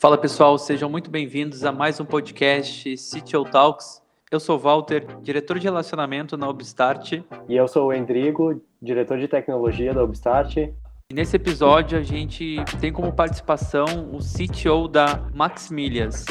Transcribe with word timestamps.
Fala 0.00 0.16
pessoal, 0.16 0.56
sejam 0.56 0.88
muito 0.88 1.10
bem-vindos 1.10 1.64
a 1.64 1.72
mais 1.72 1.98
um 1.98 2.04
podcast 2.04 2.94
CTO 2.94 3.42
Talks. 3.42 4.00
Eu 4.30 4.38
sou 4.38 4.54
o 4.54 4.58
Walter, 4.60 5.04
diretor 5.20 5.58
de 5.58 5.64
relacionamento 5.64 6.36
na 6.36 6.48
Obstart. 6.48 7.14
E 7.48 7.56
eu 7.56 7.66
sou 7.66 7.88
o 7.88 7.92
Endrigo, 7.92 8.62
diretor 8.80 9.18
de 9.18 9.26
tecnologia 9.26 9.92
da 9.92 10.04
Obstart. 10.04 10.56
E 10.56 10.72
nesse 11.12 11.34
episódio 11.34 11.98
a 11.98 12.02
gente 12.02 12.58
tem 12.80 12.92
como 12.92 13.12
participação 13.12 14.12
o 14.12 14.18
CTO 14.18 14.86
da 14.86 15.28
Max 15.34 15.68
Milhas. 15.68 16.26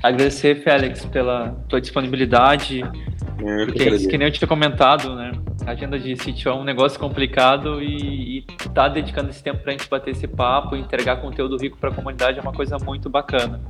Agradecer, 0.00 0.62
Félix, 0.62 1.04
pela 1.04 1.50
tua 1.68 1.80
disponibilidade. 1.80 2.78
Eu 2.78 3.66
porque, 3.66 3.90
que, 3.90 4.06
que 4.06 4.18
nem 4.18 4.28
eu 4.28 4.32
tinha 4.32 4.46
comentado, 4.46 5.16
né? 5.16 5.29
A 5.70 5.72
agenda 5.72 6.00
de 6.00 6.16
sítio 6.16 6.50
é 6.50 6.52
um 6.52 6.64
negócio 6.64 6.98
complicado 6.98 7.80
e, 7.80 8.38
e 8.38 8.42
tá 8.74 8.88
dedicando 8.88 9.30
esse 9.30 9.40
tempo 9.40 9.62
para 9.62 9.72
a 9.72 9.76
gente 9.76 9.88
bater 9.88 10.10
esse 10.10 10.26
papo, 10.26 10.74
entregar 10.74 11.20
conteúdo 11.20 11.56
rico 11.56 11.78
para 11.78 11.90
a 11.90 11.94
comunidade 11.94 12.40
é 12.40 12.42
uma 12.42 12.52
coisa 12.52 12.76
muito 12.76 13.08
bacana. 13.08 13.60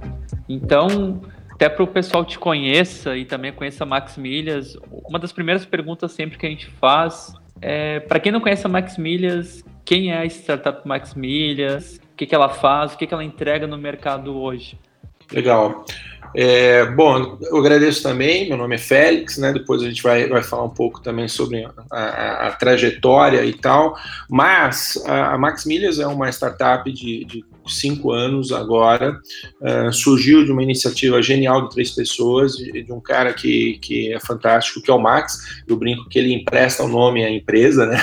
Então, 0.49 1.21
até 1.53 1.69
para 1.69 1.85
o 1.85 1.87
pessoal 1.87 2.25
te 2.25 2.39
conheça 2.39 3.19
e 3.19 3.27
também 3.27 3.53
conheça 3.53 3.85
a 3.85 3.87
Max 3.87 4.17
Milhas, 4.17 4.79
uma 4.91 5.19
das 5.19 5.31
primeiras 5.31 5.67
perguntas 5.67 6.13
sempre 6.13 6.39
que 6.39 6.47
a 6.47 6.49
gente 6.49 6.69
faz 6.71 7.35
é, 7.61 8.01
para 8.01 8.19
quem 8.19 8.33
não 8.33 8.41
conhece 8.41 8.65
a 8.65 8.71
Max 8.71 8.97
Milhas, 8.97 9.63
quem 9.85 10.11
é 10.11 10.21
a 10.21 10.25
startup 10.25 10.89
Max 10.89 11.13
Milhas, 11.13 12.01
o 12.15 12.17
que, 12.17 12.25
que 12.25 12.35
ela 12.35 12.49
faz, 12.49 12.95
o 12.95 12.97
que, 12.97 13.07
que 13.07 13.13
ela 13.13 13.23
entrega 13.23 13.67
no 13.67 13.77
mercado 13.77 14.41
hoje? 14.41 14.79
Legal. 15.31 15.85
É, 16.35 16.87
bom, 16.87 17.39
eu 17.41 17.57
agradeço 17.57 18.03
também, 18.03 18.49
meu 18.49 18.57
nome 18.57 18.77
é 18.77 18.79
Félix, 18.79 19.37
né? 19.39 19.53
Depois 19.53 19.83
a 19.83 19.87
gente 19.87 20.03
vai, 20.03 20.29
vai 20.29 20.43
falar 20.43 20.65
um 20.65 20.71
pouco 20.71 21.01
também 21.01 21.27
sobre 21.29 21.65
a, 21.65 21.73
a, 21.91 22.47
a 22.49 22.53
trajetória 22.53 23.45
e 23.45 23.53
tal, 23.53 23.97
mas 24.29 25.03
a, 25.07 25.35
a 25.35 25.39
Max 25.39 25.65
Milhas 25.65 25.99
é 25.99 26.07
uma 26.07 26.29
startup 26.31 26.91
de, 26.91 27.25
de 27.25 27.45
cinco 27.71 28.13
anos 28.13 28.53
agora, 28.53 29.19
uh, 29.61 29.93
surgiu 29.93 30.45
de 30.45 30.53
uma 30.53 30.63
iniciativa 30.63 31.23
genial 31.23 31.63
de 31.63 31.75
três 31.75 31.91
pessoas, 31.91 32.57
de, 32.57 32.83
de, 32.83 32.93
um 32.93 33.01
cara 33.01 33.33
que, 33.33 33.79
que 33.81 34.13
é 34.13 34.21
fantástico, 34.21 34.83
que 34.83 34.91
é 34.91 34.95
o 34.95 34.99
Max. 34.99 35.63
Eu 35.67 35.77
brinco 35.77 36.09
que 36.09 36.19
ele 36.19 36.33
empresta 36.33 36.83
o 36.83 36.89
nome 36.89 37.25
à 37.25 37.31
empresa, 37.31 37.87
né? 37.87 38.03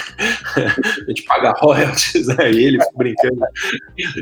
a 0.55 1.09
gente 1.09 1.23
paga 1.23 1.51
royalties 1.51 2.29
a 2.29 2.49
ele, 2.49 2.77
brincando 2.95 3.41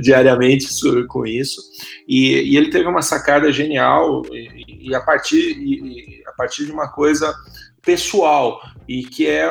diariamente 0.01 0.67
com 1.07 1.25
isso. 1.25 1.61
E, 2.07 2.51
e, 2.51 2.57
ele 2.57 2.69
teve 2.69 2.87
uma 2.87 3.01
sacada 3.01 3.51
genial, 3.51 4.23
e, 4.31 4.89
e 4.89 4.95
a, 4.95 5.01
partir, 5.01 5.57
e, 5.57 6.23
a 6.27 6.31
partir 6.31 6.65
de 6.65 6.71
uma 6.71 6.87
coisa 6.87 7.33
pessoal, 7.81 8.59
e 8.87 9.03
que 9.03 9.27
é 9.27 9.49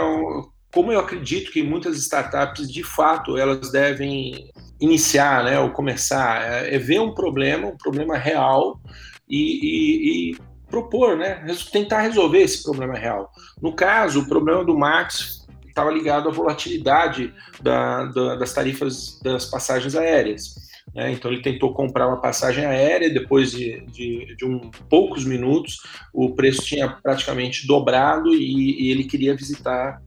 como 0.74 0.90
eu 0.90 0.98
acredito 0.98 1.52
que 1.52 1.62
muitas 1.62 1.96
startups, 1.98 2.70
de 2.70 2.82
fato, 2.82 3.38
elas 3.38 3.70
devem 3.70 4.50
iniciar, 4.84 5.44
né, 5.44 5.58
ou 5.58 5.70
começar, 5.70 6.42
é, 6.42 6.74
é 6.74 6.78
ver 6.78 7.00
um 7.00 7.14
problema, 7.14 7.68
um 7.68 7.76
problema 7.76 8.16
real 8.16 8.80
e, 9.28 9.38
e, 9.38 10.32
e 10.32 10.38
propor, 10.68 11.16
né, 11.16 11.44
tentar 11.72 12.02
resolver 12.02 12.40
esse 12.40 12.62
problema 12.62 12.94
real. 12.94 13.30
No 13.60 13.72
caso, 13.72 14.20
o 14.20 14.28
problema 14.28 14.64
do 14.64 14.76
Max 14.76 15.46
estava 15.66 15.90
ligado 15.90 16.28
à 16.28 16.32
volatilidade 16.32 17.34
da, 17.60 18.04
da, 18.06 18.36
das 18.36 18.52
tarifas 18.52 19.18
das 19.22 19.46
passagens 19.46 19.96
aéreas. 19.96 20.54
Né? 20.94 21.10
Então 21.12 21.32
ele 21.32 21.42
tentou 21.42 21.74
comprar 21.74 22.06
uma 22.06 22.20
passagem 22.20 22.64
aérea, 22.64 23.12
depois 23.12 23.50
de, 23.50 23.84
de, 23.86 24.36
de 24.36 24.44
um 24.44 24.70
poucos 24.88 25.24
minutos 25.24 25.78
o 26.12 26.34
preço 26.34 26.62
tinha 26.62 26.88
praticamente 26.88 27.66
dobrado 27.66 28.32
e, 28.34 28.82
e 28.82 28.90
ele 28.90 29.04
queria 29.04 29.34
visitar 29.34 30.00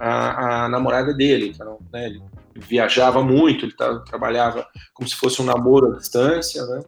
a, 0.00 0.64
a 0.64 0.68
namorada 0.68 1.14
dele. 1.14 1.52
Então, 1.54 1.78
né, 1.92 2.06
ele 2.06 2.22
viajava 2.56 3.22
muito, 3.22 3.66
ele 3.66 3.74
trabalhava 4.06 4.66
como 4.94 5.08
se 5.08 5.16
fosse 5.16 5.40
um 5.40 5.44
namoro 5.44 5.94
à 5.94 5.98
distância, 5.98 6.64
né? 6.66 6.80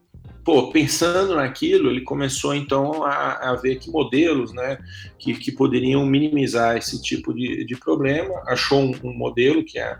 Pô, 0.45 0.71
pensando 0.71 1.37
naquilo, 1.37 1.89
ele 1.89 2.03
começou 2.03 2.55
então 2.55 3.03
a, 3.03 3.51
a 3.51 3.57
ver 3.57 3.77
que 3.77 3.91
modelos, 3.91 4.53
né, 4.53 4.77
que, 5.19 5.33
que 5.35 5.51
poderiam 5.51 6.05
minimizar 6.05 6.77
esse 6.77 7.01
tipo 7.01 7.33
de, 7.33 7.65
de 7.65 7.75
problema. 7.77 8.43
Achou 8.47 8.79
um, 8.81 8.93
um 9.03 9.15
modelo 9.15 9.65
que 9.65 9.79
é 9.79 9.97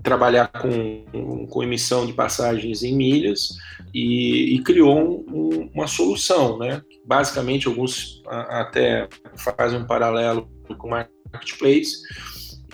trabalhar 0.00 0.48
com, 0.48 1.46
com 1.48 1.62
emissão 1.62 2.06
de 2.06 2.12
passagens 2.12 2.84
em 2.84 2.94
milhas 2.94 3.56
e, 3.92 4.54
e 4.54 4.62
criou 4.62 5.24
um, 5.28 5.70
uma 5.74 5.88
solução, 5.88 6.58
né? 6.58 6.80
Basicamente, 7.04 7.66
alguns 7.66 8.22
até 8.28 9.08
fazem 9.36 9.80
um 9.80 9.86
paralelo 9.86 10.48
com 10.78 10.86
o 10.86 10.90
marketplace, 10.90 12.02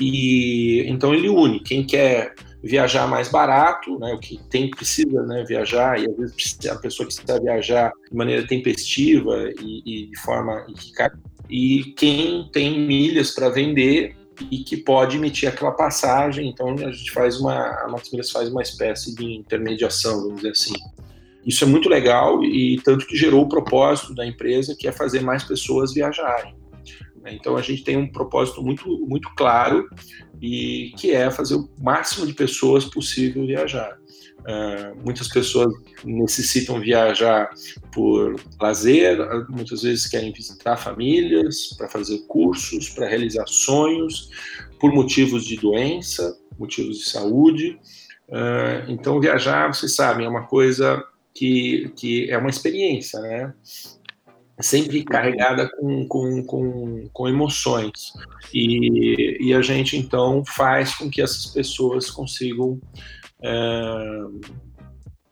e 0.00 0.84
então 0.88 1.14
ele 1.14 1.28
une 1.28 1.60
quem 1.60 1.84
quer 1.84 2.34
viajar 2.62 3.06
mais 3.06 3.28
barato, 3.28 3.98
né, 3.98 4.12
o 4.12 4.18
que 4.18 4.38
tem 4.50 4.68
precisa 4.68 5.22
né, 5.22 5.44
viajar, 5.44 6.00
e 6.00 6.10
às 6.10 6.16
vezes 6.16 6.58
a 6.68 6.74
pessoa 6.76 7.06
precisa 7.06 7.40
viajar 7.40 7.92
de 8.10 8.16
maneira 8.16 8.46
tempestiva 8.46 9.50
e, 9.60 9.82
e 9.86 10.06
de 10.10 10.20
forma 10.20 10.66
e 11.48 11.94
quem 11.96 12.48
tem 12.52 12.80
milhas 12.80 13.30
para 13.30 13.48
vender 13.48 14.16
e 14.50 14.58
que 14.58 14.76
pode 14.76 15.16
emitir 15.16 15.48
aquela 15.48 15.72
passagem, 15.72 16.48
então 16.48 16.68
a 16.68 16.92
gente 16.92 17.10
faz 17.10 17.40
uma, 17.40 17.54
a 17.84 17.88
Max 17.88 18.10
Milhas 18.10 18.30
faz 18.30 18.48
uma 18.48 18.62
espécie 18.62 19.14
de 19.14 19.24
intermediação, 19.24 20.22
vamos 20.22 20.36
dizer 20.36 20.50
assim. 20.50 20.74
Isso 21.44 21.64
é 21.64 21.66
muito 21.66 21.88
legal 21.88 22.44
e 22.44 22.80
tanto 22.84 23.06
que 23.06 23.16
gerou 23.16 23.44
o 23.44 23.48
propósito 23.48 24.14
da 24.14 24.26
empresa, 24.26 24.76
que 24.78 24.86
é 24.86 24.92
fazer 24.92 25.20
mais 25.22 25.42
pessoas 25.44 25.92
viajarem. 25.94 26.54
Né? 27.28 27.34
Então 27.34 27.56
a 27.56 27.62
gente 27.62 27.84
tem 27.84 27.96
um 27.96 28.10
propósito 28.10 28.62
muito, 28.62 28.88
muito 29.06 29.28
claro 29.36 29.88
e 30.40 30.92
que 30.96 31.12
é 31.12 31.30
fazer 31.30 31.56
o 31.56 31.68
máximo 31.78 32.26
de 32.26 32.32
pessoas 32.32 32.84
possível 32.84 33.46
viajar. 33.46 33.98
Uh, 34.40 34.96
muitas 35.04 35.28
pessoas 35.28 35.74
necessitam 36.04 36.80
viajar 36.80 37.50
por 37.92 38.40
lazer, 38.60 39.18
muitas 39.50 39.82
vezes 39.82 40.06
querem 40.06 40.32
visitar 40.32 40.76
famílias, 40.76 41.74
para 41.76 41.88
fazer 41.88 42.18
cursos, 42.26 42.88
para 42.88 43.06
realizar 43.06 43.44
sonhos, 43.46 44.30
por 44.80 44.92
motivos 44.94 45.44
de 45.44 45.56
doença, 45.56 46.38
motivos 46.58 46.98
de 46.98 47.10
saúde. 47.10 47.78
Uh, 48.28 48.90
então, 48.90 49.20
viajar, 49.20 49.74
vocês 49.74 49.94
sabem, 49.94 50.24
é 50.24 50.28
uma 50.28 50.46
coisa 50.46 51.04
que, 51.34 51.92
que 51.96 52.30
é 52.30 52.38
uma 52.38 52.50
experiência, 52.50 53.20
né? 53.20 53.52
Sempre 54.60 55.04
carregada 55.04 55.68
com, 55.70 56.06
com, 56.06 56.44
com, 56.44 57.08
com 57.12 57.28
emoções. 57.28 58.12
E, 58.52 59.38
e, 59.40 59.54
a 59.54 59.62
gente, 59.62 59.96
então, 59.96 60.44
faz 60.44 60.94
com 60.94 61.08
que 61.10 61.22
essas 61.22 61.46
pessoas 61.46 62.10
consigam 62.10 62.80
é, 63.42 64.24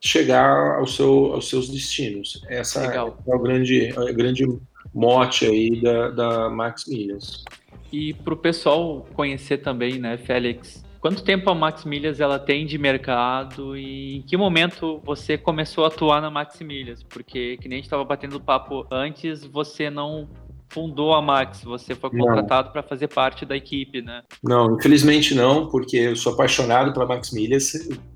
chegar 0.00 0.78
ao 0.78 0.86
seu, 0.86 1.32
aos 1.32 1.48
seus 1.48 1.68
destinos. 1.68 2.42
Essa 2.48 2.86
Legal. 2.86 3.18
é 3.26 3.34
o 3.34 3.38
grande, 3.38 3.86
é 3.86 4.00
o 4.00 4.14
grande 4.14 4.46
mote 4.94 5.44
aí 5.44 5.80
da, 5.82 6.10
da 6.10 6.50
Max 6.50 6.86
Milhas. 6.86 7.44
E 7.92 8.14
para 8.14 8.34
o 8.34 8.36
pessoal 8.36 9.06
conhecer 9.14 9.58
também, 9.58 9.98
né, 9.98 10.16
Félix, 10.16 10.84
Quanto 11.00 11.22
tempo 11.22 11.50
a 11.50 11.54
Max 11.54 11.84
Milhas 11.84 12.20
ela 12.20 12.38
tem 12.38 12.66
de 12.66 12.78
mercado 12.78 13.76
e 13.76 14.16
em 14.16 14.22
que 14.22 14.36
momento 14.36 15.00
você 15.04 15.38
começou 15.38 15.84
a 15.84 15.88
atuar 15.88 16.20
na 16.20 16.30
Max 16.30 16.60
Milhas? 16.60 17.02
Porque, 17.02 17.56
que 17.58 17.68
nem 17.68 17.76
a 17.76 17.78
gente 17.78 17.86
estava 17.86 18.04
batendo 18.04 18.40
papo 18.40 18.86
antes, 18.90 19.44
você 19.44 19.90
não 19.90 20.28
fundou 20.68 21.14
a 21.14 21.22
Max, 21.22 21.62
você 21.62 21.94
foi 21.94 22.10
contratado 22.10 22.70
para 22.70 22.82
fazer 22.82 23.08
parte 23.08 23.44
da 23.44 23.56
equipe, 23.56 24.02
né? 24.02 24.22
Não, 24.42 24.76
infelizmente 24.76 25.34
não, 25.34 25.68
porque 25.68 25.96
eu 25.96 26.16
sou 26.16 26.32
apaixonado 26.32 26.92
pela 26.92 27.06
Max 27.06 27.30
Milhas, 27.30 27.72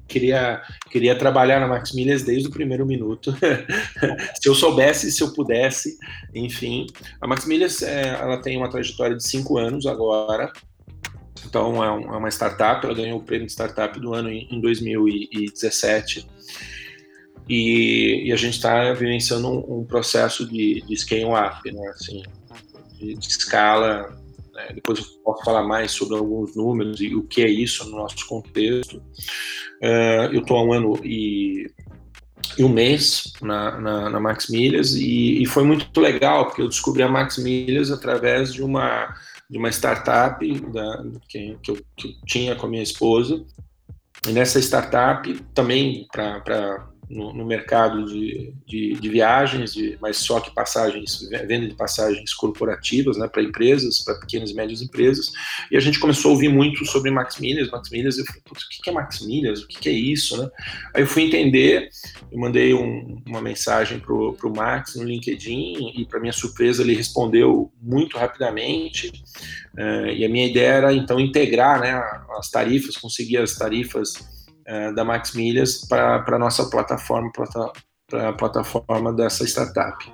queria, 0.09 0.61
queria 0.91 1.17
trabalhar 1.17 1.61
na 1.61 1.69
Max 1.69 1.93
Milhas 1.95 2.23
desde 2.23 2.49
o 2.49 2.51
primeiro 2.51 2.85
minuto. 2.85 3.35
se 4.41 4.49
eu 4.49 4.55
soubesse, 4.55 5.11
se 5.11 5.23
eu 5.23 5.33
pudesse, 5.33 5.97
enfim. 6.35 6.87
A 7.21 7.27
Max 7.27 7.47
Milhas, 7.47 7.83
é, 7.83 8.09
ela 8.21 8.37
tem 8.39 8.57
uma 8.57 8.69
trajetória 8.69 9.17
de 9.17 9.25
cinco 9.25 9.57
anos 9.57 9.87
agora, 9.87 10.53
então, 11.47 11.83
é, 11.83 11.87
é, 11.87 12.17
uma 12.17 12.29
startup, 12.29 12.85
ela 12.85 12.95
ganhou 12.95 13.19
o 13.19 13.23
prêmio 13.23 13.47
de 13.47 13.53
startup 13.53 13.99
do 13.99 14.15
ano 14.15 14.31
em 14.31 14.61
2017. 14.61 16.27
E, 17.49 18.29
e, 18.29 18.33
a 18.33 18.37
gente 18.37 18.55
está 18.55 18.93
vivenciando 18.93 19.49
um, 19.49 19.81
um, 19.81 19.85
processo 19.85 20.47
de, 20.47 20.83
de 20.83 20.97
scale-up, 20.97 21.73
né? 21.73 21.89
assim, 21.89 22.23
de, 22.97 23.15
de 23.15 23.27
escala. 23.27 24.17
Né? 24.55 24.73
Depois 24.75 25.01
eu 25.01 25.05
posso 25.25 25.45
falar 25.45 25.65
mais 25.65 25.91
sobre 25.91 26.17
alguns 26.17 26.55
números 26.55 27.01
e 27.01 27.15
o 27.15 27.25
que 27.25 27.43
é 27.43 27.49
isso 27.49 27.89
no 27.91 27.97
nosso 27.97 28.25
contexto. 28.27 28.99
Uh, 29.83 30.33
eu 30.33 30.43
estou 30.43 30.59
há 30.59 30.63
um 30.63 30.73
ano 30.73 31.01
e, 31.05 31.67
e 32.57 32.63
um 32.63 32.69
mês 32.69 33.33
na, 33.43 33.81
na, 33.81 34.11
na 34.11 34.21
Max 34.21 34.49
Milhas 34.49 34.95
e, 34.95 35.43
e, 35.43 35.47
foi 35.47 35.65
muito 35.65 36.01
legal, 36.01 36.47
porque 36.47 36.63
eu 36.63 36.69
descobri 36.69 37.03
a 37.03 37.09
Max 37.09 37.39
Milhas 37.39 37.91
através 37.91 38.53
de 38.53 38.63
uma 38.63 39.13
de 39.51 39.59
uma 39.59 39.69
startup 39.69 40.61
da, 40.73 41.05
que, 41.29 41.59
que, 41.61 41.71
eu, 41.73 41.79
que 41.97 42.09
eu 42.09 42.13
tinha 42.25 42.55
com 42.55 42.67
a 42.67 42.71
minha 42.71 42.83
esposa. 42.83 43.45
E 44.29 44.33
nessa 44.33 44.61
startup, 44.61 45.35
também 45.55 46.07
para 46.13 46.89
no, 47.11 47.45
mercado 47.45 48.05
de, 48.05 48.55
de, 48.65 48.93
de, 48.95 49.09
viagens, 49.09 49.75
de, 49.75 49.99
mas 50.01 50.17
só 50.19 50.39
que 50.39 50.55
passagens, 50.55 51.29
venda 51.47 51.67
de 51.67 51.75
passagens 51.75 52.33
corporativas, 52.33 53.17
né, 53.17 53.27
para 53.27 53.43
empresas, 53.43 54.05
para 54.05 54.15
pequenas 54.15 54.51
e 54.51 54.55
médias 54.55 54.81
empresas. 54.81 55.33
E 55.73 55.77
a 55.77 55.81
gente 55.81 55.99
começou 55.99 56.31
a 56.31 56.35
ouvir 56.35 56.49
muito 56.49 56.87
sobre 56.87 57.11
Max 57.11 57.41
Milhas, 57.41 57.69
Max 57.69 57.91
Milhas. 57.91 58.17
Eu 58.17 58.25
falei, 58.25 58.43
o 58.47 58.83
que 58.83 58.89
é 58.89 58.93
Max 58.93 59.27
Milhas? 59.27 59.63
O 59.63 59.67
que 59.67 59.89
é 59.89 59.93
isso, 59.93 60.41
né? 60.41 60.49
Aí 60.95 61.03
eu 61.03 61.07
fui 61.07 61.25
entender, 61.25 61.91
eu 62.31 62.39
mandei 62.39 62.73
um, 62.73 63.21
uma 63.27 63.43
mensagem 63.43 63.99
para 63.99 64.15
o 64.15 64.55
Max 64.55 64.95
no 64.95 65.03
LinkedIn 65.03 65.93
e, 65.97 66.07
para 66.07 66.21
minha 66.21 66.33
surpresa, 66.33 66.83
ele 66.83 66.95
respondeu 66.95 67.73
muito 67.83 68.17
rapidamente. 68.17 69.09
Uh, 69.75 70.07
e 70.15 70.25
a 70.25 70.29
minha 70.29 70.47
ideia 70.47 70.75
era 70.75 70.93
então 70.93 71.19
integrar, 71.19 71.81
né, 71.81 72.01
as 72.39 72.49
tarifas, 72.49 72.97
conseguir 72.97 73.39
as 73.39 73.57
tarifas 73.57 74.40
é, 74.71 74.93
da 74.93 75.05
Max 75.05 75.35
Milhas 75.35 75.85
para 75.89 76.25
a 76.25 76.39
nossa 76.39 76.71
plataforma, 76.71 77.33
para 77.33 78.29
a 78.29 78.33
plataforma 78.33 79.13
dessa 79.13 79.45
startup. 79.45 80.13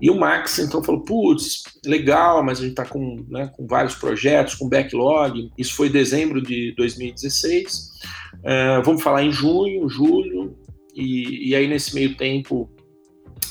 E 0.00 0.10
o 0.10 0.18
Max 0.18 0.58
então 0.58 0.84
falou: 0.84 1.02
putz, 1.02 1.62
legal, 1.84 2.44
mas 2.44 2.58
a 2.58 2.62
gente 2.62 2.72
está 2.72 2.84
com, 2.84 3.24
né, 3.28 3.50
com 3.56 3.66
vários 3.66 3.94
projetos, 3.94 4.54
com 4.54 4.68
backlog. 4.68 5.50
Isso 5.56 5.74
foi 5.74 5.88
dezembro 5.88 6.42
de 6.42 6.74
2016. 6.76 7.88
É, 8.44 8.82
vamos 8.82 9.02
falar 9.02 9.22
em 9.22 9.32
junho, 9.32 9.88
julho, 9.88 10.54
e, 10.94 11.50
e 11.50 11.54
aí 11.54 11.66
nesse 11.66 11.94
meio 11.94 12.14
tempo 12.16 12.70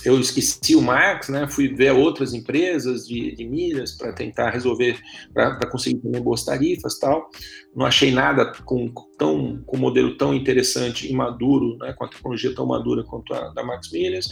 eu 0.04 0.20
esqueci 0.20 0.76
o 0.76 0.82
Max, 0.82 1.30
né? 1.30 1.48
Fui 1.48 1.68
ver 1.68 1.92
outras 1.92 2.34
empresas 2.34 3.08
de, 3.08 3.36
de 3.36 3.48
milhas 3.48 3.98
para 3.98 4.14
tentar 4.14 4.50
resolver, 4.52 5.00
para 5.34 5.70
conseguir 5.70 6.00
também 6.00 6.22
boas 6.22 6.44
tarifas, 6.44 6.98
tal. 7.00 7.30
Não 7.76 7.86
achei 7.86 8.12
nada 8.12 8.52
com 8.66 8.92
tão 9.18 9.62
com 9.66 9.78
um 9.78 9.80
modelo 9.80 10.18
tão 10.18 10.34
interessante 10.34 11.10
e 11.10 11.14
maduro, 11.14 11.78
né? 11.78 11.94
Com 11.94 12.06
a 12.06 12.08
tecnologia 12.08 12.56
tão 12.56 12.66
madura 12.66 13.04
quanto 13.04 13.34
a 13.34 13.50
da 13.50 13.64
Max 13.64 13.92
Milhas. 13.92 14.28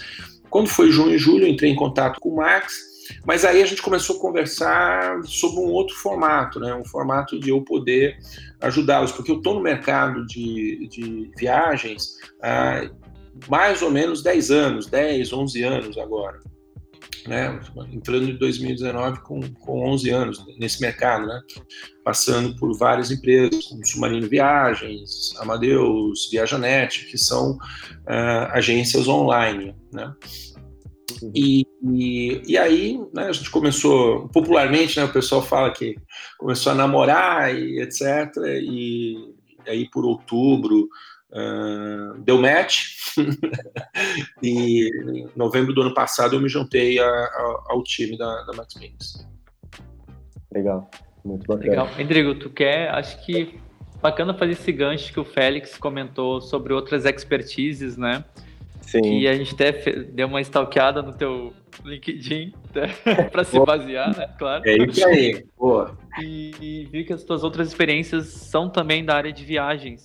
Quando 0.49 0.67
foi 0.69 0.91
junho 0.91 1.15
e 1.15 1.17
julho, 1.17 1.47
entrei 1.47 1.71
em 1.71 1.75
contato 1.75 2.19
com 2.19 2.29
o 2.29 2.35
Max. 2.37 2.97
Mas 3.25 3.45
aí 3.45 3.61
a 3.61 3.65
gente 3.65 3.81
começou 3.81 4.17
a 4.17 4.19
conversar 4.19 5.23
sobre 5.23 5.61
um 5.61 5.69
outro 5.71 5.95
formato, 5.95 6.59
né? 6.59 6.73
Um 6.75 6.85
formato 6.85 7.39
de 7.39 7.49
eu 7.49 7.61
poder 7.61 8.17
ajudá-los, 8.61 9.11
porque 9.11 9.31
eu 9.31 9.37
estou 9.37 9.53
no 9.53 9.61
mercado 9.61 10.25
de, 10.25 10.87
de 10.89 11.31
viagens. 11.37 12.15
Ah, 12.41 12.89
mais 13.47 13.81
ou 13.81 13.91
menos 13.91 14.21
10 14.21 14.51
anos, 14.51 14.87
10, 14.87 15.33
11 15.33 15.63
anos 15.63 15.97
agora. 15.97 16.39
Né? 17.27 17.59
Entrando 17.91 18.29
em 18.29 18.37
2019 18.37 19.21
com, 19.21 19.41
com 19.55 19.89
11 19.89 20.09
anos 20.09 20.45
nesse 20.57 20.81
mercado, 20.81 21.27
né? 21.27 21.41
passando 22.03 22.55
por 22.55 22.75
várias 22.77 23.11
empresas, 23.11 23.65
como 23.65 23.85
Submarino 23.85 24.29
Viagens, 24.29 25.33
Amadeus, 25.39 26.29
Viajanet, 26.31 27.05
que 27.05 27.17
são 27.17 27.51
uh, 27.51 28.51
agências 28.51 29.09
online. 29.09 29.75
Né? 29.91 30.13
E, 31.35 31.65
e, 31.83 32.41
e, 32.47 32.57
aí 32.57 32.99
né, 33.13 33.27
a 33.27 33.31
gente 33.31 33.49
começou, 33.49 34.29
popularmente, 34.29 34.97
né, 34.97 35.05
o 35.05 35.11
pessoal 35.11 35.41
fala 35.41 35.71
que 35.71 35.95
começou 36.37 36.71
a 36.71 36.75
namorar 36.75 37.53
e 37.53 37.81
etc. 37.81 38.31
E 38.61 39.15
aí 39.67 39.89
por 39.89 40.05
outubro 40.05 40.87
Uh, 41.29 42.17
deu 42.19 42.39
match 42.39 43.17
e 44.41 44.89
em 45.11 45.29
novembro 45.35 45.73
do 45.73 45.81
ano 45.81 45.93
passado 45.93 46.37
eu 46.37 46.39
me 46.39 46.47
juntei 46.47 46.97
a, 46.99 47.05
a, 47.05 47.63
ao 47.67 47.83
time 47.83 48.17
da, 48.17 48.43
da 48.43 48.53
Max 48.53 48.75
Mix. 48.75 49.27
Legal, 50.53 50.89
muito 51.25 51.45
bacana. 51.45 51.69
Legal. 51.69 51.89
Rodrigo, 51.97 52.35
tu 52.35 52.49
quer, 52.49 52.89
acho 52.91 53.23
que 53.25 53.59
bacana 54.01 54.33
fazer 54.33 54.53
esse 54.53 54.71
gancho 54.71 55.11
que 55.11 55.19
o 55.19 55.25
Félix 55.25 55.77
comentou 55.77 56.39
sobre 56.39 56.73
outras 56.73 57.03
expertises, 57.05 57.97
né? 57.97 58.23
Sim. 58.81 59.19
E 59.19 59.27
a 59.27 59.33
gente 59.33 59.53
até 59.53 59.71
deu 60.03 60.27
uma 60.27 60.39
stalkeada 60.39 61.01
no 61.01 61.11
teu 61.11 61.53
LinkedIn 61.83 62.53
né? 62.73 63.27
para 63.29 63.43
se 63.43 63.59
basear, 63.59 64.15
né? 64.15 64.29
Claro. 64.37 64.63
É 64.65 64.77
isso 64.77 65.05
aí, 65.05 65.45
boa. 65.57 65.97
E, 66.21 66.51
e 66.61 66.85
vi 66.85 67.03
que 67.03 67.11
as 67.11 67.23
tuas 67.23 67.43
outras 67.43 67.67
experiências 67.67 68.27
são 68.27 68.69
também 68.69 69.03
da 69.03 69.15
área 69.15 69.33
de 69.33 69.43
viagens. 69.43 70.03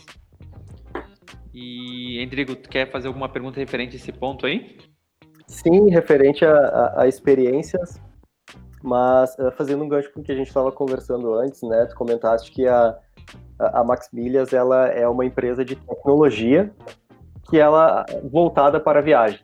E, 1.55 2.23
Endrigo, 2.23 2.57
tu 2.57 2.69
quer 2.69 2.91
fazer 2.91 3.09
alguma 3.09 3.29
pergunta 3.29 3.61
referente 3.61 3.97
a 3.97 3.99
esse 3.99 4.13
ponto 4.13 4.47
aí? 4.47 4.79
Sim, 5.47 5.91
referente 5.91 6.45
a, 6.45 6.55
a, 6.55 7.03
a 7.03 7.09
experiências, 7.09 8.01
mas 8.83 9.37
uh, 9.39 9.53
fazendo 9.53 9.85
um 9.85 9.89
gancho 9.89 10.11
com 10.13 10.21
o 10.21 10.23
que 10.23 10.33
a 10.33 10.35
gente 10.35 10.49
estava 10.49 10.73
conversando 10.73 11.35
antes, 11.35 11.63
né? 11.63 11.87
Tu 11.87 11.95
comentaste 11.95 12.51
que 12.51 12.67
a, 12.67 12.97
a 13.59 13.85
Max 13.85 14.09
Milhas 14.13 14.53
ela 14.53 14.89
é 14.89 15.07
uma 15.07 15.27
empresa 15.27 15.65
de 15.65 15.77
tecnologia 15.77 16.73
que 17.51 17.59
ela 17.59 18.07
voltada 18.31 18.81
para 18.81 19.03
viagem. 19.03 19.41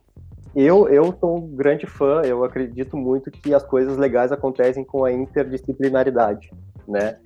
Eu, 0.56 0.88
eu 0.88 1.14
sou 1.20 1.36
um 1.36 1.54
grande 1.54 1.86
fã, 1.86 2.22
eu 2.24 2.42
acredito 2.42 2.96
muito 2.96 3.30
que 3.30 3.52
as 3.52 3.62
coisas 3.62 3.98
legais 3.98 4.32
acontecem 4.32 4.82
com 4.82 5.04
a 5.04 5.12
interdisciplinaridade, 5.12 6.50
né? 6.86 7.18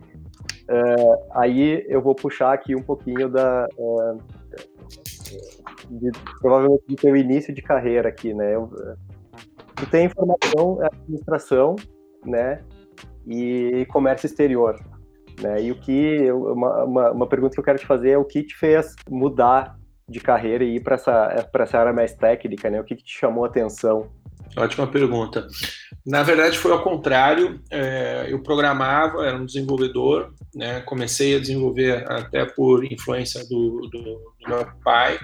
Uh, 0.68 1.22
aí 1.34 1.84
eu 1.88 2.00
vou 2.02 2.14
puxar 2.14 2.52
aqui 2.52 2.74
um 2.74 2.82
pouquinho 2.82 3.28
da, 3.28 3.68
uh, 3.78 4.18
de, 5.90 6.10
provavelmente 6.40 6.84
do 6.88 6.96
teu 6.96 7.16
início 7.16 7.54
de 7.54 7.62
carreira 7.62 8.08
aqui, 8.08 8.32
né? 8.34 8.54
Eu, 8.54 8.70
tu 9.76 9.86
tem 9.90 10.06
informação, 10.06 10.78
administração, 10.82 11.76
né? 12.24 12.62
E 13.26 13.86
comércio 13.90 14.26
exterior, 14.26 14.78
né? 15.40 15.62
E 15.62 15.70
o 15.70 15.78
que 15.78 16.30
uma, 16.32 16.84
uma, 16.84 17.12
uma 17.12 17.26
pergunta 17.26 17.54
que 17.54 17.60
eu 17.60 17.64
quero 17.64 17.78
te 17.78 17.86
fazer 17.86 18.10
é 18.10 18.18
o 18.18 18.24
que 18.24 18.42
te 18.42 18.56
fez 18.56 18.94
mudar 19.08 19.78
de 20.08 20.20
carreira 20.20 20.64
e 20.64 20.76
ir 20.76 20.82
para 20.82 20.96
essa 20.96 21.48
para 21.50 21.64
essa 21.64 21.78
área 21.78 21.92
mais 21.92 22.14
técnica, 22.14 22.70
né? 22.70 22.80
O 22.80 22.84
que, 22.84 22.96
que 22.96 23.04
te 23.04 23.18
chamou 23.18 23.44
a 23.44 23.48
atenção? 23.48 24.10
Ótima 24.56 24.86
pergunta. 24.86 25.46
Na 26.04 26.22
verdade, 26.22 26.58
foi 26.58 26.72
ao 26.72 26.82
contrário. 26.82 27.60
É, 27.70 28.26
eu 28.28 28.42
programava, 28.42 29.24
era 29.26 29.36
um 29.36 29.46
desenvolvedor, 29.46 30.34
né? 30.54 30.80
comecei 30.80 31.36
a 31.36 31.40
desenvolver 31.40 32.04
até 32.10 32.44
por 32.44 32.84
influência 32.84 33.46
do, 33.48 33.88
do, 33.90 34.02
do 34.02 34.48
meu 34.48 34.66
pai. 34.84 35.18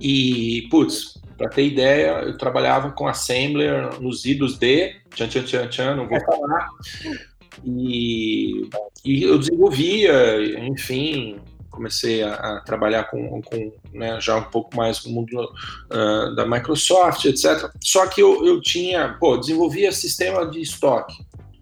E, 0.00 0.66
putz, 0.70 1.14
para 1.36 1.48
ter 1.48 1.66
ideia, 1.66 2.22
eu 2.22 2.36
trabalhava 2.36 2.90
com 2.90 3.06
Assembler 3.06 4.00
nos 4.00 4.24
idos 4.24 4.58
de, 4.58 4.94
tchan, 5.14 5.28
tchan, 5.28 5.44
tchan, 5.44 5.68
tchan, 5.68 5.96
não 5.96 6.08
vou 6.08 6.20
falar. 6.20 6.68
E, 7.64 8.68
e 9.04 9.22
eu 9.22 9.38
desenvolvia, 9.38 10.66
enfim, 10.66 11.38
comecei 11.76 12.22
a, 12.22 12.34
a 12.34 12.60
trabalhar 12.60 13.04
com, 13.04 13.40
com 13.42 13.72
né, 13.92 14.18
já 14.20 14.36
um 14.36 14.44
pouco 14.44 14.74
mais 14.76 15.04
no 15.04 15.12
mundo 15.12 15.32
uh, 15.42 16.34
da 16.34 16.46
Microsoft, 16.46 17.26
etc. 17.26 17.70
Só 17.80 18.06
que 18.06 18.20
eu, 18.20 18.44
eu 18.44 18.60
tinha, 18.60 19.16
pô, 19.20 19.36
desenvolvia 19.36 19.92
sistema 19.92 20.50
de 20.50 20.60
estoque, 20.60 21.14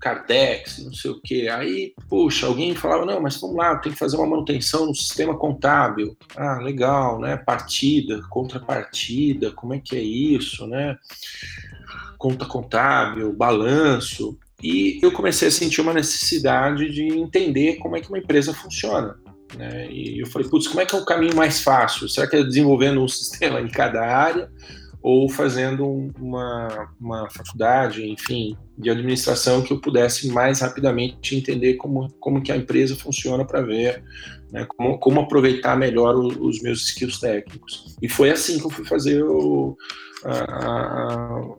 Cardex, 0.04 0.84
não 0.84 0.92
sei 0.92 1.10
o 1.10 1.20
que. 1.20 1.48
Aí, 1.48 1.94
puxa, 2.10 2.46
alguém 2.46 2.74
falava, 2.74 3.06
não, 3.06 3.20
mas 3.22 3.40
vamos 3.40 3.56
lá, 3.56 3.76
tem 3.76 3.90
que 3.90 3.98
fazer 3.98 4.16
uma 4.16 4.26
manutenção 4.26 4.86
no 4.86 4.94
sistema 4.94 5.34
contábil. 5.36 6.14
Ah, 6.36 6.58
legal, 6.58 7.18
né? 7.18 7.38
Partida, 7.38 8.20
contrapartida, 8.28 9.50
como 9.50 9.72
é 9.72 9.80
que 9.80 9.96
é 9.96 10.00
isso, 10.00 10.66
né? 10.66 10.96
Conta 12.18 12.44
contábil, 12.44 13.32
balanço. 13.32 14.38
E 14.62 14.98
eu 15.02 15.10
comecei 15.10 15.48
a 15.48 15.50
sentir 15.50 15.80
uma 15.80 15.94
necessidade 15.94 16.90
de 16.90 17.06
entender 17.06 17.76
como 17.76 17.96
é 17.96 18.00
que 18.00 18.08
uma 18.08 18.18
empresa 18.18 18.52
funciona. 18.52 19.16
Né? 19.56 19.90
E 19.90 20.20
eu 20.20 20.26
falei, 20.26 20.48
putz, 20.48 20.68
como 20.68 20.80
é 20.80 20.86
que 20.86 20.94
é 20.94 20.98
o 20.98 21.04
caminho 21.04 21.36
mais 21.36 21.62
fácil? 21.62 22.08
Será 22.08 22.26
que 22.26 22.36
é 22.36 22.42
desenvolvendo 22.42 23.02
um 23.02 23.08
sistema 23.08 23.60
em 23.60 23.68
cada 23.68 24.00
área 24.02 24.50
ou 25.02 25.28
fazendo 25.28 25.86
uma, 26.18 26.88
uma 26.98 27.28
faculdade, 27.28 28.08
enfim, 28.08 28.56
de 28.78 28.88
administração 28.88 29.60
que 29.60 29.70
eu 29.70 29.78
pudesse 29.78 30.28
mais 30.28 30.60
rapidamente 30.60 31.36
entender 31.36 31.74
como, 31.74 32.10
como 32.18 32.42
que 32.42 32.50
a 32.50 32.56
empresa 32.56 32.96
funciona 32.96 33.44
para 33.44 33.60
ver 33.60 34.02
né, 34.50 34.64
como, 34.64 34.98
como 34.98 35.20
aproveitar 35.20 35.76
melhor 35.76 36.14
o, 36.14 36.46
os 36.46 36.62
meus 36.62 36.86
skills 36.88 37.18
técnicos. 37.18 37.96
E 38.00 38.08
foi 38.08 38.30
assim 38.30 38.58
que 38.58 38.64
eu 38.64 38.70
fui 38.70 38.84
fazer 38.84 39.22
o, 39.22 39.76
a, 40.24 40.38
a, 40.38 41.54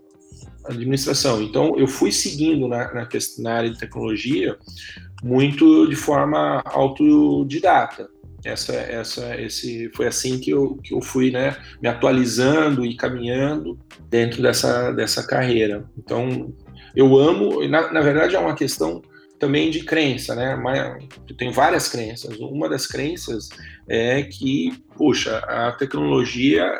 administração. 0.67 1.43
Então, 1.43 1.77
eu 1.77 1.87
fui 1.87 2.11
seguindo 2.11 2.67
na, 2.67 2.91
na, 2.93 3.07
na 3.39 3.53
área 3.53 3.69
de 3.69 3.77
tecnologia 3.77 4.57
muito 5.25 5.87
de 5.87 5.95
forma 5.95 6.61
autodidata. 6.65 8.07
Essa, 8.43 8.75
essa, 8.75 9.41
esse, 9.41 9.89
foi 9.95 10.05
assim 10.05 10.39
que 10.39 10.51
eu, 10.51 10.77
que 10.83 10.93
eu 10.93 11.01
fui 11.01 11.31
né, 11.31 11.57
me 11.81 11.89
atualizando 11.89 12.85
e 12.85 12.95
caminhando 12.95 13.79
dentro 14.07 14.43
dessa, 14.43 14.91
dessa 14.91 15.25
carreira. 15.25 15.83
Então, 15.97 16.53
eu 16.95 17.17
amo, 17.17 17.67
na, 17.67 17.91
na 17.91 18.01
verdade 18.01 18.35
é 18.35 18.39
uma 18.39 18.53
questão 18.53 19.01
também 19.39 19.71
de 19.71 19.83
crença, 19.83 20.35
né? 20.35 20.55
Tenho 21.39 21.51
várias 21.51 21.87
crenças. 21.87 22.37
Uma 22.39 22.69
das 22.69 22.85
crenças 22.85 23.49
é 23.89 24.21
que, 24.21 24.71
puxa, 24.95 25.39
a 25.39 25.71
tecnologia, 25.71 26.71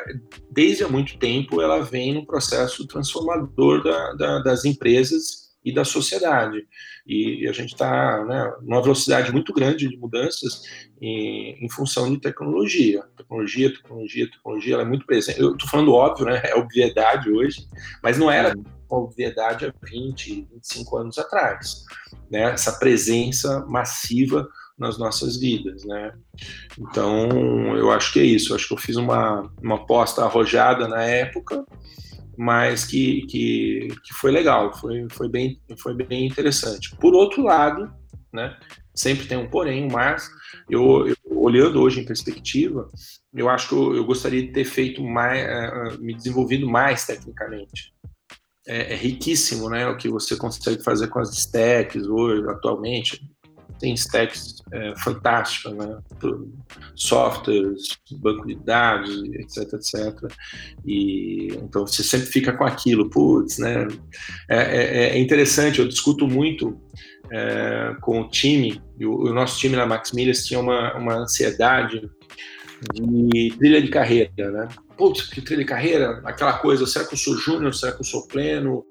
desde 0.48 0.84
há 0.84 0.88
muito 0.88 1.18
tempo, 1.18 1.60
ela 1.60 1.82
vem 1.82 2.14
no 2.14 2.24
processo 2.24 2.86
transformador 2.86 3.82
da, 3.82 4.12
da, 4.12 4.38
das 4.38 4.64
empresas 4.64 5.45
e 5.66 5.74
da 5.74 5.84
sociedade. 5.84 6.64
E 7.04 7.48
a 7.48 7.52
gente 7.52 7.72
está 7.72 8.24
né, 8.24 8.52
numa 8.62 8.80
velocidade 8.80 9.32
muito 9.32 9.52
grande 9.52 9.88
de 9.88 9.96
mudanças 9.96 10.62
em, 11.02 11.58
em, 11.60 11.68
função 11.68 12.08
de 12.08 12.20
tecnologia. 12.20 13.02
Tecnologia, 13.16 13.74
tecnologia, 13.74 14.30
tecnologia, 14.30 14.74
ela 14.74 14.82
é 14.84 14.86
muito 14.86 15.04
presente. 15.04 15.40
Eu 15.40 15.54
estou 15.54 15.68
falando 15.68 15.92
óbvio, 15.92 16.26
né, 16.26 16.40
é 16.44 16.54
obviedade 16.54 17.28
hoje, 17.28 17.66
mas 18.00 18.16
não 18.16 18.30
era 18.30 18.54
obviedade 18.88 19.66
há 19.66 19.74
20, 19.82 20.46
25 20.54 20.96
anos 20.98 21.18
atrás. 21.18 21.84
Né, 22.30 22.42
essa 22.52 22.78
presença 22.78 23.66
massiva 23.66 24.48
nas 24.78 24.98
nossas 24.98 25.38
vidas, 25.38 25.84
né? 25.84 26.12
Então, 26.78 27.76
eu 27.76 27.90
acho 27.90 28.12
que 28.12 28.20
é 28.20 28.24
isso. 28.24 28.52
Eu 28.52 28.56
acho 28.56 28.68
que 28.68 28.74
eu 28.74 28.78
fiz 28.78 28.96
uma, 28.96 29.50
uma 29.60 29.76
aposta 29.76 30.22
arrojada 30.22 30.86
na 30.86 31.02
época, 31.02 31.64
mas 32.36 32.84
que, 32.84 33.22
que, 33.26 33.88
que 34.04 34.14
foi 34.14 34.30
legal, 34.30 34.72
foi, 34.78 35.06
foi, 35.10 35.28
bem, 35.28 35.60
foi 35.80 35.94
bem 35.94 36.26
interessante. 36.26 36.94
Por 36.96 37.14
outro 37.14 37.42
lado, 37.42 37.90
né, 38.32 38.56
sempre 38.94 39.26
tem 39.26 39.38
um 39.38 39.48
porém, 39.48 39.88
mas 39.90 40.28
eu, 40.68 41.08
eu, 41.08 41.16
olhando 41.26 41.80
hoje 41.80 42.00
em 42.00 42.04
perspectiva, 42.04 42.88
eu 43.34 43.48
acho 43.48 43.68
que 43.68 43.74
eu, 43.74 43.96
eu 43.96 44.04
gostaria 44.04 44.42
de 44.42 44.52
ter 44.52 44.64
feito 44.64 45.02
mais, 45.02 45.44
uh, 45.44 46.00
me 46.00 46.14
desenvolvido 46.14 46.68
mais 46.68 47.06
tecnicamente. 47.06 47.94
É, 48.68 48.94
é, 48.94 48.96
riquíssimo, 48.96 49.70
né, 49.70 49.86
o 49.86 49.96
que 49.96 50.08
você 50.08 50.36
consegue 50.36 50.82
fazer 50.82 51.06
com 51.06 51.20
as 51.20 51.32
stacks 51.36 52.04
hoje, 52.06 52.48
atualmente 52.50 53.20
tem 53.78 53.94
stacks 53.94 54.56
é, 54.72 54.94
fantásticas, 54.98 55.74
né? 55.74 55.98
softwares, 56.94 57.98
banco 58.12 58.46
de 58.46 58.56
dados, 58.56 59.22
etc, 59.34 59.74
etc. 59.74 60.32
E 60.84 61.48
então 61.54 61.86
você 61.86 62.02
sempre 62.02 62.26
fica 62.26 62.52
com 62.52 62.64
aquilo, 62.64 63.08
putz, 63.10 63.58
né? 63.58 63.86
É, 64.48 64.58
é, 64.58 65.08
é 65.10 65.18
interessante. 65.18 65.78
Eu 65.78 65.88
discuto 65.88 66.26
muito 66.26 66.80
é, 67.30 67.96
com 68.00 68.20
o 68.20 68.28
time. 68.28 68.80
O, 69.00 69.28
o, 69.28 69.32
nosso 69.32 69.58
time 69.58 69.76
na 69.76 69.86
Max 69.86 70.12
Milhas 70.12 70.44
tinha 70.44 70.60
uma, 70.60 70.94
uma 70.94 71.14
ansiedade 71.14 72.08
de 72.92 73.54
trilha 73.58 73.80
de 73.80 73.88
carreira, 73.88 74.50
né? 74.50 74.68
Putz, 74.96 75.28
que 75.28 75.40
trilha 75.40 75.62
de 75.62 75.68
carreira, 75.68 76.22
aquela 76.24 76.54
coisa, 76.54 76.86
será 76.86 77.04
que 77.04 77.14
eu 77.14 77.18
sou 77.18 77.36
júnior, 77.36 77.74
será 77.74 77.92
que 77.92 78.00
eu 78.00 78.04
sou 78.04 78.26
pleno? 78.26 78.84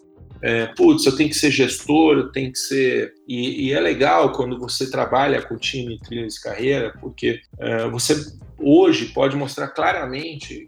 É, 0.45 0.67
putz, 0.67 1.03
eu 1.07 1.15
tenho 1.15 1.27
que 1.27 1.35
ser 1.35 1.49
gestor, 1.49 2.17
eu 2.17 2.31
tenho 2.31 2.51
que 2.51 2.59
ser. 2.59 3.11
E, 3.27 3.65
e 3.65 3.73
é 3.73 3.79
legal 3.79 4.31
quando 4.31 4.59
você 4.59 4.91
trabalha 4.91 5.41
com 5.41 5.55
o 5.55 5.59
time 5.59 5.99
trilha 5.99 6.27
de 6.27 6.39
carreira, 6.39 6.93
porque 7.01 7.41
é, 7.57 7.89
você 7.89 8.13
hoje 8.59 9.07
pode 9.07 9.35
mostrar 9.35 9.69
claramente 9.69 10.63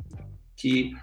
que, 0.56 0.96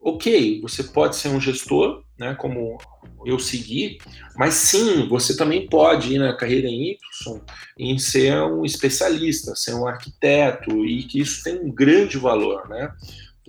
ok, 0.00 0.60
você 0.60 0.82
pode 0.82 1.14
ser 1.14 1.28
um 1.28 1.40
gestor, 1.40 2.02
né, 2.18 2.34
como 2.34 2.76
eu 3.24 3.38
segui, 3.38 3.98
mas 4.36 4.54
sim, 4.54 5.06
você 5.06 5.36
também 5.36 5.68
pode 5.68 6.14
ir 6.14 6.18
na 6.18 6.36
carreira 6.36 6.66
em 6.66 6.90
Y 6.90 7.40
em 7.78 7.96
ser 7.96 8.42
um 8.42 8.64
especialista, 8.64 9.54
ser 9.54 9.74
um 9.74 9.86
arquiteto, 9.86 10.84
e 10.84 11.04
que 11.04 11.20
isso 11.20 11.44
tem 11.44 11.60
um 11.60 11.70
grande 11.72 12.18
valor, 12.18 12.68
né? 12.68 12.92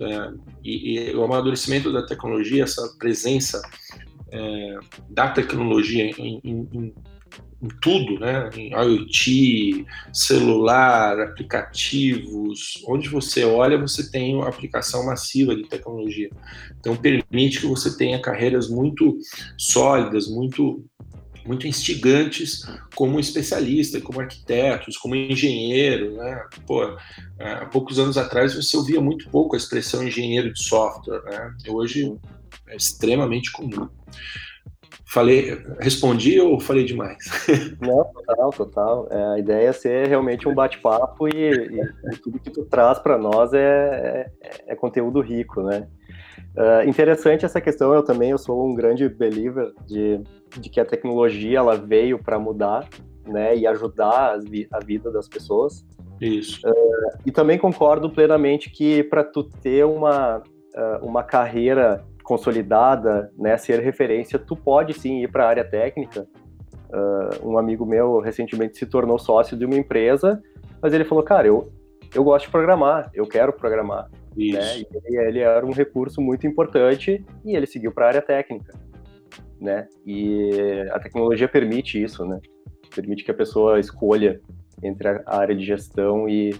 É, 0.00 0.30
e, 0.62 1.10
e, 1.10 1.16
o 1.16 1.24
amadurecimento 1.24 1.92
da 1.92 2.06
tecnologia, 2.06 2.62
essa 2.62 2.88
presença 2.96 3.60
é, 4.30 4.78
da 5.08 5.28
tecnologia 5.30 6.04
em, 6.04 6.40
em, 6.44 6.68
em, 6.72 6.94
em, 7.62 7.68
tudo, 7.80 8.18
né? 8.20 8.48
Em 8.56 8.70
IoT, 8.72 9.84
celular, 10.12 11.20
aplicativos, 11.20 12.82
onde 12.86 13.08
você 13.08 13.44
olha, 13.44 13.78
você 13.78 14.10
tem 14.10 14.34
uma 14.34 14.48
aplicação 14.48 15.04
massiva 15.04 15.54
de 15.54 15.64
tecnologia. 15.64 16.30
Então 16.78 16.96
permite 16.96 17.60
que 17.60 17.66
você 17.66 17.96
tenha 17.96 18.20
carreiras 18.20 18.68
muito 18.68 19.18
sólidas, 19.56 20.28
muito 20.28 20.84
muito 21.48 21.66
instigantes 21.66 22.62
como 22.94 23.18
especialista, 23.18 23.98
como 24.02 24.20
arquitetos, 24.20 24.98
como 24.98 25.14
engenheiro, 25.14 26.12
né? 26.12 26.44
Pô, 26.66 26.82
há 27.38 27.64
poucos 27.64 27.98
anos 27.98 28.18
atrás 28.18 28.54
você 28.54 28.76
ouvia 28.76 29.00
muito 29.00 29.30
pouco 29.30 29.56
a 29.56 29.58
expressão 29.58 30.06
engenheiro 30.06 30.52
de 30.52 30.62
software, 30.62 31.22
né? 31.24 31.54
Hoje 31.66 32.14
é 32.68 32.76
extremamente 32.76 33.52
comum. 33.52 33.88
Falei, 35.10 35.58
respondi 35.80 36.38
ou 36.38 36.60
falei 36.60 36.84
demais? 36.84 37.16
Não, 37.80 38.04
total, 38.04 38.50
total. 38.50 39.08
É, 39.10 39.34
a 39.34 39.38
ideia 39.38 39.68
é 39.68 39.72
ser 39.72 40.06
realmente 40.06 40.46
um 40.46 40.54
bate-papo 40.54 41.26
e, 41.28 41.50
e, 41.50 42.16
tudo 42.22 42.38
que 42.38 42.50
tu 42.50 42.66
traz 42.66 42.98
para 42.98 43.16
nós 43.16 43.54
é, 43.54 44.30
é, 44.42 44.50
é, 44.66 44.76
conteúdo 44.76 45.20
rico, 45.20 45.62
né? 45.62 45.88
Uh, 46.54 46.88
interessante 46.88 47.44
essa 47.44 47.60
questão, 47.60 47.94
eu 47.94 48.02
também 48.02 48.30
eu 48.30 48.38
sou 48.38 48.68
um 48.68 48.74
grande 48.74 49.08
believer 49.08 49.72
de, 49.86 50.20
de 50.60 50.68
que 50.68 50.80
a 50.80 50.84
tecnologia 50.84 51.58
ela 51.58 51.76
veio 51.76 52.22
para 52.22 52.38
mudar, 52.38 52.86
né, 53.26 53.56
e 53.56 53.66
ajudar 53.66 54.38
a 54.72 54.78
vida 54.80 55.10
das 55.10 55.28
pessoas. 55.28 55.86
Isso. 56.20 56.68
Uh, 56.68 57.18
e 57.24 57.30
também 57.30 57.58
concordo 57.58 58.10
plenamente 58.10 58.70
que 58.70 59.02
para 59.04 59.22
tu 59.22 59.44
ter 59.44 59.84
uma, 59.86 60.38
uh, 60.38 61.06
uma 61.06 61.22
carreira 61.22 62.04
consolidada, 62.28 63.32
né, 63.38 63.56
ser 63.56 63.80
referência, 63.80 64.38
tu 64.38 64.54
pode 64.54 64.92
sim 64.92 65.22
ir 65.22 65.32
para 65.32 65.46
a 65.46 65.48
área 65.48 65.64
técnica. 65.64 66.26
Uh, 66.90 67.48
um 67.48 67.58
amigo 67.58 67.86
meu 67.86 68.20
recentemente 68.20 68.76
se 68.76 68.84
tornou 68.84 69.18
sócio 69.18 69.56
de 69.56 69.64
uma 69.64 69.76
empresa, 69.76 70.38
mas 70.82 70.92
ele 70.92 71.06
falou, 71.06 71.24
cara, 71.24 71.46
eu, 71.46 71.72
eu 72.14 72.22
gosto 72.22 72.44
de 72.44 72.50
programar, 72.50 73.10
eu 73.14 73.26
quero 73.26 73.50
programar. 73.50 74.10
Né? 74.36 74.84
E 75.08 75.16
ele, 75.16 75.38
era 75.38 75.64
um 75.64 75.72
recurso 75.72 76.20
muito 76.20 76.46
importante 76.46 77.24
e 77.46 77.56
ele 77.56 77.66
seguiu 77.66 77.92
para 77.92 78.04
a 78.04 78.08
área 78.08 78.22
técnica. 78.22 78.74
Né? 79.58 79.88
E 80.04 80.86
a 80.92 81.00
tecnologia 81.00 81.48
permite 81.48 82.00
isso, 82.00 82.26
né? 82.26 82.38
Permite 82.94 83.24
que 83.24 83.30
a 83.30 83.34
pessoa 83.34 83.80
escolha 83.80 84.38
entre 84.82 85.08
a 85.08 85.22
área 85.26 85.56
de 85.56 85.64
gestão 85.64 86.28
e, 86.28 86.54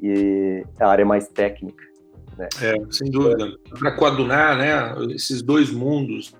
e 0.00 0.64
a 0.80 0.88
área 0.88 1.04
mais 1.04 1.28
técnica. 1.28 1.91
Né? 2.36 2.48
É, 2.60 2.74
sem 2.90 3.10
dúvida. 3.10 3.56
Para 3.78 3.92
coadunar 3.92 4.56
né, 4.56 5.14
esses 5.14 5.42
dois 5.42 5.70
mundos, 5.70 6.34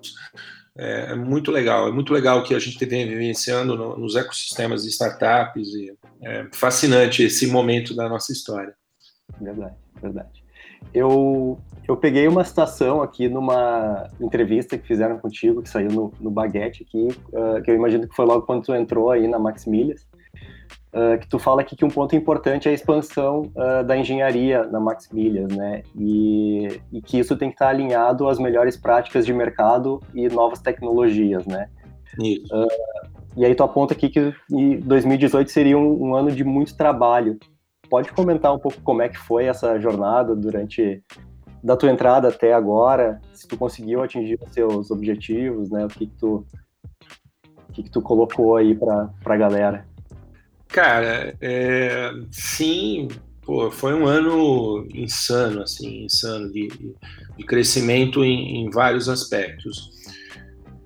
é, 0.76 1.12
é, 1.12 1.14
muito 1.14 1.50
legal. 1.50 1.88
É 1.88 1.92
muito 1.92 2.12
legal 2.12 2.42
que 2.42 2.54
a 2.54 2.58
gente 2.58 2.84
vem 2.84 3.08
vivenciando 3.08 3.76
no, 3.76 3.98
nos 3.98 4.16
ecossistemas 4.16 4.82
de 4.82 4.88
startups. 4.88 5.68
E 5.74 5.94
é 6.22 6.46
fascinante 6.52 7.22
esse 7.22 7.46
momento 7.46 7.94
da 7.94 8.08
nossa 8.08 8.32
história. 8.32 8.74
Verdade, 9.40 9.74
verdade. 10.00 10.42
Eu, 10.92 11.58
eu 11.88 11.96
peguei 11.96 12.26
uma 12.26 12.44
citação 12.44 13.02
aqui 13.02 13.28
numa 13.28 14.10
entrevista 14.20 14.76
que 14.76 14.86
fizeram 14.86 15.18
contigo, 15.18 15.62
que 15.62 15.68
saiu 15.68 15.90
no, 15.90 16.12
no 16.20 16.30
Baguete 16.30 16.82
aqui, 16.82 17.08
uh, 17.28 17.62
que 17.62 17.70
eu 17.70 17.74
imagino 17.74 18.08
que 18.08 18.14
foi 18.14 18.26
logo 18.26 18.44
quando 18.44 18.64
tu 18.64 18.74
entrou 18.74 19.10
aí 19.10 19.28
na 19.28 19.38
Max 19.38 19.64
Milhas 19.64 20.06
uh, 20.92 21.18
que 21.18 21.28
tu 21.28 21.38
fala 21.38 21.60
aqui 21.60 21.74
que 21.76 21.84
um 21.84 21.90
ponto 21.90 22.14
importante 22.14 22.68
é 22.68 22.70
a 22.70 22.74
expansão 22.74 23.50
uh, 23.56 23.84
da 23.84 23.96
engenharia 23.96 24.64
na 24.64 24.80
Max 24.80 25.08
Milhas, 25.12 25.54
né? 25.54 25.82
E, 25.96 26.80
e, 26.92 27.00
que 27.02 27.18
isso 27.18 27.36
tem 27.36 27.48
que 27.48 27.54
estar 27.54 27.68
alinhado 27.68 28.28
às 28.28 28.38
melhores 28.38 28.76
práticas 28.76 29.24
de 29.24 29.32
mercado 29.32 30.00
e 30.14 30.28
novas 30.28 30.60
tecnologias, 30.60 31.46
né? 31.46 31.68
Isso. 32.20 32.54
Uh, 32.54 32.66
e 33.36 33.44
aí 33.44 33.54
tu 33.54 33.62
aponta 33.62 33.94
aqui 33.94 34.10
que 34.10 34.34
2018 34.84 35.50
seria 35.50 35.78
um, 35.78 36.08
um, 36.08 36.14
ano 36.14 36.30
de 36.30 36.44
muito 36.44 36.76
trabalho. 36.76 37.38
Pode 37.88 38.12
comentar 38.12 38.54
um 38.54 38.58
pouco 38.58 38.80
como 38.82 39.02
é 39.02 39.08
que 39.08 39.18
foi 39.18 39.46
essa 39.46 39.78
jornada 39.80 40.34
durante 40.34 41.02
da 41.62 41.76
tua 41.76 41.90
entrada 41.90 42.28
até 42.28 42.52
agora, 42.52 43.20
se 43.32 43.46
tu 43.46 43.56
conseguiu 43.56 44.02
atingir 44.02 44.38
os 44.42 44.52
seus 44.52 44.90
objetivos, 44.90 45.70
né? 45.70 45.84
O 45.84 45.88
que, 45.88 46.06
que 46.06 46.16
tu 46.18 46.44
o 47.68 47.72
que, 47.72 47.84
que 47.84 47.90
tu 47.90 48.02
colocou 48.02 48.56
aí 48.56 48.74
para 48.74 49.08
a 49.24 49.36
galera? 49.36 49.86
Cara, 50.72 51.36
é, 51.38 52.10
sim, 52.30 53.08
pô, 53.42 53.70
foi 53.70 53.92
um 53.92 54.06
ano 54.06 54.88
insano, 54.94 55.62
assim, 55.62 56.04
insano 56.04 56.50
de, 56.50 56.68
de 57.36 57.44
crescimento 57.44 58.24
em, 58.24 58.64
em, 58.64 58.70
vários 58.70 59.06
aspectos. 59.06 59.90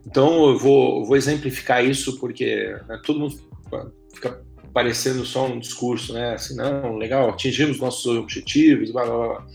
Então 0.05 0.49
eu 0.49 0.59
vou, 0.59 1.05
vou 1.05 1.17
exemplificar 1.17 1.85
isso 1.85 2.19
porque 2.19 2.77
né, 2.89 3.01
todo 3.05 3.21
mundo 3.21 3.37
fica 4.13 4.43
parecendo 4.75 5.25
só 5.25 5.47
um 5.47 5.61
discurso, 5.61 6.13
né? 6.13 6.35
Assim, 6.35 6.57
não, 6.57 6.97
legal, 6.97 7.31
atingimos 7.31 7.79
nossos 7.79 8.07
objetivos, 8.07 8.91
blá 8.91 9.05
blá 9.05 9.17
blá. 9.17 9.47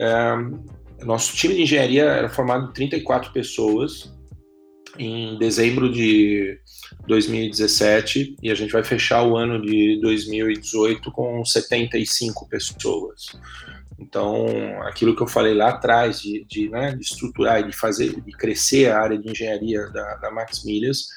É, 0.00 1.04
nosso 1.04 1.36
time 1.36 1.54
de 1.54 1.62
engenharia 1.62 2.04
era 2.04 2.28
formado 2.28 2.66
de 2.66 2.74
34 2.74 3.32
pessoas 3.32 4.12
em 4.98 5.38
dezembro 5.38 5.90
de 5.90 6.58
2017 7.06 8.36
e 8.42 8.50
a 8.50 8.54
gente 8.54 8.72
vai 8.72 8.84
fechar 8.84 9.22
o 9.22 9.36
ano 9.36 9.60
de 9.60 9.98
2018 10.00 11.10
com 11.10 11.44
75 11.44 12.48
pessoas. 12.48 13.38
Então, 13.98 14.46
aquilo 14.82 15.14
que 15.14 15.22
eu 15.22 15.26
falei 15.26 15.54
lá 15.54 15.70
atrás 15.70 16.20
de, 16.20 16.44
de, 16.48 16.70
né, 16.70 16.92
de 16.94 17.02
estruturar 17.02 17.60
e 17.60 17.68
de 17.68 17.76
fazer, 17.76 18.20
de 18.20 18.32
crescer 18.32 18.90
a 18.90 19.00
área 19.00 19.18
de 19.18 19.30
engenharia 19.30 19.86
da, 19.90 20.16
da 20.16 20.30
Max 20.30 20.64
Milhas, 20.64 21.08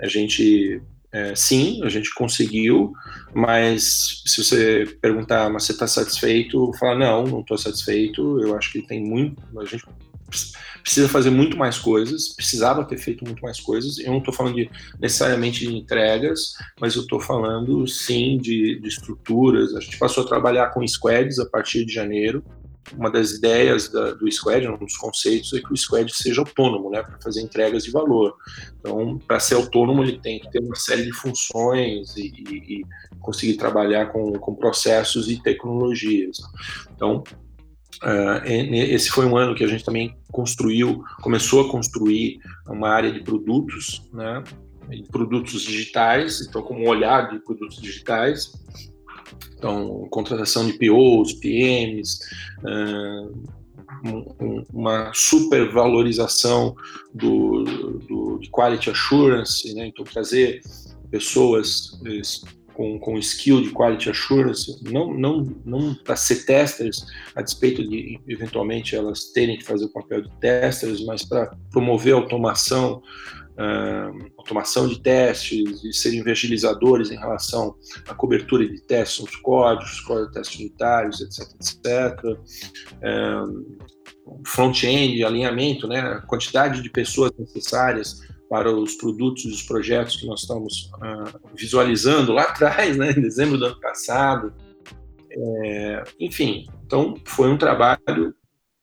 a 0.00 0.06
gente 0.06 0.80
é, 1.10 1.34
sim, 1.34 1.80
a 1.84 1.88
gente 1.88 2.14
conseguiu, 2.14 2.92
mas 3.34 4.22
se 4.26 4.44
você 4.44 4.98
perguntar, 5.00 5.50
mas 5.50 5.64
você 5.64 5.72
está 5.72 5.86
satisfeito? 5.86 6.70
Falar, 6.78 6.98
não, 6.98 7.24
não 7.24 7.40
estou 7.40 7.56
satisfeito. 7.56 8.40
Eu 8.40 8.56
acho 8.56 8.70
que 8.72 8.82
tem 8.82 9.02
muito, 9.02 9.42
a 9.58 9.64
gente 9.64 9.84
precisa 10.82 11.08
fazer 11.08 11.30
muito 11.30 11.56
mais 11.56 11.78
coisas, 11.78 12.28
precisava 12.28 12.84
ter 12.84 12.96
feito 12.96 13.24
muito 13.24 13.42
mais 13.42 13.60
coisas. 13.60 13.98
Eu 13.98 14.10
não 14.10 14.18
estou 14.18 14.32
falando 14.32 14.56
de, 14.56 14.70
necessariamente 14.98 15.66
de 15.66 15.76
entregas, 15.76 16.54
mas 16.80 16.94
eu 16.94 17.02
estou 17.02 17.20
falando 17.20 17.86
sim 17.86 18.38
de, 18.38 18.80
de, 18.80 18.88
estruturas. 18.88 19.74
A 19.74 19.80
gente 19.80 19.98
passou 19.98 20.24
a 20.24 20.26
trabalhar 20.26 20.68
com 20.68 20.86
squads 20.86 21.38
a 21.38 21.46
partir 21.46 21.84
de 21.84 21.92
janeiro. 21.92 22.42
Uma 22.96 23.10
das 23.10 23.32
ideias 23.32 23.90
da, 23.90 24.12
do 24.12 24.30
squad, 24.32 24.66
um 24.66 24.78
dos 24.78 24.96
conceitos, 24.96 25.52
é 25.52 25.60
que 25.60 25.70
o 25.70 25.76
squad 25.76 26.10
seja 26.14 26.40
autônomo, 26.40 26.88
né, 26.88 27.02
para 27.02 27.20
fazer 27.20 27.42
entregas 27.42 27.84
de 27.84 27.90
valor. 27.90 28.34
Então, 28.80 29.18
para 29.18 29.38
ser 29.38 29.56
autônomo, 29.56 30.02
ele 30.02 30.18
tem 30.18 30.40
que 30.40 30.50
ter 30.50 30.60
uma 30.60 30.74
série 30.74 31.04
de 31.04 31.12
funções 31.12 32.16
e, 32.16 32.32
e, 32.50 32.80
e 32.80 32.86
conseguir 33.20 33.58
trabalhar 33.58 34.06
com, 34.06 34.32
com 34.38 34.54
processos 34.54 35.28
e 35.28 35.42
tecnologias. 35.42 36.38
Então, 36.94 37.22
esse 38.44 39.10
foi 39.10 39.26
um 39.26 39.36
ano 39.36 39.54
que 39.54 39.64
a 39.64 39.66
gente 39.66 39.84
também 39.84 40.16
construiu, 40.30 41.02
começou 41.20 41.66
a 41.66 41.70
construir 41.70 42.38
uma 42.66 42.88
área 42.88 43.12
de 43.12 43.20
produtos, 43.20 44.02
né, 44.12 44.42
de 44.88 45.02
produtos 45.04 45.62
digitais, 45.62 46.40
então 46.40 46.62
com 46.62 46.74
um 46.74 46.88
olhar 46.88 47.30
de 47.30 47.38
produtos 47.40 47.80
digitais, 47.80 48.52
então 49.56 50.06
contratação 50.10 50.66
de 50.66 50.74
POs, 50.74 51.34
PMs, 51.34 52.18
um, 54.04 54.64
uma 54.72 55.10
supervalorização 55.12 56.74
do, 57.12 57.64
do 58.08 58.38
de 58.38 58.48
quality 58.50 58.90
assurance, 58.90 59.74
né, 59.74 59.86
então 59.86 60.04
trazer 60.04 60.60
pessoas 61.10 61.98
com, 62.78 62.96
com 62.96 63.18
skill 63.18 63.60
de 63.60 63.70
quality 63.70 64.08
assurance, 64.08 64.80
não, 64.84 65.12
não, 65.12 65.52
não 65.64 65.94
para 65.96 66.14
ser 66.14 66.44
testers, 66.44 67.04
a 67.34 67.42
despeito 67.42 67.82
de 67.82 68.20
eventualmente 68.28 68.94
elas 68.94 69.32
terem 69.32 69.58
que 69.58 69.64
fazer 69.64 69.86
o 69.86 69.92
papel 69.92 70.22
de 70.22 70.30
testers, 70.38 71.04
mas 71.04 71.24
para 71.24 71.50
promover 71.72 72.14
automação, 72.14 73.02
uh, 73.54 74.30
automação 74.38 74.86
de 74.86 75.02
testes 75.02 75.82
e 75.82 75.92
serem 75.92 76.20
evangelizadores 76.20 77.10
em 77.10 77.18
relação 77.18 77.74
à 78.06 78.14
cobertura 78.14 78.64
de 78.64 78.80
testes 78.82 79.24
nos 79.24 79.34
códigos, 79.34 80.00
códigos 80.02 80.28
de 80.28 80.34
testes 80.34 80.60
unitários, 80.60 81.20
etc, 81.20 81.50
etc. 81.56 82.24
Uh, 83.02 83.76
front-end, 84.46 85.24
alinhamento, 85.24 85.88
né, 85.88 85.98
a 85.98 86.20
quantidade 86.20 86.80
de 86.80 86.90
pessoas 86.90 87.32
necessárias 87.36 88.20
para 88.48 88.74
os 88.74 88.94
produtos 88.94 89.44
e 89.44 89.48
os 89.48 89.62
projetos 89.62 90.16
que 90.16 90.26
nós 90.26 90.40
estamos 90.40 90.90
uh, 90.94 91.54
visualizando 91.54 92.32
lá 92.32 92.42
atrás, 92.50 92.96
né, 92.96 93.10
em 93.10 93.20
dezembro 93.20 93.58
do 93.58 93.66
ano 93.66 93.80
passado. 93.80 94.52
É, 95.30 96.04
enfim, 96.18 96.66
então 96.84 97.14
foi 97.24 97.48
um 97.50 97.58
trabalho 97.58 98.34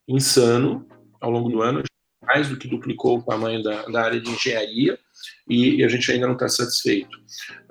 insano 0.07 0.87
ao 1.19 1.31
longo 1.31 1.49
do 1.49 1.61
ano, 1.61 1.81
mais 2.21 2.47
do 2.47 2.57
que 2.57 2.67
duplicou 2.67 3.17
o 3.17 3.23
tamanho 3.23 3.61
da, 3.61 3.83
da 3.87 4.03
área 4.03 4.21
de 4.21 4.29
engenharia 4.29 4.97
e, 5.49 5.77
e, 5.77 5.83
a 5.83 5.87
gente 5.87 6.11
ainda 6.11 6.27
não 6.27 6.33
está 6.33 6.47
satisfeito. 6.47 7.17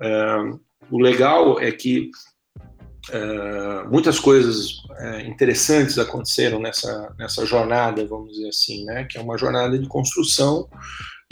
Uh, 0.00 0.60
o 0.90 0.98
legal 0.98 1.60
é 1.60 1.70
que 1.72 2.10
uh, 3.10 3.90
muitas 3.90 4.18
coisas 4.18 4.70
uh, 5.00 5.20
interessantes 5.26 5.98
aconteceram 5.98 6.60
nessa, 6.60 7.14
nessa 7.18 7.46
jornada, 7.46 8.06
vamos 8.06 8.32
dizer 8.32 8.48
assim, 8.48 8.84
né, 8.84 9.04
que 9.04 9.18
é 9.18 9.20
uma 9.20 9.38
jornada 9.38 9.78
de 9.78 9.88
construção 9.88 10.68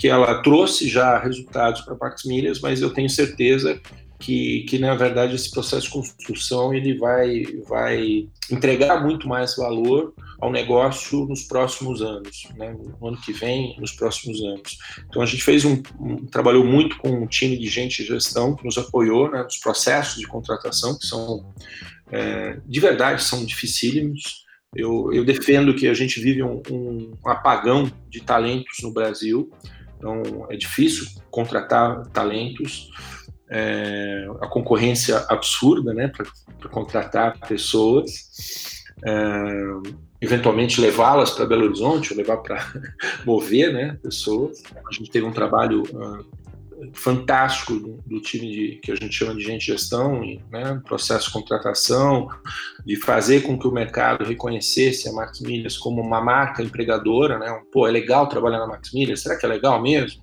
que 0.02 0.08
ela 0.08 0.42
trouxe 0.42 0.88
já 0.88 1.16
resultados 1.16 1.82
para 1.82 1.94
Pax 1.94 2.24
Milhas, 2.24 2.58
mas 2.58 2.80
eu 2.80 2.92
tenho 2.92 3.08
certeza 3.08 3.80
que, 4.18 4.64
que 4.68 4.76
na 4.76 4.96
verdade 4.96 5.36
esse 5.36 5.48
processo 5.48 5.86
de 5.86 5.92
construção 5.92 6.74
ele 6.74 6.98
vai, 6.98 7.44
vai 7.68 8.28
entregar 8.50 9.00
muito 9.00 9.28
mais 9.28 9.54
valor 9.54 10.12
ao 10.40 10.50
negócio 10.50 11.24
nos 11.26 11.44
próximos 11.44 12.02
anos, 12.02 12.48
né? 12.56 12.74
no 13.00 13.06
ano 13.06 13.16
que 13.18 13.32
vem, 13.32 13.76
nos 13.78 13.92
próximos 13.92 14.42
anos. 14.42 14.76
Então 15.08 15.22
a 15.22 15.26
gente 15.26 15.44
fez 15.44 15.64
um, 15.64 15.80
um 16.00 16.26
trabalhou 16.26 16.64
muito 16.64 16.98
com 16.98 17.08
um 17.08 17.26
time 17.28 17.56
de 17.56 17.68
gente 17.68 18.02
de 18.02 18.08
gestão 18.08 18.56
que 18.56 18.64
nos 18.64 18.76
apoiou 18.76 19.30
né, 19.30 19.44
nos 19.44 19.58
processos 19.58 20.18
de 20.18 20.26
contratação 20.26 20.98
que 20.98 21.06
são 21.06 21.54
é, 22.10 22.58
de 22.66 22.80
verdade 22.80 23.22
são 23.22 23.44
dificílimos. 23.44 24.42
Eu, 24.74 25.12
eu 25.12 25.24
defendo 25.24 25.76
que 25.76 25.86
a 25.86 25.94
gente 25.94 26.18
vive 26.18 26.42
um, 26.42 26.60
um 26.72 27.16
apagão 27.24 27.88
de 28.10 28.20
talentos 28.20 28.78
no 28.82 28.92
Brasil. 28.92 29.48
Então, 30.02 30.48
é 30.50 30.56
difícil 30.56 31.06
contratar 31.30 32.08
talentos, 32.08 32.90
é, 33.48 34.26
a 34.40 34.48
concorrência 34.48 35.16
absurda, 35.28 35.94
né, 35.94 36.08
para 36.08 36.68
contratar 36.68 37.38
pessoas, 37.46 38.82
é, 39.04 39.12
eventualmente 40.20 40.80
levá-las 40.80 41.30
para 41.30 41.46
Belo 41.46 41.66
Horizonte, 41.66 42.12
ou 42.12 42.16
levar 42.16 42.38
para 42.38 42.66
mover, 43.24 43.72
né, 43.72 43.96
pessoas. 44.02 44.60
A 44.74 44.92
gente 44.92 45.08
teve 45.08 45.24
um 45.24 45.32
trabalho 45.32 45.84
uh, 45.84 46.26
fantástico 46.92 47.74
do, 47.74 48.02
do, 48.06 48.20
time 48.20 48.50
de, 48.50 48.80
que 48.82 48.90
a 48.90 48.96
gente 48.96 49.14
chama 49.14 49.34
de 49.34 49.42
gente 49.42 49.66
gestão, 49.66 50.20
né, 50.50 50.80
processo 50.84 51.26
de 51.26 51.32
contratação, 51.32 52.28
de 52.84 52.96
fazer 52.96 53.42
com 53.42 53.58
que 53.58 53.66
o 53.66 53.72
mercado 53.72 54.24
reconhecesse 54.24 55.08
a 55.08 55.12
Max 55.12 55.40
Milhas 55.40 55.76
como 55.76 56.00
uma 56.00 56.20
marca 56.20 56.62
empregadora, 56.62 57.38
né, 57.38 57.62
pô, 57.72 57.86
é 57.86 57.90
legal 57.90 58.28
trabalhar 58.28 58.58
na 58.58 58.66
Max 58.66 58.92
Milhas, 58.92 59.20
será 59.20 59.36
que 59.36 59.46
é 59.46 59.48
legal 59.48 59.80
mesmo? 59.80 60.20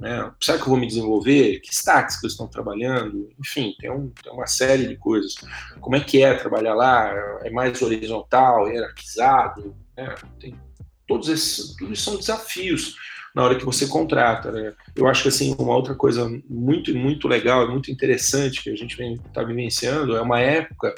Né, 0.00 0.30
será 0.40 0.58
que 0.58 0.64
eu 0.64 0.70
vou 0.70 0.78
me 0.78 0.86
desenvolver? 0.86 1.60
Que 1.60 1.72
stacks 1.72 2.20
que 2.20 2.26
estão 2.26 2.48
trabalhando? 2.48 3.30
Enfim, 3.38 3.74
tem, 3.78 3.90
um, 3.90 4.10
tem 4.22 4.32
uma 4.32 4.46
série 4.46 4.88
de 4.88 4.96
coisas. 4.96 5.34
Como 5.80 5.94
é 5.94 6.00
que 6.00 6.22
é 6.22 6.34
trabalhar 6.34 6.74
lá? 6.74 7.12
É 7.42 7.50
mais 7.50 7.80
horizontal, 7.80 8.68
hierarquizado? 8.68 9.76
Né? 9.96 10.12
Tem 10.40 10.58
todos 11.06 11.28
esses, 11.28 11.76
tudo 11.76 11.92
isso 11.92 12.04
são 12.04 12.16
desafios 12.16 12.96
na 13.34 13.42
hora 13.42 13.56
que 13.56 13.64
você 13.64 13.86
contrata. 13.86 14.52
Né? 14.52 14.72
Eu 14.94 15.08
acho 15.08 15.22
que 15.22 15.28
assim 15.28 15.54
uma 15.58 15.74
outra 15.74 15.94
coisa 15.94 16.30
muito 16.48 16.94
muito 16.94 17.26
legal, 17.26 17.68
muito 17.68 17.90
interessante 17.90 18.62
que 18.62 18.70
a 18.70 18.76
gente 18.76 19.00
está 19.26 19.42
vivenciando 19.42 20.16
é 20.16 20.22
uma 20.22 20.40
época 20.40 20.94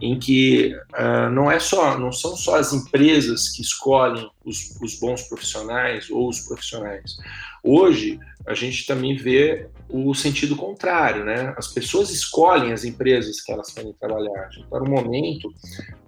em 0.00 0.18
que 0.18 0.74
uh, 0.92 1.28
não 1.30 1.50
é 1.50 1.58
só 1.58 1.98
não 1.98 2.12
são 2.12 2.36
só 2.36 2.56
as 2.56 2.72
empresas 2.72 3.48
que 3.48 3.62
escolhem 3.62 4.30
os, 4.44 4.78
os 4.80 4.98
bons 5.00 5.22
profissionais 5.22 6.08
ou 6.10 6.28
os 6.28 6.40
profissionais. 6.40 7.16
Hoje 7.62 8.20
a 8.46 8.54
gente 8.54 8.86
também 8.86 9.16
vê 9.16 9.66
o 9.88 10.14
sentido 10.14 10.56
contrário, 10.56 11.24
né? 11.24 11.54
As 11.56 11.68
pessoas 11.68 12.10
escolhem 12.10 12.72
as 12.72 12.84
empresas 12.84 13.40
que 13.40 13.52
elas 13.52 13.72
querem 13.72 13.92
trabalhar. 13.94 14.46
A 14.46 14.50
gente 14.50 14.64
está 14.64 14.80
num 14.80 14.90
momento, 14.90 15.52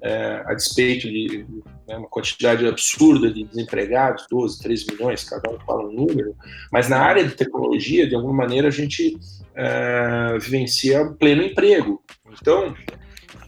é, 0.00 0.42
a 0.46 0.54
despeito 0.54 1.08
de 1.08 1.46
né, 1.86 1.96
uma 1.96 2.08
quantidade 2.08 2.66
absurda 2.66 3.30
de 3.30 3.44
desempregados, 3.44 4.26
12, 4.30 4.60
13 4.60 4.86
milhões, 4.92 5.24
cada 5.24 5.50
um 5.50 5.58
fala 5.60 5.88
um 5.88 5.92
número, 5.92 6.34
mas 6.72 6.88
na 6.88 6.98
área 6.98 7.24
de 7.24 7.34
tecnologia, 7.34 8.08
de 8.08 8.14
alguma 8.14 8.34
maneira, 8.34 8.68
a 8.68 8.72
gente 8.72 9.16
é, 9.54 10.38
vivencia 10.38 11.04
pleno 11.18 11.42
emprego. 11.42 12.02
Então, 12.40 12.74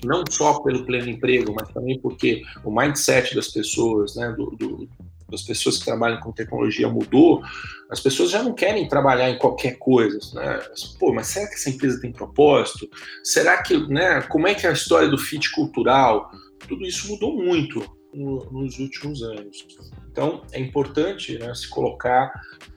não 0.05 0.23
só 0.31 0.61
pelo 0.61 0.85
pleno 0.85 1.09
emprego, 1.09 1.55
mas 1.55 1.69
também 1.71 1.99
porque 2.01 2.43
o 2.65 2.71
mindset 2.71 3.35
das 3.35 3.49
pessoas, 3.49 4.15
né, 4.15 4.33
do, 4.37 4.51
do 4.57 4.89
das 5.31 5.43
pessoas 5.43 5.79
que 5.79 5.85
trabalham 5.85 6.21
com 6.21 6.33
tecnologia 6.33 6.89
mudou, 6.89 7.43
as 7.91 8.01
pessoas 8.01 8.31
já 8.31 8.43
não 8.43 8.55
querem 8.55 8.89
trabalhar 8.89 9.31
em 9.31 9.39
qualquer 9.39 9.79
coisa, 9.79 10.19
né? 10.35 10.61
Pô, 10.99 11.13
mas 11.13 11.29
será 11.29 11.47
que 11.49 11.55
essa 11.55 11.71
empresa 11.71 12.01
tem 12.01 12.13
propósito? 12.13 12.89
Será 13.23 13.63
que, 13.63 13.77
né? 13.89 14.23
Como 14.23 14.47
é 14.47 14.55
que 14.55 14.67
é 14.67 14.71
a 14.71 14.73
história 14.73 15.09
do 15.09 15.19
fit 15.19 15.51
cultural? 15.53 16.31
Tudo 16.67 16.85
isso 16.85 17.09
mudou 17.09 17.37
muito 17.37 17.81
no, 18.13 18.51
nos 18.51 18.79
últimos 18.79 19.23
anos. 19.23 19.67
Então, 20.11 20.43
é 20.53 20.61
importante 20.61 21.39
né, 21.39 21.55
se 21.55 21.69
colocar 21.69 22.33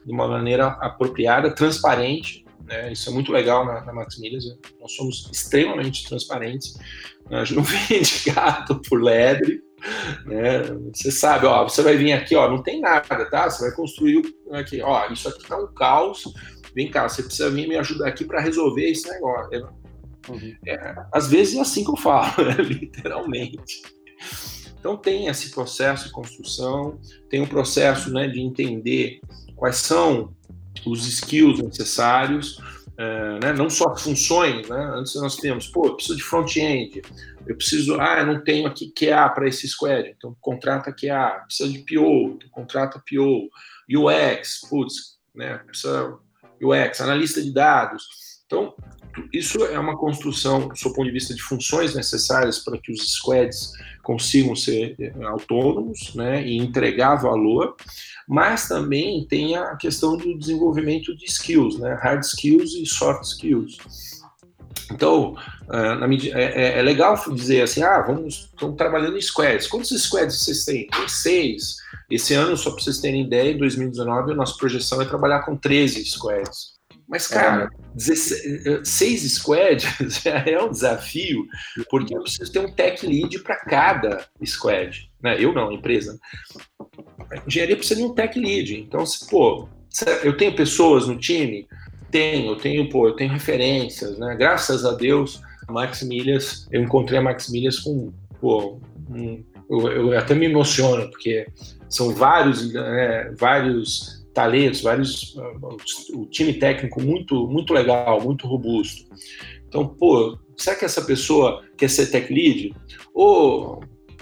de 0.06 0.12
uma 0.12 0.28
maneira 0.28 0.68
apropriada, 0.68 1.54
transparente. 1.54 2.46
Né? 2.66 2.92
Isso 2.92 3.10
é 3.10 3.14
muito 3.14 3.32
legal 3.32 3.66
na, 3.66 3.82
na 3.82 3.94
Max 3.94 4.20
Milhas. 4.20 4.46
Né? 4.46 4.56
Nós 4.80 4.94
somos 4.94 5.30
extremamente 5.32 6.08
transparentes. 6.08 6.78
A 7.30 7.44
gente 7.44 7.56
não 7.56 7.64
vende 7.88 8.24
gato 8.28 8.80
por 8.82 9.02
lebre 9.02 9.64
né? 10.26 10.64
Você 10.94 11.12
sabe, 11.12 11.46
ó, 11.46 11.64
você 11.64 11.82
vai 11.82 11.98
vir 11.98 12.14
aqui, 12.14 12.36
ó, 12.36 12.50
não 12.50 12.62
tem 12.62 12.80
nada, 12.80 13.30
tá? 13.30 13.50
Você 13.50 13.64
vai 13.66 13.76
construir 13.76 14.22
aqui, 14.52 14.82
ó, 14.82 15.08
isso 15.12 15.28
aqui 15.28 15.48
tá 15.48 15.58
um 15.58 15.74
caos. 15.74 16.24
Vem 16.74 16.90
cá, 16.90 17.08
você 17.08 17.24
precisa 17.24 17.50
vir 17.50 17.68
me 17.68 17.76
ajudar 17.78 18.08
aqui 18.08 18.24
para 18.24 18.40
resolver 18.40 18.90
esse 18.90 19.10
negócio. 19.10 19.68
Uhum. 20.30 20.56
É, 20.66 20.96
às 21.12 21.28
vezes 21.28 21.56
é 21.56 21.62
assim 21.62 21.84
que 21.84 21.92
eu 21.92 21.98
falo, 21.98 22.32
né? 22.46 22.56
literalmente. 22.62 23.82
Então 24.80 24.98
tem 24.98 25.28
esse 25.28 25.52
processo 25.52 26.06
de 26.06 26.12
construção, 26.12 27.00
tem 27.30 27.42
um 27.42 27.48
processo 27.48 28.12
né, 28.12 28.28
de 28.28 28.40
entender 28.40 29.20
quais 29.56 29.78
são 29.78 30.34
os 30.86 31.08
skills 31.08 31.62
necessários, 31.62 32.58
é, 33.02 33.40
né, 33.40 33.54
não 33.54 33.68
só 33.68 33.96
funções, 33.98 34.70
né? 34.70 34.92
Antes 34.94 35.16
nós 35.16 35.36
temos, 35.36 35.66
pô, 35.66 35.88
eu 35.88 35.96
preciso 35.96 36.18
de 36.18 36.24
front-end, 36.24 37.02
eu 37.48 37.56
preciso, 37.56 38.00
ah, 38.00 38.20
eu 38.20 38.28
não 38.28 38.44
tenho 38.44 38.68
aqui 38.68 38.94
QA 38.96 39.28
para 39.30 39.48
esse 39.48 39.68
squad, 39.68 40.14
então 40.16 40.38
contrata 40.40 40.94
QA, 40.94 41.42
precisa 41.46 41.72
de 41.72 41.80
PO, 41.80 42.36
então 42.36 42.50
contrata 42.52 43.00
PO, 43.10 43.50
UX, 43.90 44.62
putz, 44.70 45.18
né, 45.34 45.58
precisa 45.66 46.16
UX, 46.62 47.02
analista 47.02 47.42
de 47.42 47.52
dados. 47.52 48.04
Então, 48.46 48.76
isso 49.34 49.66
é 49.66 49.80
uma 49.80 49.98
construção, 49.98 50.68
do 50.68 50.78
seu 50.78 50.94
ponto 50.94 51.08
de 51.08 51.12
vista 51.12 51.34
de 51.34 51.42
funções 51.42 51.96
necessárias 51.96 52.60
para 52.60 52.78
que 52.78 52.92
os 52.92 53.14
squads 53.14 53.72
consigam 54.04 54.56
ser 54.56 54.96
eh, 55.00 55.14
autônomos 55.24 56.14
né, 56.14 56.46
e 56.46 56.58
entregar 56.58 57.16
valor, 57.16 57.76
mas 58.28 58.68
também 58.68 59.26
tem 59.28 59.56
a 59.56 59.76
questão 59.76 60.18
do 60.18 60.38
desenvolvimento 60.38 61.16
de 61.16 61.26
skills, 61.26 61.78
né, 61.78 61.94
hard 62.02 62.24
skills 62.24 62.74
e 62.74 62.86
soft 62.86 63.24
skills. 63.24 63.78
Então, 64.92 65.36
ah, 65.70 65.98
é, 66.34 66.44
é, 66.44 66.80
é, 66.80 66.82
legal 66.82 67.16
dizer 67.34 67.62
assim, 67.62 67.82
ah, 67.82 68.02
vamos, 68.02 68.50
estamos 68.54 68.76
trabalhando 68.76 69.18
em 69.18 69.22
squads. 69.22 69.68
Quantos 69.68 69.90
squads 70.04 70.38
vocês 70.38 70.66
têm? 70.66 70.88
Tem 70.88 71.08
seis. 71.08 71.78
Esse 72.10 72.34
ano, 72.34 72.58
só 72.58 72.72
para 72.72 72.84
vocês 72.84 73.00
terem 73.00 73.26
ideia, 73.26 73.52
em 73.52 73.58
2019, 73.58 74.34
a 74.34 74.36
nossa 74.36 74.58
projeção 74.58 75.02
é 75.02 75.06
trabalhar 75.06 75.44
com 75.44 75.56
13 75.56 76.04
squads. 76.06 76.82
Mas, 77.08 77.28
cara, 77.28 77.70
é. 77.96 78.86
seis 78.86 79.30
squads 79.34 79.86
já 80.24 80.40
é 80.46 80.62
um 80.62 80.72
desafio, 80.72 81.46
porque 81.90 82.16
eu 82.16 82.22
preciso 82.22 82.52
ter 82.52 82.60
um 82.60 82.72
tech 82.72 83.06
lead 83.06 83.40
para 83.40 83.58
cada 83.66 84.26
squad. 84.46 85.12
Né? 85.22 85.36
Eu 85.38 85.54
não, 85.54 85.70
a 85.70 85.74
empresa. 85.74 86.18
Engenharia 87.48 87.76
precisa 87.76 88.00
de 88.00 88.06
um 88.06 88.14
tech 88.14 88.38
lead. 88.40 88.80
Então, 88.80 89.06
se, 89.06 89.28
pô, 89.30 89.68
eu 90.24 90.36
tenho 90.38 90.56
pessoas 90.56 91.08
no 91.08 91.18
time 91.18 91.68
tenho, 92.12 92.56
tenho, 92.58 92.90
pô, 92.90 93.08
eu 93.08 93.16
tenho 93.16 93.32
referências, 93.32 94.20
né? 94.20 94.36
Graças 94.38 94.86
a 94.86 94.92
Deus, 94.92 95.42
a 95.68 95.72
Max 95.72 96.04
Milhas, 96.04 96.68
eu 96.72 96.84
encontrei 96.84 97.18
a 97.18 97.22
Max 97.22 97.50
Milhas 97.50 97.80
com, 97.80 98.12
pô, 98.40 98.80
um, 99.10 99.44
eu, 99.70 99.88
eu, 99.88 100.20
até 100.20 100.36
me 100.36 100.46
emociono, 100.46 101.10
porque 101.10 101.48
são 101.90 102.14
vários, 102.14 102.74
né, 102.74 103.34
vários 103.38 104.22
talentos, 104.34 104.82
vários, 104.82 105.36
o 106.14 106.26
time 106.26 106.54
técnico 106.54 107.02
muito, 107.02 107.48
muito 107.48 107.74
legal, 107.74 108.22
muito 108.22 108.48
robusto. 108.48 109.10
Então, 109.68 109.88
pô, 109.88 110.38
será 110.58 110.76
que 110.76 110.86
essa 110.86 111.02
pessoa 111.02 111.64
quer 111.78 111.90
ser 111.90 112.08
tech 112.08 112.32
lead? 112.34 112.74
Ou, 113.14 113.82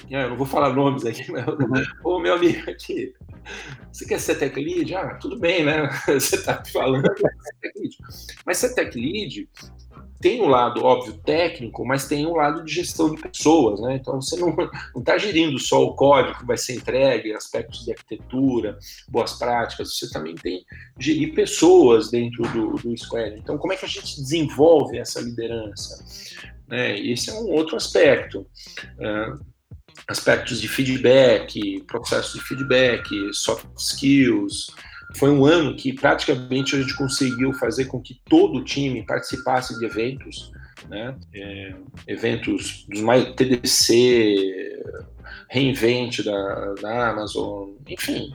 eu 0.09 0.29
não 0.29 0.37
vou 0.37 0.45
falar 0.45 0.73
nomes 0.73 1.05
aqui, 1.05 1.31
mas, 1.31 1.45
uhum. 1.47 1.83
ô 2.03 2.19
meu 2.19 2.33
amigo 2.33 2.69
aqui, 2.69 3.13
você 3.91 4.05
quer 4.05 4.19
ser 4.19 4.35
tech 4.35 4.59
lead? 4.59 4.95
Ah, 4.95 5.15
tudo 5.15 5.39
bem, 5.39 5.63
né? 5.63 5.89
Você 6.05 6.35
está 6.35 6.63
falando 6.71 7.09
Mas 8.45 8.57
ser 8.57 8.75
tech 8.75 8.97
lead 8.97 9.47
tem 10.21 10.41
um 10.41 10.49
lado, 10.49 10.83
óbvio, 10.83 11.17
técnico, 11.23 11.85
mas 11.85 12.07
tem 12.07 12.25
um 12.25 12.35
lado 12.35 12.63
de 12.65 12.73
gestão 12.73 13.15
de 13.15 13.21
pessoas, 13.21 13.79
né? 13.79 13.95
Então 13.95 14.21
você 14.21 14.35
não 14.35 14.53
está 14.97 15.17
gerindo 15.17 15.57
só 15.57 15.81
o 15.81 15.95
código 15.95 16.39
que 16.39 16.45
vai 16.45 16.57
ser 16.57 16.75
entregue, 16.75 17.33
aspectos 17.33 17.85
de 17.85 17.91
arquitetura, 17.91 18.77
boas 19.07 19.33
práticas, 19.33 19.97
você 19.97 20.09
também 20.11 20.35
tem 20.35 20.65
gerir 20.99 21.33
pessoas 21.33 22.11
dentro 22.11 22.43
do, 22.51 22.73
do 22.73 22.97
Square. 22.97 23.37
Então, 23.39 23.57
como 23.57 23.71
é 23.71 23.77
que 23.77 23.85
a 23.85 23.89
gente 23.89 24.21
desenvolve 24.21 24.97
essa 24.97 25.21
liderança? 25.21 26.03
Né? 26.67 26.99
Esse 26.99 27.29
é 27.29 27.33
um 27.33 27.47
outro 27.51 27.77
aspecto. 27.77 28.45
Uh, 28.97 29.48
aspectos 30.09 30.59
de 30.59 30.67
feedback, 30.67 31.83
processos 31.83 32.33
de 32.33 32.41
feedback, 32.41 33.07
soft 33.31 33.65
skills. 33.77 34.71
Foi 35.15 35.29
um 35.29 35.45
ano 35.45 35.75
que 35.75 35.93
praticamente 35.93 36.75
a 36.75 36.81
gente 36.81 36.95
conseguiu 36.95 37.53
fazer 37.53 37.85
com 37.85 38.01
que 38.01 38.19
todo 38.25 38.57
o 38.57 38.63
time 38.63 39.05
participasse 39.05 39.77
de 39.77 39.85
eventos, 39.85 40.51
né? 40.89 41.15
É, 41.33 41.75
eventos 42.07 42.85
dos 42.89 43.01
mais 43.01 43.33
TDC, 43.35 44.81
Reinvent 45.49 46.23
da, 46.23 46.73
da 46.81 47.09
Amazon, 47.09 47.69
enfim, 47.87 48.33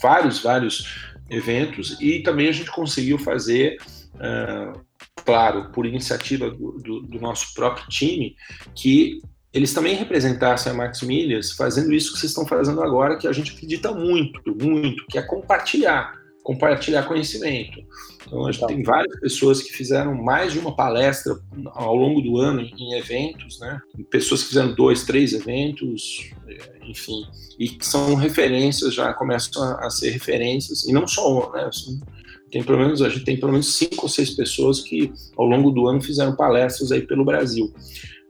vários, 0.00 0.38
vários 0.40 1.12
eventos. 1.28 1.98
E 2.00 2.22
também 2.22 2.48
a 2.48 2.52
gente 2.52 2.70
conseguiu 2.70 3.18
fazer, 3.18 3.76
uh, 4.14 4.80
claro, 5.24 5.70
por 5.72 5.86
iniciativa 5.86 6.50
do, 6.50 6.72
do, 6.78 7.00
do 7.02 7.20
nosso 7.20 7.54
próprio 7.54 7.86
time, 7.88 8.36
que 8.74 9.20
eles 9.52 9.74
também 9.74 9.94
representassem 9.94 10.72
a 10.72 10.74
Max 10.74 11.02
Milhas 11.02 11.52
fazendo 11.52 11.92
isso 11.92 12.12
que 12.12 12.18
vocês 12.18 12.30
estão 12.30 12.46
fazendo 12.46 12.82
agora, 12.82 13.18
que 13.18 13.28
a 13.28 13.32
gente 13.32 13.52
acredita 13.52 13.92
muito, 13.92 14.40
muito, 14.56 15.04
que 15.06 15.18
é 15.18 15.22
compartilhar, 15.22 16.14
compartilhar 16.42 17.02
conhecimento. 17.02 17.78
Então, 18.26 18.46
a 18.46 18.52
gente 18.52 18.66
tem 18.66 18.82
várias 18.82 19.20
pessoas 19.20 19.60
que 19.60 19.72
fizeram 19.72 20.14
mais 20.14 20.52
de 20.52 20.58
uma 20.58 20.74
palestra 20.74 21.38
ao 21.74 21.94
longo 21.94 22.22
do 22.22 22.38
ano 22.38 22.62
em 22.62 22.94
eventos, 22.94 23.60
né? 23.60 23.78
Pessoas 24.10 24.42
que 24.42 24.48
fizeram 24.48 24.74
dois, 24.74 25.04
três 25.04 25.34
eventos, 25.34 26.30
é, 26.48 26.88
enfim, 26.88 27.26
e 27.58 27.68
que 27.68 27.84
são 27.84 28.14
referências, 28.14 28.94
já 28.94 29.12
começam 29.12 29.62
a, 29.62 29.90
ser 29.90 30.10
referências, 30.10 30.84
e 30.84 30.92
não 30.92 31.06
só, 31.06 31.52
né? 31.52 31.64
Assim, 31.64 32.00
tem 32.50 32.62
pelo 32.62 32.78
menos, 32.78 33.02
a 33.02 33.08
gente 33.10 33.24
tem 33.24 33.38
pelo 33.38 33.52
menos 33.52 33.76
cinco 33.76 34.02
ou 34.02 34.08
seis 34.08 34.30
pessoas 34.30 34.80
que 34.80 35.12
ao 35.36 35.44
longo 35.44 35.70
do 35.70 35.86
ano 35.86 36.00
fizeram 36.00 36.34
palestras 36.34 36.90
aí 36.90 37.02
pelo 37.02 37.24
Brasil 37.24 37.72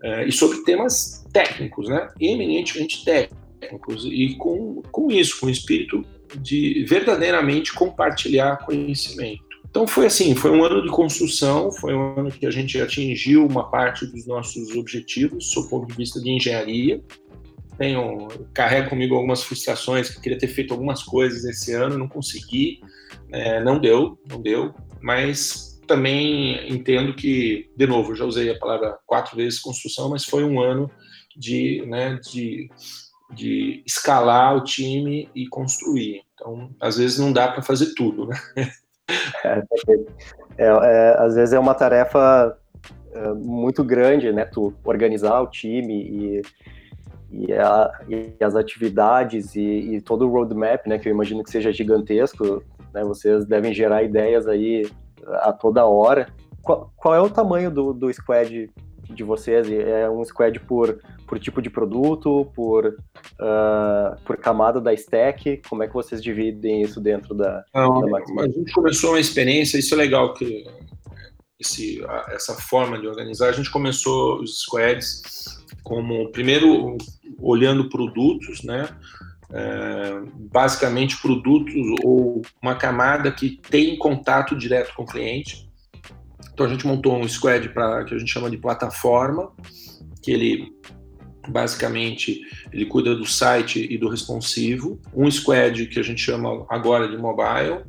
é, 0.02 0.26
e 0.26 0.32
sobre 0.32 0.62
temas 0.64 1.24
técnicos, 1.32 1.88
né? 1.88 2.08
eminentemente 2.20 3.04
técnicos, 3.04 4.04
e 4.04 4.34
com, 4.36 4.82
com 4.90 5.10
isso, 5.10 5.40
com 5.40 5.46
o 5.46 5.50
espírito 5.50 6.04
de 6.40 6.84
verdadeiramente 6.88 7.72
compartilhar 7.72 8.58
conhecimento. 8.64 9.52
Então 9.68 9.86
foi 9.86 10.06
assim, 10.06 10.34
foi 10.34 10.50
um 10.50 10.62
ano 10.62 10.82
de 10.82 10.90
construção, 10.90 11.72
foi 11.72 11.94
um 11.94 12.20
ano 12.20 12.30
que 12.30 12.44
a 12.44 12.50
gente 12.50 12.78
atingiu 12.78 13.46
uma 13.46 13.70
parte 13.70 14.04
dos 14.06 14.26
nossos 14.26 14.76
objetivos, 14.76 15.50
do 15.54 15.68
ponto 15.68 15.86
de 15.86 15.94
vista 15.94 16.20
de 16.20 16.30
engenharia. 16.30 17.02
Tenho, 17.78 18.28
carrego 18.52 18.90
comigo 18.90 19.14
algumas 19.14 19.42
frustrações, 19.42 20.10
que 20.10 20.20
queria 20.20 20.36
ter 20.36 20.48
feito 20.48 20.74
algumas 20.74 21.02
coisas 21.02 21.44
esse 21.44 21.72
ano, 21.72 21.96
não 21.96 22.06
consegui, 22.06 22.80
é, 23.30 23.64
não 23.64 23.78
deu, 23.78 24.18
não 24.28 24.42
deu, 24.42 24.74
mas 25.00 25.71
também 25.92 26.72
entendo 26.72 27.12
que, 27.12 27.70
de 27.76 27.86
novo, 27.86 28.14
já 28.14 28.24
usei 28.24 28.50
a 28.50 28.58
palavra 28.58 28.98
quatro 29.06 29.36
vezes 29.36 29.60
construção, 29.60 30.08
mas 30.08 30.24
foi 30.24 30.42
um 30.42 30.58
ano 30.58 30.90
de, 31.36 31.84
né, 31.86 32.18
de, 32.30 32.70
de 33.34 33.82
escalar 33.86 34.56
o 34.56 34.64
time 34.64 35.28
e 35.34 35.46
construir. 35.48 36.22
Então, 36.32 36.70
às 36.80 36.96
vezes 36.96 37.18
não 37.18 37.30
dá 37.30 37.48
para 37.48 37.60
fazer 37.60 37.92
tudo, 37.94 38.26
né? 38.26 38.36
É, 39.44 39.62
é, 40.56 40.66
é, 40.66 41.16
às 41.18 41.34
vezes 41.34 41.52
é 41.52 41.58
uma 41.58 41.74
tarefa 41.74 42.56
é, 43.12 43.32
muito 43.34 43.84
grande, 43.84 44.32
né? 44.32 44.44
Tu 44.44 44.72
organizar 44.84 45.40
o 45.40 45.48
time 45.48 45.92
e, 45.92 46.42
e, 47.30 47.52
a, 47.52 47.90
e 48.08 48.42
as 48.42 48.54
atividades 48.54 49.54
e, 49.56 49.60
e, 49.60 50.00
todo 50.00 50.26
o 50.26 50.30
roadmap, 50.30 50.86
né? 50.86 50.98
Que 50.98 51.08
eu 51.08 51.12
imagino 51.12 51.42
que 51.42 51.50
seja 51.50 51.72
gigantesco. 51.72 52.62
Né, 52.94 53.02
vocês 53.04 53.44
devem 53.44 53.74
gerar 53.74 54.02
ideias 54.02 54.46
aí 54.46 54.86
a 55.26 55.52
toda 55.52 55.86
hora. 55.86 56.32
Qual, 56.62 56.92
qual 56.96 57.14
é 57.14 57.20
o 57.20 57.30
tamanho 57.30 57.70
do, 57.70 57.92
do 57.92 58.12
squad 58.12 58.70
de 59.10 59.24
vocês? 59.24 59.70
É 59.70 60.08
um 60.08 60.24
squad 60.24 60.58
por, 60.60 61.00
por 61.26 61.38
tipo 61.38 61.60
de 61.60 61.68
produto, 61.68 62.50
por, 62.54 62.86
uh, 62.86 64.20
por 64.24 64.36
camada 64.36 64.80
da 64.80 64.92
stack? 64.94 65.62
Como 65.68 65.82
é 65.82 65.88
que 65.88 65.94
vocês 65.94 66.22
dividem 66.22 66.82
isso 66.82 67.00
dentro 67.00 67.34
da, 67.34 67.64
Não, 67.74 68.00
da 68.00 68.18
A 68.42 68.46
gente 68.46 68.72
começou 68.72 69.10
uma 69.10 69.20
experiência, 69.20 69.78
isso 69.78 69.94
é 69.94 69.96
legal, 69.96 70.34
que 70.34 70.64
esse, 71.62 72.04
essa 72.28 72.54
forma 72.54 72.98
de 72.98 73.06
organizar, 73.06 73.48
a 73.48 73.52
gente 73.52 73.70
começou 73.70 74.40
os 74.40 74.62
squads 74.62 75.62
como, 75.82 76.30
primeiro, 76.30 76.96
olhando 77.38 77.88
produtos, 77.88 78.62
né? 78.62 78.88
É, 79.52 80.20
basicamente 80.50 81.20
produtos 81.20 81.74
ou 82.02 82.42
uma 82.62 82.74
camada 82.74 83.30
que 83.30 83.60
tem 83.68 83.96
contato 83.96 84.56
direto 84.56 84.94
com 84.94 85.02
o 85.02 85.06
cliente. 85.06 85.70
Então 86.52 86.66
a 86.66 86.68
gente 86.68 86.86
montou 86.86 87.16
um 87.16 87.28
squad 87.28 87.68
para 87.70 88.04
que 88.04 88.14
a 88.14 88.18
gente 88.18 88.30
chama 88.30 88.50
de 88.50 88.56
plataforma, 88.56 89.52
que 90.22 90.30
ele 90.30 90.72
basicamente 91.48 92.40
ele 92.72 92.86
cuida 92.86 93.16
do 93.16 93.26
site 93.26 93.86
e 93.90 93.98
do 93.98 94.08
responsivo. 94.08 95.00
Um 95.14 95.30
squad 95.30 95.86
que 95.86 95.98
a 95.98 96.02
gente 96.02 96.20
chama 96.20 96.64
agora 96.68 97.08
de 97.08 97.16
mobile, 97.16 97.84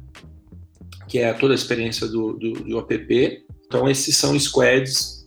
que 1.08 1.20
é 1.20 1.34
toda 1.34 1.54
a 1.54 1.56
experiência 1.56 2.08
do, 2.08 2.34
do, 2.34 2.54
do 2.54 2.80
app. 2.80 3.46
Então 3.66 3.90
esses 3.90 4.18
são 4.18 4.38
squads 4.40 5.26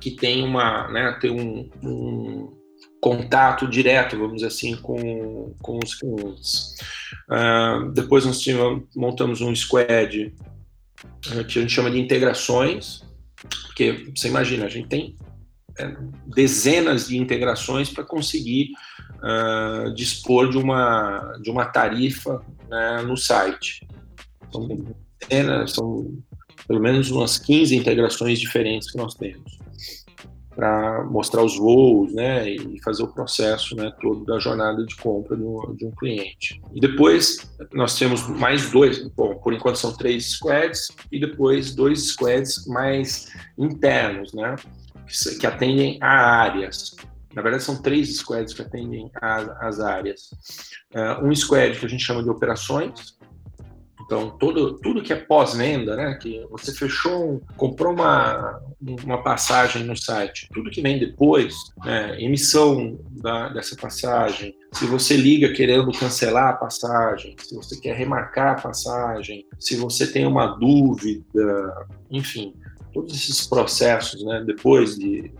que 0.00 0.10
tem 0.10 0.44
uma, 0.44 0.88
né, 0.88 1.18
tem 1.20 1.30
um, 1.30 1.70
um 1.82 2.55
contato 3.06 3.68
direto, 3.68 4.18
vamos 4.18 4.36
dizer 4.36 4.48
assim, 4.48 4.74
com, 4.74 5.54
com 5.62 5.78
os 5.78 5.94
clientes. 5.94 6.74
Uh, 7.30 7.92
depois 7.92 8.24
nós 8.24 8.44
montamos 8.96 9.40
um 9.40 9.54
squad 9.54 10.34
uh, 11.30 11.44
que 11.44 11.60
a 11.60 11.62
gente 11.62 11.72
chama 11.72 11.88
de 11.88 12.00
integrações, 12.00 13.04
porque 13.62 14.10
você 14.12 14.26
imagina, 14.26 14.66
a 14.66 14.68
gente 14.68 14.88
tem 14.88 15.16
é, 15.78 15.96
dezenas 16.26 17.06
de 17.06 17.16
integrações 17.16 17.90
para 17.90 18.02
conseguir 18.02 18.70
uh, 19.22 19.94
dispor 19.94 20.50
de 20.50 20.58
uma, 20.58 21.38
de 21.40 21.48
uma 21.48 21.64
tarifa 21.64 22.42
né, 22.68 23.02
no 23.02 23.16
site. 23.16 23.86
São, 24.50 24.66
dezenas, 25.20 25.74
são 25.74 26.12
pelo 26.66 26.80
menos 26.80 27.08
umas 27.12 27.38
15 27.38 27.76
integrações 27.76 28.40
diferentes 28.40 28.90
que 28.90 28.98
nós 28.98 29.14
temos. 29.14 29.56
Para 30.56 31.04
mostrar 31.04 31.42
os 31.42 31.58
voos, 31.58 32.14
né, 32.14 32.48
e 32.48 32.80
fazer 32.82 33.02
o 33.02 33.08
processo, 33.08 33.76
né, 33.76 33.92
todo 34.00 34.24
da 34.24 34.38
jornada 34.38 34.84
de 34.86 34.96
compra 34.96 35.36
de 35.36 35.42
um, 35.42 35.74
de 35.74 35.84
um, 35.84 35.90
cliente. 35.90 36.60
E 36.74 36.80
depois 36.80 37.54
nós 37.74 37.98
temos 37.98 38.26
mais 38.26 38.70
dois, 38.70 39.06
bom, 39.08 39.34
por 39.36 39.52
enquanto 39.52 39.76
são 39.76 39.92
três 39.92 40.30
squads 40.30 40.88
e 41.12 41.20
depois 41.20 41.74
dois 41.74 42.08
squads 42.08 42.66
mais 42.66 43.30
internos, 43.58 44.32
né, 44.32 44.56
que, 45.06 45.38
que 45.38 45.46
atendem 45.46 45.98
a 46.00 46.08
áreas. 46.08 46.96
Na 47.34 47.42
verdade, 47.42 47.62
são 47.62 47.82
três 47.82 48.16
squads 48.16 48.54
que 48.54 48.62
atendem 48.62 49.10
as 49.60 49.78
áreas. 49.78 50.30
Uh, 50.94 51.26
um 51.26 51.34
squad 51.34 51.78
que 51.78 51.84
a 51.84 51.88
gente 51.88 52.02
chama 52.02 52.22
de 52.22 52.30
operações, 52.30 53.14
então, 54.06 54.30
todo, 54.30 54.78
tudo 54.78 55.02
que 55.02 55.12
é 55.12 55.16
pós-venda, 55.16 55.96
né, 55.96 56.16
que 56.22 56.40
você 56.48 56.72
fechou, 56.72 57.42
comprou 57.56 57.92
uma, 57.92 58.60
uma 59.04 59.20
passagem 59.20 59.82
no 59.82 59.96
site, 59.96 60.48
tudo 60.54 60.70
que 60.70 60.80
vem 60.80 60.96
depois, 60.96 61.56
né, 61.84 62.16
emissão 62.22 63.00
da, 63.20 63.48
dessa 63.48 63.74
passagem, 63.74 64.54
se 64.70 64.86
você 64.86 65.16
liga 65.16 65.52
querendo 65.52 65.90
cancelar 65.90 66.50
a 66.50 66.56
passagem, 66.56 67.34
se 67.36 67.56
você 67.56 67.80
quer 67.80 67.96
remarcar 67.96 68.52
a 68.52 68.62
passagem, 68.62 69.44
se 69.58 69.74
você 69.74 70.06
tem 70.06 70.24
uma 70.24 70.46
dúvida, 70.46 71.86
enfim, 72.08 72.54
todos 72.94 73.12
esses 73.12 73.44
processos, 73.44 74.24
né, 74.24 74.40
depois 74.46 74.96
de, 74.96 75.32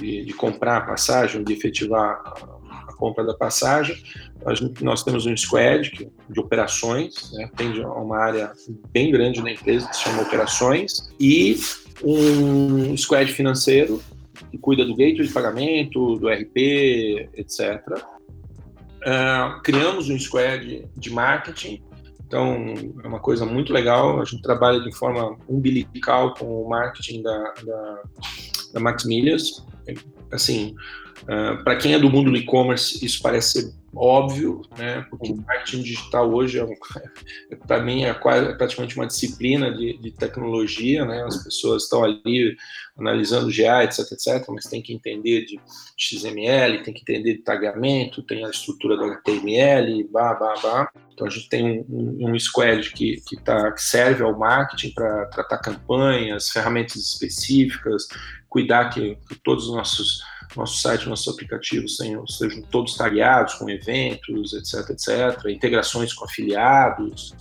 de, 0.00 0.24
de 0.24 0.32
comprar 0.32 0.78
a 0.78 0.86
passagem, 0.86 1.44
de 1.44 1.52
efetivar 1.52 2.22
compra 3.04 3.22
da 3.22 3.34
passagem. 3.34 4.02
Nós, 4.42 4.60
nós 4.80 5.02
temos 5.02 5.26
um 5.26 5.36
squad 5.36 6.10
de 6.30 6.40
operações, 6.40 7.30
né, 7.32 7.50
tem 7.54 7.84
uma 7.84 8.16
área 8.16 8.52
bem 8.90 9.10
grande 9.10 9.42
na 9.42 9.52
empresa 9.52 9.86
que 9.86 9.96
se 9.96 10.04
chama 10.04 10.22
operações, 10.22 11.12
e 11.20 11.58
um 12.02 12.96
squad 12.96 13.30
financeiro 13.30 14.02
que 14.50 14.56
cuida 14.56 14.86
do 14.86 14.96
gateway 14.96 15.26
de 15.26 15.32
pagamento, 15.34 16.16
do 16.16 16.28
RP, 16.28 17.28
etc. 17.34 17.60
Uh, 19.02 19.60
criamos 19.62 20.08
um 20.08 20.18
squad 20.18 20.88
de 20.96 21.10
marketing, 21.10 21.82
então 22.26 22.74
é 23.04 23.06
uma 23.06 23.20
coisa 23.20 23.44
muito 23.44 23.70
legal. 23.70 24.18
A 24.18 24.24
gente 24.24 24.40
trabalha 24.40 24.80
de 24.80 24.96
forma 24.96 25.36
umbilical 25.46 26.32
com 26.34 26.62
o 26.62 26.68
marketing 26.70 27.22
da, 27.22 27.54
da, 27.66 28.02
da 28.72 28.80
Max 28.80 29.04
Milhas. 29.04 29.62
Assim, 30.32 30.74
Uh, 31.28 31.32
ah, 31.32 31.56
Para 31.64 31.76
quem 31.76 31.94
é 31.94 31.98
do 31.98 32.10
mundo 32.10 32.30
do 32.30 32.36
e-commerce, 32.36 33.04
isso 33.04 33.20
parece 33.22 33.62
ser 33.62 33.74
óbvio, 33.96 34.62
né? 34.76 35.06
Porque 35.08 35.32
o 35.32 35.36
marketing 35.36 35.82
digital 35.82 36.32
hoje 36.32 36.58
é, 36.58 36.64
um, 36.64 36.74
é 37.50 37.56
para 37.56 37.82
mim 37.82 38.04
é, 38.04 38.12
quase, 38.12 38.48
é 38.48 38.54
praticamente 38.54 38.96
uma 38.96 39.06
disciplina 39.06 39.72
de, 39.72 39.96
de, 39.98 40.10
tecnologia, 40.10 41.04
né? 41.04 41.22
As 41.24 41.42
pessoas 41.42 41.84
estão 41.84 42.02
ali 42.02 42.56
analisando 42.96 43.52
GA, 43.52 43.84
etc, 43.84 44.00
etc, 44.12 44.44
mas 44.48 44.66
tem 44.66 44.82
que 44.82 44.92
entender 44.92 45.44
de 45.44 45.60
XML, 45.96 46.82
tem 46.82 46.94
que 46.94 47.02
entender 47.02 47.34
de 47.34 47.42
tagamento, 47.42 48.22
tem 48.22 48.44
a 48.44 48.50
estrutura 48.50 48.96
do 48.96 49.04
HTML, 49.04 50.04
blá, 50.10 50.34
blá, 50.34 50.54
blá. 50.60 50.90
Então 51.12 51.26
a 51.26 51.30
gente 51.30 51.48
tem 51.48 51.84
um, 51.88 52.18
um, 52.20 52.30
um 52.30 52.38
squad 52.38 52.90
que, 52.90 53.20
que, 53.26 53.36
tá, 53.36 53.70
que 53.72 53.82
serve 53.82 54.22
ao 54.22 54.36
marketing 54.36 54.92
para 54.92 55.26
tratar 55.26 55.58
campanhas, 55.58 56.50
ferramentas 56.50 56.96
específicas, 56.96 58.08
cuidar 58.48 58.90
que, 58.90 59.16
que 59.28 59.34
todos 59.36 59.68
os 59.68 59.74
nossos 59.74 60.22
nosso 60.56 60.80
site, 60.80 61.08
nossos 61.08 61.32
aplicativos 61.32 61.96
tenham, 61.96 62.26
sejam 62.26 62.62
todos 62.62 62.96
tagueados 62.96 63.54
com 63.54 63.68
eventos, 63.68 64.52
etc, 64.52 64.90
etc, 64.90 65.50
integrações 65.50 66.12
com 66.12 66.24
afiliados. 66.24 67.34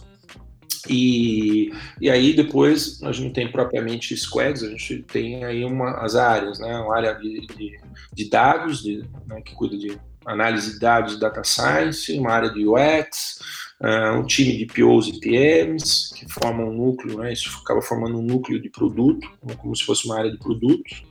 E, 0.89 1.71
e 2.01 2.09
aí 2.09 2.33
depois 2.33 3.01
a 3.03 3.11
gente 3.11 3.33
tem 3.33 3.49
propriamente 3.49 4.15
squads, 4.17 4.63
a 4.63 4.69
gente 4.69 5.01
tem 5.03 5.45
aí 5.45 5.63
uma, 5.63 5.91
as 6.03 6.15
áreas, 6.15 6.59
né? 6.59 6.77
Uma 6.77 6.95
área 6.95 7.13
de, 7.13 7.47
de, 7.47 7.79
de 8.13 8.29
dados, 8.29 8.83
de, 8.83 9.03
né, 9.25 9.41
que 9.41 9.55
cuida 9.55 9.77
de 9.77 9.97
análise 10.25 10.73
de 10.73 10.79
dados 10.79 11.13
e 11.13 11.19
data 11.19 11.43
science, 11.43 12.17
uma 12.17 12.31
área 12.31 12.49
de 12.49 12.65
UX, 12.65 13.39
uh, 13.81 14.17
um 14.17 14.25
time 14.25 14.57
de 14.57 14.65
POs 14.65 15.07
e 15.07 15.19
PMs, 15.19 16.13
que 16.15 16.31
formam 16.31 16.69
um 16.69 16.73
núcleo, 16.73 17.19
né? 17.19 17.31
Isso 17.31 17.49
acaba 17.63 17.81
formando 17.81 18.17
um 18.17 18.21
núcleo 18.21 18.61
de 18.61 18.69
produto, 18.69 19.25
como 19.57 19.75
se 19.75 19.85
fosse 19.85 20.05
uma 20.05 20.17
área 20.17 20.31
de 20.31 20.37
produtos 20.37 21.03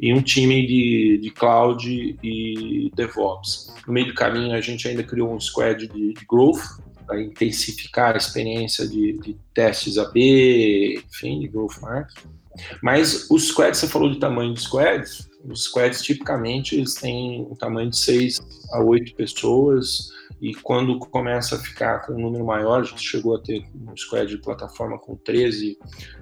e 0.00 0.14
um 0.14 0.22
time 0.22 0.66
de, 0.66 1.18
de 1.22 1.30
cloud 1.30 2.18
e 2.22 2.90
DevOps. 2.94 3.72
No 3.86 3.92
meio 3.92 4.06
do 4.06 4.14
caminho, 4.14 4.54
a 4.54 4.60
gente 4.60 4.88
ainda 4.88 5.02
criou 5.02 5.32
um 5.32 5.38
squad 5.38 5.86
de, 5.86 6.14
de 6.14 6.26
growth 6.26 6.62
para 7.06 7.20
intensificar 7.20 8.14
a 8.14 8.18
experiência 8.18 8.88
de, 8.88 9.18
de, 9.18 9.36
testes 9.52 9.98
AB, 9.98 11.02
enfim, 11.06 11.40
de 11.40 11.48
growth 11.48 11.80
marketing. 11.82 12.28
Mas 12.82 13.30
os 13.30 13.48
squads, 13.48 13.78
você 13.78 13.86
falou 13.86 14.10
de 14.10 14.18
tamanho 14.18 14.54
de 14.54 14.62
squads, 14.62 15.28
os 15.44 15.64
squads 15.64 16.02
tipicamente 16.02 16.76
eles 16.76 16.94
têm 16.94 17.42
um 17.42 17.54
tamanho 17.54 17.90
de 17.90 17.98
6 17.98 18.40
a 18.72 18.82
8 18.82 19.14
pessoas, 19.14 20.10
e 20.40 20.54
quando 20.54 20.98
começa 20.98 21.56
a 21.56 21.58
ficar 21.58 22.06
com 22.06 22.14
um 22.14 22.20
número 22.20 22.46
maior, 22.46 22.80
a 22.80 22.84
gente 22.84 23.02
chegou 23.02 23.36
a 23.36 23.40
ter 23.40 23.66
um 23.74 23.94
squad 23.94 24.26
de 24.26 24.40
plataforma 24.40 24.98
com 24.98 25.14
13, 25.16 25.76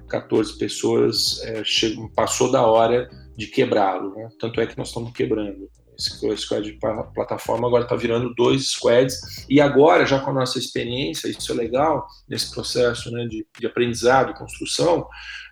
14 0.09 0.57
pessoas, 0.57 1.41
é, 1.43 1.63
chegou, 1.63 2.09
passou 2.09 2.51
da 2.51 2.65
hora 2.65 3.09
de 3.39 3.47
quebrá-lo. 3.47 4.13
Né? 4.13 4.29
Tanto 4.37 4.59
é 4.59 4.67
que 4.67 4.77
nós 4.77 4.89
estamos 4.89 5.13
quebrando. 5.13 5.69
Esse 5.97 6.37
squad 6.37 6.63
de 6.63 6.77
plataforma 7.13 7.67
agora 7.67 7.83
está 7.83 7.95
virando 7.95 8.33
dois 8.33 8.71
squads. 8.71 9.45
E 9.49 9.59
agora, 9.59 10.05
já 10.05 10.19
com 10.19 10.29
a 10.29 10.33
nossa 10.33 10.59
experiência, 10.59 11.27
isso 11.27 11.51
é 11.51 11.55
legal, 11.55 12.05
nesse 12.27 12.51
processo 12.51 13.11
né, 13.11 13.25
de, 13.25 13.45
de 13.57 13.67
aprendizado, 13.67 14.33
construção, 14.33 15.07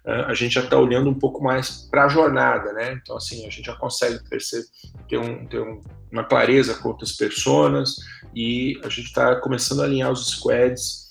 a 0.05 0.33
gente 0.33 0.53
já 0.53 0.63
está 0.63 0.77
olhando 0.77 1.09
um 1.09 1.19
pouco 1.19 1.43
mais 1.43 1.89
para 1.91 2.05
a 2.05 2.07
jornada, 2.07 2.71
né? 2.71 2.93
Então, 2.93 3.17
assim, 3.17 3.45
a 3.45 3.49
gente 3.49 3.65
já 3.65 3.75
consegue 3.75 4.19
ter, 5.09 5.17
um, 5.17 5.45
ter 5.47 5.59
um, 5.59 5.81
uma 6.09 6.23
clareza 6.23 6.75
com 6.75 6.87
outras 6.87 7.11
pessoas 7.11 7.95
e 8.33 8.79
a 8.85 8.89
gente 8.89 9.07
está 9.07 9.35
começando 9.35 9.81
a 9.81 9.83
alinhar 9.83 10.09
os 10.09 10.29
squads 10.29 11.09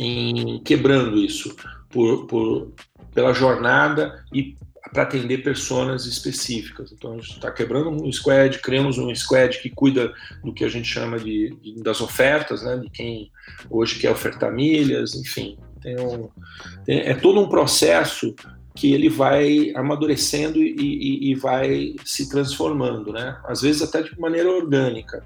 em 0.00 0.60
quebrando 0.64 1.16
isso 1.16 1.54
por, 1.90 2.26
por 2.26 2.72
pela 3.14 3.32
jornada 3.32 4.24
e 4.32 4.56
para 4.92 5.04
atender 5.04 5.38
pessoas 5.38 6.04
específicas. 6.04 6.92
Então 6.92 7.14
a 7.14 7.16
gente 7.16 7.32
está 7.32 7.50
quebrando 7.50 7.88
um 7.90 8.12
squad, 8.12 8.58
criamos 8.58 8.98
um 8.98 9.12
squad 9.14 9.58
que 9.58 9.70
cuida 9.70 10.12
do 10.44 10.52
que 10.52 10.64
a 10.64 10.68
gente 10.68 10.86
chama 10.86 11.18
de, 11.18 11.56
de 11.62 11.82
das 11.82 12.00
ofertas, 12.00 12.62
né, 12.62 12.76
de 12.76 12.90
quem 12.90 13.30
hoje 13.70 13.98
quer 13.98 14.10
ofertar 14.10 14.52
milhas, 14.52 15.14
enfim. 15.14 15.58
Tem 15.80 15.98
um, 15.98 16.28
tem, 16.84 17.00
é 17.00 17.14
todo 17.14 17.40
um 17.40 17.48
processo 17.48 18.34
que 18.74 18.92
ele 18.92 19.08
vai 19.08 19.72
amadurecendo 19.74 20.58
e, 20.58 20.74
e, 20.78 21.30
e, 21.30 21.34
vai 21.34 21.94
se 22.04 22.28
transformando, 22.30 23.12
né? 23.12 23.38
Às 23.44 23.60
vezes 23.60 23.82
até 23.82 24.02
de 24.02 24.18
maneira 24.18 24.50
orgânica. 24.50 25.22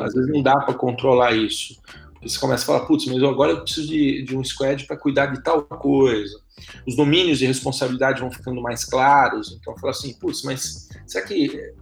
Às 0.00 0.14
vezes 0.14 0.30
não 0.30 0.42
dá 0.42 0.56
para 0.60 0.74
controlar 0.74 1.32
isso. 1.32 1.80
Porque 2.12 2.28
você 2.28 2.38
começa 2.38 2.62
a 2.62 2.66
falar, 2.66 2.86
putz, 2.86 3.06
mas 3.06 3.20
agora 3.20 3.52
eu 3.52 3.62
preciso 3.62 3.88
de, 3.88 4.22
de 4.22 4.36
um 4.36 4.44
squad 4.44 4.86
para 4.86 4.96
cuidar 4.96 5.26
de 5.26 5.42
tal 5.42 5.62
coisa 5.62 6.41
os 6.86 6.96
domínios 6.96 7.38
de 7.38 7.46
responsabilidade 7.46 8.20
vão 8.20 8.30
ficando 8.30 8.60
mais 8.60 8.84
claros. 8.84 9.56
Então, 9.60 9.76
fala 9.76 9.90
assim, 9.90 10.14
putz, 10.18 10.42
mas 10.42 10.88
será 11.06 11.24
que 11.26 11.72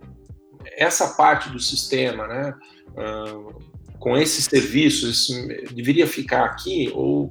essa 0.77 1.15
parte 1.15 1.51
do 1.51 1.59
sistema, 1.59 2.27
né, 2.27 2.55
uh, 2.91 3.55
com 3.99 4.17
esses 4.17 4.45
serviços, 4.45 5.29
deveria 5.73 6.07
ficar 6.07 6.45
aqui? 6.45 6.91
Ou 6.95 7.27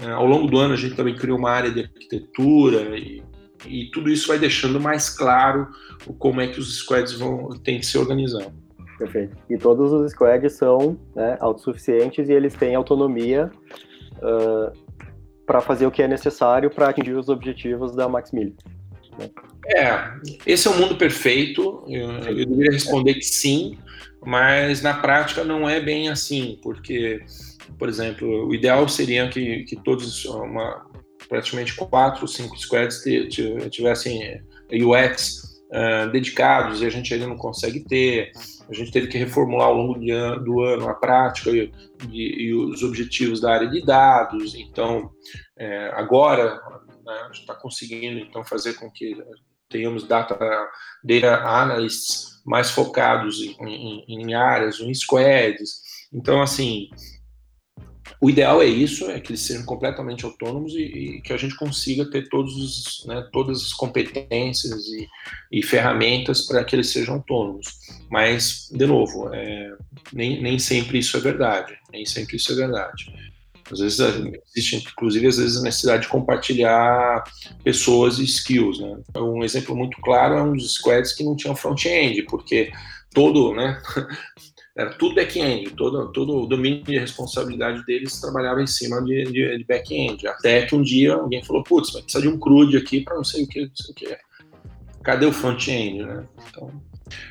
uh, 0.00 0.10
ao 0.14 0.26
longo 0.26 0.46
do 0.46 0.58
ano 0.58 0.74
a 0.74 0.76
gente 0.76 0.94
também 0.94 1.16
criou 1.16 1.38
uma 1.38 1.50
área 1.50 1.70
de 1.70 1.80
arquitetura 1.80 2.98
e, 2.98 3.22
e 3.66 3.90
tudo 3.90 4.10
isso 4.10 4.28
vai 4.28 4.38
deixando 4.38 4.80
mais 4.80 5.08
claro 5.08 5.68
como 6.18 6.40
é 6.40 6.48
que 6.48 6.58
os 6.58 6.78
squads 6.78 7.12
vão 7.12 7.48
ter 7.62 7.78
que 7.78 7.86
se 7.86 7.96
organizar. 7.98 8.52
Perfeito. 8.98 9.36
E 9.50 9.58
todos 9.58 9.92
os 9.92 10.12
squads 10.12 10.52
são 10.52 10.98
né, 11.14 11.36
autossuficientes 11.40 12.28
e 12.28 12.32
eles 12.32 12.54
têm 12.54 12.74
autonomia 12.74 13.50
uh, 14.18 14.83
para 15.46 15.60
fazer 15.60 15.86
o 15.86 15.90
que 15.90 16.02
é 16.02 16.08
necessário 16.08 16.70
para 16.70 16.88
atingir 16.88 17.14
os 17.14 17.28
objetivos 17.28 17.94
da 17.94 18.08
Max 18.08 18.32
Né? 18.32 18.50
É, 19.66 20.12
esse 20.46 20.66
é 20.66 20.70
o 20.70 20.76
mundo 20.76 20.96
perfeito. 20.96 21.84
Eu, 21.88 22.10
eu 22.10 22.46
deveria 22.46 22.72
responder 22.72 23.14
que 23.14 23.24
sim, 23.24 23.78
mas 24.24 24.82
na 24.82 24.94
prática 24.94 25.44
não 25.44 25.68
é 25.68 25.80
bem 25.80 26.08
assim, 26.08 26.58
porque, 26.62 27.22
por 27.78 27.88
exemplo, 27.88 28.46
o 28.46 28.54
ideal 28.54 28.88
seria 28.88 29.28
que, 29.28 29.64
que 29.64 29.76
todos, 29.76 30.24
uma, 30.24 30.86
praticamente 31.28 31.74
quatro, 31.74 32.26
cinco 32.26 32.58
squads 32.58 33.02
tivessem 33.70 34.40
UX 34.72 35.62
uh, 35.70 36.10
dedicados 36.10 36.82
e 36.82 36.86
a 36.86 36.90
gente 36.90 37.12
ainda 37.12 37.26
não 37.26 37.36
consegue 37.36 37.80
ter. 37.80 38.32
A 38.68 38.72
gente 38.72 38.90
teve 38.90 39.08
que 39.08 39.18
reformular 39.18 39.66
ao 39.66 39.74
longo 39.74 39.94
do 39.94 40.60
ano 40.60 40.88
a 40.88 40.94
prática 40.94 41.50
e, 41.50 41.70
e, 42.10 42.46
e 42.46 42.54
os 42.54 42.82
objetivos 42.82 43.40
da 43.40 43.52
área 43.52 43.68
de 43.68 43.84
dados. 43.84 44.54
Então, 44.54 45.10
é, 45.56 45.90
agora 45.94 46.54
né, 47.04 47.12
a 47.22 47.26
gente 47.26 47.40
está 47.40 47.54
conseguindo 47.54 48.18
então 48.18 48.44
fazer 48.44 48.74
com 48.74 48.90
que 48.90 49.16
tenhamos 49.68 50.06
data, 50.06 50.38
data 51.02 51.36
analysts 51.44 52.42
mais 52.46 52.70
focados 52.70 53.40
em, 53.40 53.56
em, 53.60 54.04
em 54.08 54.34
áreas, 54.34 54.80
em 54.80 54.92
squads. 54.94 55.82
Então, 56.12 56.40
assim, 56.40 56.88
o 58.24 58.30
ideal 58.30 58.62
é 58.62 58.64
isso, 58.64 59.10
é 59.10 59.20
que 59.20 59.32
eles 59.32 59.42
sejam 59.42 59.66
completamente 59.66 60.24
autônomos 60.24 60.72
e, 60.72 60.78
e 60.78 61.20
que 61.20 61.30
a 61.30 61.36
gente 61.36 61.54
consiga 61.56 62.10
ter 62.10 62.26
todos 62.30 62.56
os, 62.56 63.06
né, 63.06 63.28
todas 63.30 63.60
as 63.60 63.74
competências 63.74 64.86
e, 64.86 65.06
e 65.52 65.62
ferramentas 65.62 66.46
para 66.46 66.64
que 66.64 66.74
eles 66.74 66.88
sejam 66.88 67.16
autônomos. 67.16 67.66
Mas, 68.10 68.70
de 68.72 68.86
novo, 68.86 69.28
é, 69.34 69.76
nem, 70.10 70.42
nem 70.42 70.58
sempre 70.58 71.00
isso 71.00 71.18
é 71.18 71.20
verdade. 71.20 71.76
Nem 71.92 72.06
sempre 72.06 72.36
isso 72.36 72.50
é 72.52 72.54
verdade. 72.54 73.12
Às 73.70 73.80
vezes 73.80 74.00
existe, 74.56 74.76
inclusive, 74.76 75.26
às 75.26 75.36
vezes 75.36 75.58
a 75.58 75.62
necessidade 75.62 76.04
de 76.04 76.08
compartilhar 76.08 77.24
pessoas 77.62 78.18
e 78.18 78.24
skills. 78.24 78.80
Né? 78.80 79.02
Um 79.18 79.44
exemplo 79.44 79.76
muito 79.76 80.00
claro 80.00 80.36
é 80.36 80.42
um 80.42 80.54
dos 80.54 80.76
squads 80.76 81.12
que 81.12 81.24
não 81.24 81.36
tinha 81.36 81.54
front-end, 81.54 82.22
porque 82.22 82.72
todo, 83.12 83.52
né, 83.54 83.82
era 84.76 84.90
tudo 84.94 85.14
back-end, 85.14 85.70
todo, 85.70 86.10
todo 86.12 86.36
o 86.36 86.46
domínio 86.46 86.82
de 86.82 86.98
responsabilidade 86.98 87.84
deles 87.86 88.20
trabalhava 88.20 88.60
em 88.60 88.66
cima 88.66 89.02
de, 89.02 89.24
de, 89.24 89.58
de 89.58 89.64
back-end. 89.64 90.26
Até 90.26 90.66
que 90.66 90.74
um 90.74 90.82
dia 90.82 91.14
alguém 91.14 91.44
falou, 91.44 91.62
putz, 91.62 91.92
vai 91.92 92.02
precisar 92.02 92.22
de 92.22 92.28
um 92.28 92.38
CRUD 92.38 92.76
aqui 92.76 93.00
para 93.00 93.14
não 93.14 93.24
sei 93.24 93.44
o 93.44 93.48
que, 93.48 93.60
não 93.60 93.76
sei 93.76 93.90
o 93.92 93.94
que. 93.94 94.16
Cadê 95.02 95.26
o 95.26 95.32
front-end, 95.32 96.02
né? 96.02 96.26
Então, 96.48 96.72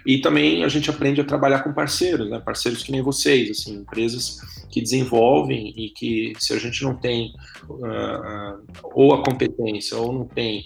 e 0.05 0.19
também 0.19 0.63
a 0.63 0.67
gente 0.67 0.89
aprende 0.89 1.19
a 1.19 1.25
trabalhar 1.25 1.63
com 1.63 1.73
parceiros, 1.73 2.29
né? 2.29 2.39
Parceiros 2.39 2.83
que 2.83 2.91
nem 2.91 3.01
vocês, 3.01 3.49
assim, 3.49 3.77
empresas 3.77 4.39
que 4.69 4.81
desenvolvem 4.81 5.73
e 5.75 5.89
que 5.89 6.33
se 6.39 6.53
a 6.53 6.59
gente 6.59 6.81
não 6.83 6.95
tem 6.95 7.33
uh, 7.69 8.63
ou 8.83 9.13
a 9.13 9.23
competência 9.23 9.97
ou 9.97 10.13
não 10.13 10.25
tem 10.25 10.63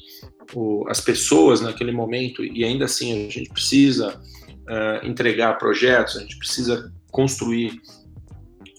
o, 0.54 0.86
as 0.88 1.02
pessoas 1.02 1.62
naquele 1.62 1.92
momento 1.92 2.44
e 2.44 2.64
ainda 2.64 2.86
assim 2.86 3.28
a 3.28 3.30
gente 3.30 3.50
precisa 3.50 4.22
uh, 4.68 5.06
entregar 5.06 5.58
projetos, 5.58 6.18
a 6.18 6.20
gente 6.20 6.38
precisa 6.38 6.92
construir 7.12 7.82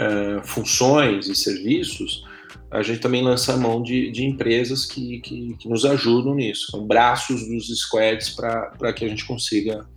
uh, 0.00 0.44
funções 0.44 1.26
e 1.26 1.34
serviços, 1.34 2.24
a 2.70 2.82
gente 2.82 3.00
também 3.00 3.22
lança 3.22 3.54
a 3.54 3.56
mão 3.56 3.82
de, 3.82 4.10
de 4.10 4.24
empresas 4.24 4.84
que, 4.84 5.20
que, 5.20 5.54
que, 5.56 5.68
nos 5.68 5.84
ajudam 5.84 6.34
nisso, 6.34 6.70
são 6.70 6.86
braços 6.86 7.46
dos 7.48 7.66
squads 7.80 8.30
para 8.30 8.92
que 8.92 9.04
a 9.04 9.08
gente 9.08 9.26
consiga, 9.26 9.88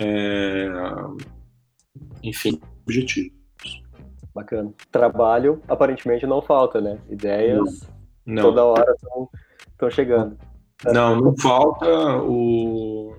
é, 0.00 0.68
enfim, 2.22 2.60
objetivos. 2.82 3.38
Bacana. 4.34 4.72
Trabalho 4.90 5.62
aparentemente 5.68 6.26
não 6.26 6.42
falta, 6.42 6.80
né? 6.80 6.98
Ideias 7.08 7.86
não, 8.26 8.42
toda 8.42 8.64
hora 8.64 8.94
estão 9.72 9.90
chegando. 9.90 10.36
Não, 10.84 11.20
não 11.20 11.36
falta 11.36 11.86
o 12.22 13.16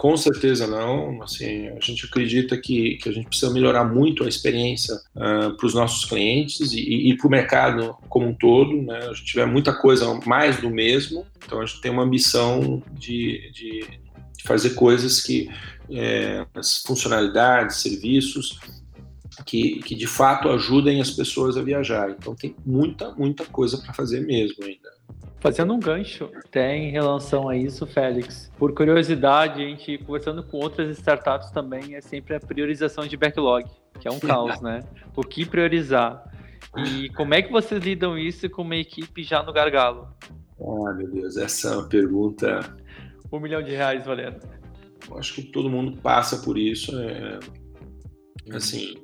com 0.00 0.16
certeza 0.16 0.66
não. 0.66 1.22
Assim, 1.22 1.68
a 1.68 1.78
gente 1.78 2.06
acredita 2.06 2.56
que, 2.56 2.96
que 2.96 3.06
a 3.06 3.12
gente 3.12 3.26
precisa 3.26 3.52
melhorar 3.52 3.84
muito 3.84 4.24
a 4.24 4.28
experiência 4.28 4.94
uh, 4.94 5.54
para 5.54 5.66
os 5.66 5.74
nossos 5.74 6.06
clientes 6.06 6.72
e, 6.72 7.10
e 7.10 7.16
para 7.18 7.26
o 7.26 7.30
mercado 7.30 7.94
como 8.08 8.26
um 8.26 8.34
todo. 8.34 8.80
Né? 8.80 8.96
A 8.96 9.12
gente 9.12 9.26
tiver 9.26 9.44
muita 9.44 9.74
coisa 9.74 10.18
mais 10.24 10.58
do 10.58 10.70
mesmo, 10.70 11.26
então 11.44 11.60
a 11.60 11.66
gente 11.66 11.82
tem 11.82 11.90
uma 11.90 12.04
ambição 12.04 12.82
de, 12.92 13.52
de, 13.52 13.80
de 14.38 14.42
fazer 14.42 14.70
coisas 14.70 15.20
que 15.20 15.50
é, 15.90 16.46
as 16.54 16.78
funcionalidades, 16.78 17.76
serviços 17.76 18.58
que, 19.44 19.80
que 19.80 19.94
de 19.94 20.06
fato 20.06 20.48
ajudem 20.48 21.02
as 21.02 21.10
pessoas 21.10 21.58
a 21.58 21.62
viajar. 21.62 22.08
Então 22.08 22.34
tem 22.34 22.56
muita, 22.64 23.10
muita 23.14 23.44
coisa 23.44 23.76
para 23.76 23.92
fazer 23.92 24.20
mesmo 24.20 24.64
ainda. 24.64 24.90
Fazendo 25.40 25.72
um 25.72 25.80
gancho 25.80 26.30
até 26.36 26.76
em 26.76 26.90
relação 26.90 27.48
a 27.48 27.56
isso, 27.56 27.86
Félix, 27.86 28.52
por 28.58 28.74
curiosidade, 28.74 29.62
a 29.62 29.66
gente 29.66 29.96
conversando 29.98 30.42
com 30.42 30.58
outras 30.58 30.90
startups 30.98 31.50
também 31.50 31.94
é 31.94 32.00
sempre 32.02 32.34
a 32.34 32.40
priorização 32.40 33.06
de 33.06 33.16
backlog, 33.16 33.64
que 33.98 34.06
é 34.06 34.10
um 34.10 34.20
caos, 34.20 34.60
né? 34.60 34.80
O 35.16 35.22
que 35.22 35.46
priorizar? 35.46 36.30
E 36.76 37.08
como 37.10 37.32
é 37.32 37.40
que 37.40 37.50
vocês 37.50 37.82
lidam 37.82 38.18
isso 38.18 38.48
com 38.50 38.60
uma 38.60 38.76
equipe 38.76 39.22
já 39.24 39.42
no 39.42 39.50
gargalo? 39.50 40.08
Ah, 40.60 40.92
meu 40.92 41.10
Deus, 41.10 41.38
essa 41.38 41.68
é 41.68 41.76
uma 41.76 41.88
pergunta. 41.88 42.76
Um 43.32 43.40
milhão 43.40 43.62
de 43.62 43.70
reais 43.70 44.04
valendo. 44.04 44.40
Acho 45.16 45.34
que 45.34 45.42
todo 45.44 45.70
mundo 45.70 45.96
passa 46.02 46.36
por 46.42 46.58
isso. 46.58 46.92
É... 46.98 47.40
Assim, 48.52 48.94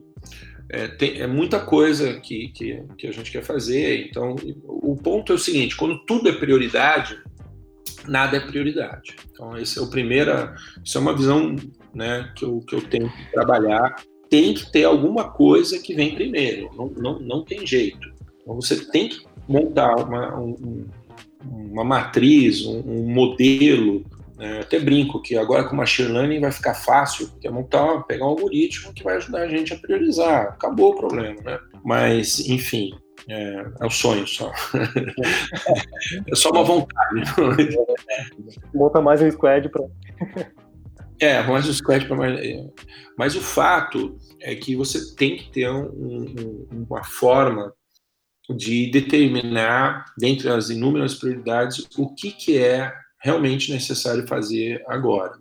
é, 0.68 0.88
tem, 0.88 1.20
é 1.20 1.26
muita 1.26 1.60
coisa 1.60 2.14
que, 2.20 2.48
que, 2.48 2.82
que, 2.98 3.06
a 3.06 3.12
gente 3.12 3.30
quer 3.30 3.42
fazer. 3.42 4.08
Então, 4.08 4.34
o 4.64 4.96
ponto 4.96 5.32
é 5.32 5.36
o 5.36 5.38
seguinte: 5.38 5.76
quando 5.76 5.98
tudo 6.04 6.28
é 6.28 6.32
prioridade, 6.32 7.18
nada 8.06 8.36
é 8.36 8.40
prioridade. 8.40 9.16
Então, 9.30 9.56
esse 9.56 9.78
é 9.78 9.82
o 9.82 9.88
primeira, 9.88 10.54
isso 10.84 10.98
é 10.98 11.00
uma 11.00 11.14
visão 11.14 11.54
né, 11.94 12.32
que, 12.34 12.44
eu, 12.44 12.60
que 12.60 12.74
eu 12.74 12.82
tenho 12.82 13.10
que 13.10 13.32
trabalhar. 13.32 13.96
Tem 14.28 14.54
que 14.54 14.70
ter 14.72 14.84
alguma 14.84 15.30
coisa 15.30 15.78
que 15.78 15.94
vem 15.94 16.16
primeiro, 16.16 16.68
não, 16.76 16.88
não, 16.88 17.20
não 17.20 17.44
tem 17.44 17.64
jeito. 17.64 18.12
Então, 18.42 18.56
você 18.56 18.84
tem 18.90 19.08
que 19.08 19.24
montar 19.48 19.94
uma, 19.94 20.36
um, 20.36 20.84
uma 21.44 21.84
matriz, 21.84 22.66
um, 22.66 22.80
um 22.80 23.14
modelo 23.14 24.04
é, 24.38 24.60
até 24.60 24.78
brinco 24.78 25.22
que 25.22 25.36
agora 25.36 25.64
com 25.64 25.76
machine 25.76 26.12
learning 26.12 26.40
vai 26.40 26.52
ficar 26.52 26.74
fácil, 26.74 27.28
porque 27.28 27.48
é 27.48 27.50
montar, 27.50 28.02
pegar 28.02 28.26
um 28.26 28.30
algoritmo 28.30 28.92
que 28.92 29.02
vai 29.02 29.16
ajudar 29.16 29.42
a 29.42 29.48
gente 29.48 29.72
a 29.72 29.78
priorizar. 29.78 30.48
Acabou 30.48 30.92
o 30.92 30.96
problema, 30.96 31.40
né? 31.42 31.58
Mas, 31.82 32.40
enfim, 32.40 32.90
é, 33.28 33.66
é 33.80 33.86
um 33.86 33.90
sonho 33.90 34.26
só. 34.26 34.52
é 36.30 36.34
só 36.34 36.50
uma 36.50 36.64
vontade. 36.64 37.22
Monta 38.74 39.00
mais 39.00 39.22
um 39.22 39.30
squad 39.30 39.68
para. 39.70 39.84
É, 41.18 41.42
mais 41.42 41.66
um 41.66 41.72
squad 41.72 42.06
para 42.06 42.16
mais. 42.16 42.38
É. 42.38 42.62
Mas 43.16 43.34
o 43.34 43.40
fato 43.40 44.18
é 44.40 44.54
que 44.54 44.76
você 44.76 45.14
tem 45.16 45.36
que 45.36 45.50
ter 45.50 45.70
um, 45.70 45.86
um, 45.86 46.86
uma 46.88 47.02
forma 47.02 47.72
de 48.54 48.90
determinar, 48.90 50.04
dentre 50.16 50.48
as 50.48 50.68
inúmeras 50.68 51.14
prioridades, 51.14 51.88
o 51.96 52.14
que, 52.14 52.30
que 52.30 52.58
é 52.58 52.92
realmente 53.26 53.72
necessário 53.72 54.26
fazer 54.26 54.82
agora. 54.86 55.32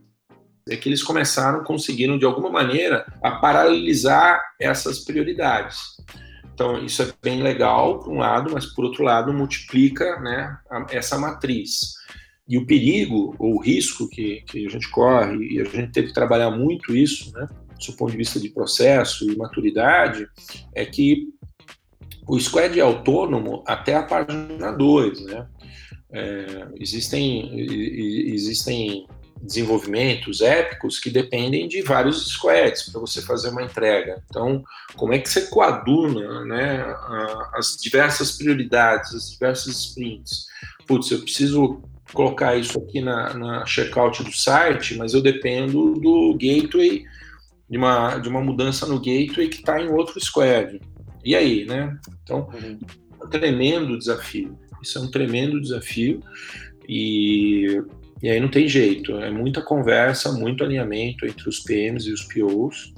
É 0.68 0.76
que 0.76 0.90
eles 0.90 1.04
começaram, 1.04 1.64
conseguiram 1.64 2.18
de 2.18 2.26
alguma 2.26 2.50
maneira 2.50 3.06
a 3.22 3.32
paralelizar 3.32 4.42
essas 4.60 5.00
prioridades. 5.00 5.78
Então, 6.52 6.84
isso 6.84 7.04
é 7.04 7.14
bem 7.22 7.44
legal, 7.44 8.00
por 8.00 8.12
um 8.12 8.18
lado, 8.18 8.52
mas 8.52 8.66
por 8.66 8.86
outro 8.86 9.04
lado, 9.04 9.32
multiplica 9.32 10.20
né, 10.20 10.58
essa 10.90 11.20
matriz. 11.20 11.94
E 12.48 12.58
o 12.58 12.66
perigo, 12.66 13.36
ou 13.38 13.56
o 13.56 13.62
risco 13.62 14.10
que, 14.10 14.42
que 14.48 14.66
a 14.66 14.70
gente 14.70 14.90
corre, 14.90 15.38
e 15.38 15.62
a 15.62 15.66
gente 15.66 15.92
teve 15.92 16.08
que 16.08 16.14
trabalhar 16.14 16.50
muito 16.50 16.96
isso, 16.96 17.32
né, 17.34 17.48
do 17.86 17.94
ponto 17.94 18.12
de 18.12 18.18
vista 18.18 18.40
de 18.40 18.50
processo 18.50 19.30
e 19.30 19.36
maturidade, 19.36 20.28
é 20.74 20.86
que 20.86 21.28
o 22.28 22.40
squad 22.40 22.80
é 22.80 22.82
autônomo 22.82 23.64
até 23.68 23.96
a 23.96 24.04
página 24.04 24.72
2, 24.72 25.26
né? 25.26 25.48
É, 26.16 26.68
existem, 26.80 27.60
existem 28.34 29.06
desenvolvimentos 29.42 30.42
épicos 30.42 31.00
que 31.00 31.10
dependem 31.10 31.68
de 31.68 31.82
vários 31.82 32.26
squads 32.28 32.90
para 32.90 33.02
você 33.02 33.22
fazer 33.22 33.50
uma 33.50 33.64
entrega. 33.64 34.24
Então, 34.30 34.64
como 34.96 35.14
é 35.14 35.20
que 35.20 35.30
você 35.30 35.48
coaduna 35.48 36.46
né, 36.46 36.84
as 37.54 37.78
diversas 37.78 38.32
prioridades, 38.32 39.14
as 39.14 39.32
diversas 39.32 39.76
sprints? 39.76 40.48
Putz, 40.88 41.12
eu 41.12 41.22
preciso 41.22 41.82
colocar 42.14 42.56
isso 42.56 42.80
aqui 42.80 43.02
na, 43.02 43.34
na 43.34 43.66
checkout 43.66 44.24
do 44.24 44.32
site, 44.32 44.96
mas 44.96 45.14
eu 45.14 45.22
dependo 45.22 45.94
do 45.96 46.34
gateway, 46.40 47.04
de 47.70 47.78
uma, 47.78 48.18
de 48.18 48.30
uma 48.30 48.42
mudança 48.42 48.86
no 48.86 48.98
gateway 49.00 49.50
que 49.50 49.58
está 49.58 49.82
em 49.82 49.90
outro 49.90 50.20
squad. 50.20 50.80
E 51.24 51.36
aí, 51.36 51.66
né? 51.66 51.98
Então, 52.24 52.50
uhum. 52.54 52.80
tremendo 53.30 53.98
desafio. 53.98 54.58
Isso 54.86 55.00
é 55.00 55.02
um 55.02 55.10
tremendo 55.10 55.60
desafio 55.60 56.22
e, 56.88 57.82
e 58.22 58.30
aí 58.30 58.40
não 58.40 58.50
tem 58.50 58.68
jeito. 58.68 59.18
É 59.18 59.32
muita 59.32 59.62
conversa, 59.62 60.32
muito 60.32 60.64
alinhamento 60.64 61.26
entre 61.26 61.50
os 61.50 61.60
PMs 61.60 62.06
e 62.06 62.14
os 62.14 62.24
POs 62.24 62.94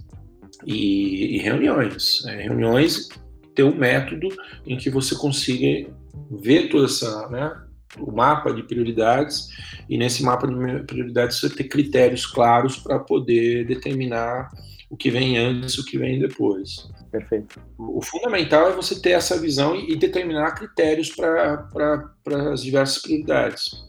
e, 0.65 1.38
e 1.38 1.38
reuniões. 1.39 2.26
É, 2.26 2.41
reuniões 2.43 3.08
ter 3.56 3.63
um 3.63 3.76
método 3.76 4.28
em 4.65 4.78
que 4.78 4.89
você 4.89 5.15
consiga 5.15 5.89
ver 6.30 6.67
toda 6.69 6.86
essa, 6.86 7.30
né, 7.30 7.56
o 7.97 8.12
mapa 8.12 8.54
de 8.54 8.63
prioridades 8.63 9.47
e 9.89 9.97
nesse 9.97 10.23
mapa 10.23 10.45
de 10.45 10.84
prioridades 10.84 11.39
você 11.39 11.50
ter 11.50 11.63
critérios 11.63 12.26
claros 12.26 12.78
para 12.78 13.00
poder 13.00 13.65
determinar 13.65 14.50
o 14.89 14.97
que 14.97 15.10
vem 15.10 15.38
antes, 15.38 15.78
o 15.78 15.86
que 15.86 15.97
vem 15.97 16.19
depois. 16.19 16.88
Perfeito. 17.12 17.60
O 17.78 18.02
fundamental 18.02 18.70
é 18.70 18.76
você 18.76 19.00
ter 19.00 19.12
essa 19.12 19.39
visão 19.39 19.76
e, 19.76 19.96
determinar 19.96 20.52
critérios 20.52 21.10
para 21.10 22.12
as 22.52 22.62
diversas 22.62 23.02
prioridades. 23.02 23.88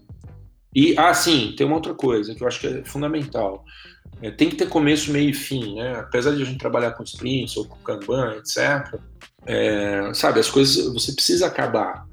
E, 0.75 0.97
ah, 0.97 1.13
sim, 1.13 1.55
tem 1.57 1.67
uma 1.67 1.77
outra 1.77 1.95
coisa 1.95 2.35
que 2.35 2.43
eu 2.43 2.47
acho 2.47 2.61
que 2.61 2.67
é 2.67 2.85
fundamental. 2.85 3.65
É, 4.23 4.31
tem 4.31 4.49
que 4.49 4.57
ter 4.57 4.69
começo, 4.69 5.13
meio 5.13 5.31
e 5.31 5.35
fim, 5.35 5.77
né? 5.77 6.01
Apesar 6.01 6.35
de 6.35 6.43
a 6.43 6.45
gente 6.45 6.59
trabalhar 6.59 6.93
com 6.93 7.03
sprints 7.03 7.57
ou 7.57 7.65
com 7.65 7.77
Kanban, 7.79 8.37
etc., 8.37 9.01
é, 9.47 10.13
sabe, 10.15 10.41
as 10.41 10.51
coisas 10.51 10.93
você 10.93 11.13
precisa 11.13 11.47
acabar. 11.47 12.07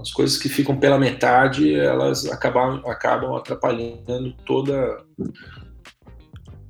As 0.00 0.10
coisas 0.10 0.38
que 0.38 0.48
ficam 0.48 0.78
pela 0.78 0.98
metade, 0.98 1.74
elas 1.74 2.24
acabam, 2.26 2.82
acabam 2.86 3.34
atrapalhando 3.34 4.32
toda, 4.46 5.04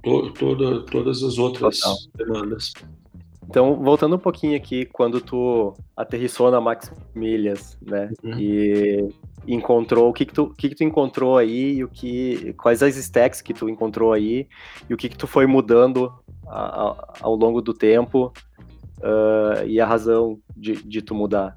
to, 0.02 0.30
toda, 0.32 0.84
todas 0.86 1.22
as 1.22 1.38
outras 1.38 1.78
Total. 1.78 1.96
demandas. 2.16 2.72
Então, 3.52 3.76
voltando 3.76 4.16
um 4.16 4.18
pouquinho 4.18 4.56
aqui, 4.56 4.86
quando 4.86 5.20
tu 5.20 5.74
aterrissou 5.94 6.50
na 6.50 6.58
Max 6.58 6.90
Milhas, 7.14 7.76
né? 7.82 8.10
Uhum. 8.24 8.40
E 8.40 9.08
encontrou 9.46 10.08
o 10.08 10.12
que 10.14 10.24
que 10.24 10.32
tu, 10.32 10.44
o 10.44 10.54
que 10.54 10.70
que 10.70 10.74
tu 10.74 10.84
encontrou 10.84 11.36
aí 11.36 11.74
e 11.74 11.84
o 11.84 11.88
que 11.88 12.54
quais 12.54 12.82
as 12.82 12.96
stacks 12.96 13.42
que 13.42 13.52
tu 13.52 13.68
encontrou 13.68 14.10
aí 14.14 14.48
e 14.88 14.94
o 14.94 14.96
que 14.96 15.06
que 15.06 15.18
tu 15.18 15.26
foi 15.26 15.46
mudando 15.46 16.10
a, 16.48 16.60
a, 16.60 17.14
ao 17.20 17.36
longo 17.36 17.60
do 17.60 17.74
tempo 17.74 18.32
uh, 19.00 19.66
e 19.66 19.78
a 19.78 19.84
razão 19.84 20.40
de, 20.56 20.82
de 20.82 21.02
tu 21.02 21.14
mudar. 21.14 21.54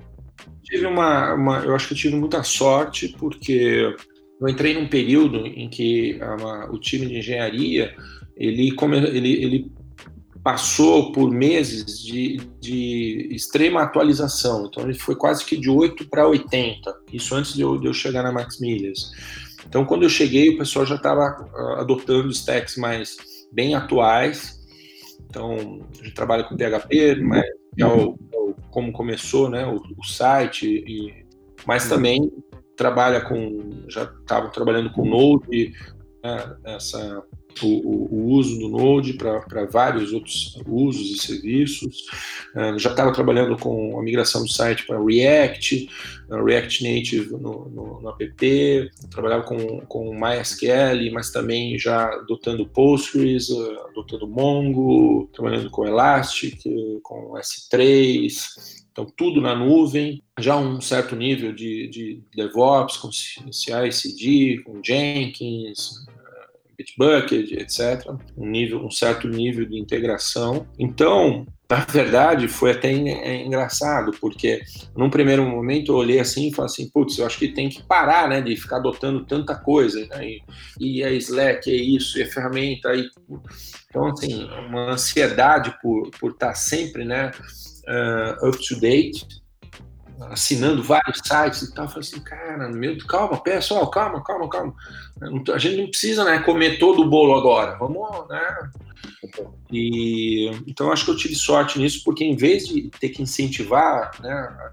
Tive 0.64 0.88
uma, 0.88 1.34
uma, 1.34 1.60
eu 1.60 1.74
acho 1.74 1.88
que 1.88 1.93
eu 1.93 1.98
tive 1.98 2.18
muita 2.18 2.43
sorte 2.43 3.16
porque 3.18 3.96
eu 4.41 4.50
entrei 4.50 4.74
num 4.74 4.89
período 4.89 5.48
em 5.48 5.70
que 5.70 6.20
a, 6.22 6.70
o 6.70 6.78
time 6.78 7.06
de 7.06 7.20
engenharia 7.20 7.96
ele, 8.36 8.76
ele, 9.14 9.34
ele 9.41 9.72
passou 10.46 11.12
por 11.12 11.32
meses 11.32 12.00
de, 12.00 12.38
de 12.60 13.30
extrema 13.32 13.82
atualização. 13.82 14.68
Então, 14.68 14.84
ele 14.84 14.93
foi 14.93 15.16
quase 15.16 15.43
que 15.43 15.58
de 15.58 15.72
8 15.72 16.08
para 16.08 16.28
80. 16.28 16.96
Isso 17.12 17.34
antes 17.34 17.56
de 17.56 17.64
eu, 17.64 17.80
de 17.80 17.88
eu 17.88 17.93
chegar 17.96 18.22
na 18.22 18.32
Max 18.32 18.60
Milhas. 18.60 19.12
Então, 19.68 19.84
quando 19.84 20.04
eu 20.04 20.10
cheguei, 20.10 20.50
o 20.50 20.60
pessoal 20.60 20.86
já 20.86 20.98
estava 20.98 21.50
uh, 21.52 21.80
adotando 21.80 22.30
stacks 22.30 22.78
mais 22.78 23.18
bem 23.52 23.74
atuais. 23.74 24.64
Então, 25.28 25.82
a 26.00 26.04
gente 26.04 26.14
trabalha 26.14 26.43
com 26.43 26.56
PHP, 26.56 27.16
mas 27.24 27.43
é 27.80 27.86
o, 27.88 28.16
é 28.32 28.38
o 28.38 28.56
como 28.70 28.91
começou 28.91 29.50
né, 29.50 29.66
o, 29.66 29.82
o 29.98 30.04
site, 30.06 30.68
e, 30.68 31.26
mas 31.66 31.89
também 31.89 32.32
trabalha 32.78 33.20
com, 33.20 33.84
já 33.89 34.04
estavam 34.04 34.52
trabalhando 34.52 34.91
com 34.91 35.10
Node, 35.10 35.74
né, 36.24 36.56
essa 36.66 37.24
o, 37.64 38.08
o, 38.12 38.26
uso 38.34 38.58
do 38.60 38.70
Node 38.70 39.14
para 39.14 39.66
vários 39.66 40.12
outros 40.12 40.60
usos 40.68 41.12
e 41.12 41.20
serviços. 41.20 42.03
Uh, 42.56 42.78
já 42.80 42.89
estava 42.89 43.14
trabalhando 43.14 43.58
com 43.58 43.99
a 43.99 44.03
migração 44.03 44.41
do 44.41 44.51
site 44.51 44.86
para 44.86 45.03
React, 45.03 45.89
uh, 46.30 46.43
React 46.43 46.84
Native 46.84 47.32
no, 47.32 47.70
no, 47.70 48.01
no, 48.01 48.10
app, 48.10 48.91
trabalhava 49.12 49.43
com, 49.43 49.82
com 49.82 50.14
MySQL, 50.14 51.12
mas 51.14 51.32
também 51.32 51.78
já 51.78 52.06
adotando 52.06 52.68
Postgres, 52.68 53.49
uh, 53.49 53.80
adotando 53.89 54.28
Mongo, 54.28 55.30
trabalhando 55.34 55.70
com 55.70 55.86
Elastic, 55.86 56.62
com 57.03 57.34
S3, 57.34 58.86
então, 58.95 59.06
tudo 59.18 59.41
na 59.41 59.53
nuvem, 59.53 60.24
já 60.39 60.56
um 60.56 60.80
certo 60.80 61.18
nível 61.18 61.51
de, 61.51 61.89
de 61.89 62.24
DevOps, 62.34 62.95
com 62.95 63.12
CI/CD, 63.12 64.64
com 64.64 64.82
Jenkins, 64.82 66.06
Bitbucket, 66.78 67.51
etc. 67.51 68.07
Um 68.38 68.47
nível, 68.47 68.86
um 68.86 68.91
certo 68.91 69.28
nível 69.28 69.65
de 69.65 69.80
integração. 69.80 70.67
Então, 70.78 71.45
na 71.69 71.80
verdade, 71.80 72.47
foi 72.47 72.71
até 72.71 72.91
é 72.91 73.43
engraçado, 73.43 74.11
porque 74.21 74.61
num 74.95 75.09
primeiro 75.09 75.43
momento 75.43 75.91
eu 75.91 75.95
olhei 75.95 76.19
assim 76.19 76.49
e 76.49 76.53
falei 76.53 76.71
assim, 76.71 76.89
putz, 76.89 77.17
eu 77.17 77.26
acho 77.26 77.39
que 77.39 77.47
tem 77.47 77.69
que 77.69 77.82
parar, 77.82 78.30
né, 78.30 78.39
de 78.39 78.55
ficar 78.55 78.78
adotando 78.78 79.26
tanta 79.26 79.55
coisa, 79.55 80.05
né, 80.07 80.28
e, 80.28 80.41
e 80.80 81.03
a 81.03 81.11
Slack 81.11 81.69
é 81.69 81.76
isso, 81.76 82.19
e 82.19 82.23
a 82.23 82.28
ferramenta, 82.28 82.93
e, 82.93 83.09
então, 83.89 84.07
assim, 84.07 84.43
uma 84.67 84.91
ansiedade 84.91 85.76
por, 85.82 86.11
por 86.19 86.32
estar 86.32 86.53
sempre, 86.53 87.03
né, 87.03 87.32
uh, 87.88 88.47
up 88.47 88.57
to 88.67 88.80
date, 88.80 89.26
assinando 90.30 90.84
vários 90.84 91.20
sites 91.24 91.63
e 91.63 91.74
tal. 91.74 91.88
Falei 91.88 92.01
assim, 92.01 92.20
cara, 92.22 92.70
meu, 92.70 92.97
calma, 93.07 93.38
pessoal, 93.41 93.89
calma, 93.89 94.24
calma, 94.24 94.49
calma. 94.49 94.74
A 95.53 95.57
gente 95.57 95.78
não 95.78 95.88
precisa 95.88 96.24
né, 96.24 96.39
comer 96.39 96.78
todo 96.80 97.01
o 97.01 97.09
bolo 97.09 97.36
agora. 97.36 97.78
Vamos, 97.78 98.28
né? 98.30 98.70
E, 99.72 100.51
então, 100.68 100.91
acho 100.91 101.05
que 101.05 101.11
eu 101.11 101.18
tive 101.18 101.36
sorte 101.36 101.80
nisso, 101.80 102.01
porque 102.03 102.24
em 102.24 102.36
vez 102.36 102.68
de 102.68 102.89
ter 102.99 103.09
que 103.09 103.22
incentivar 103.22 104.11
né, 104.22 104.32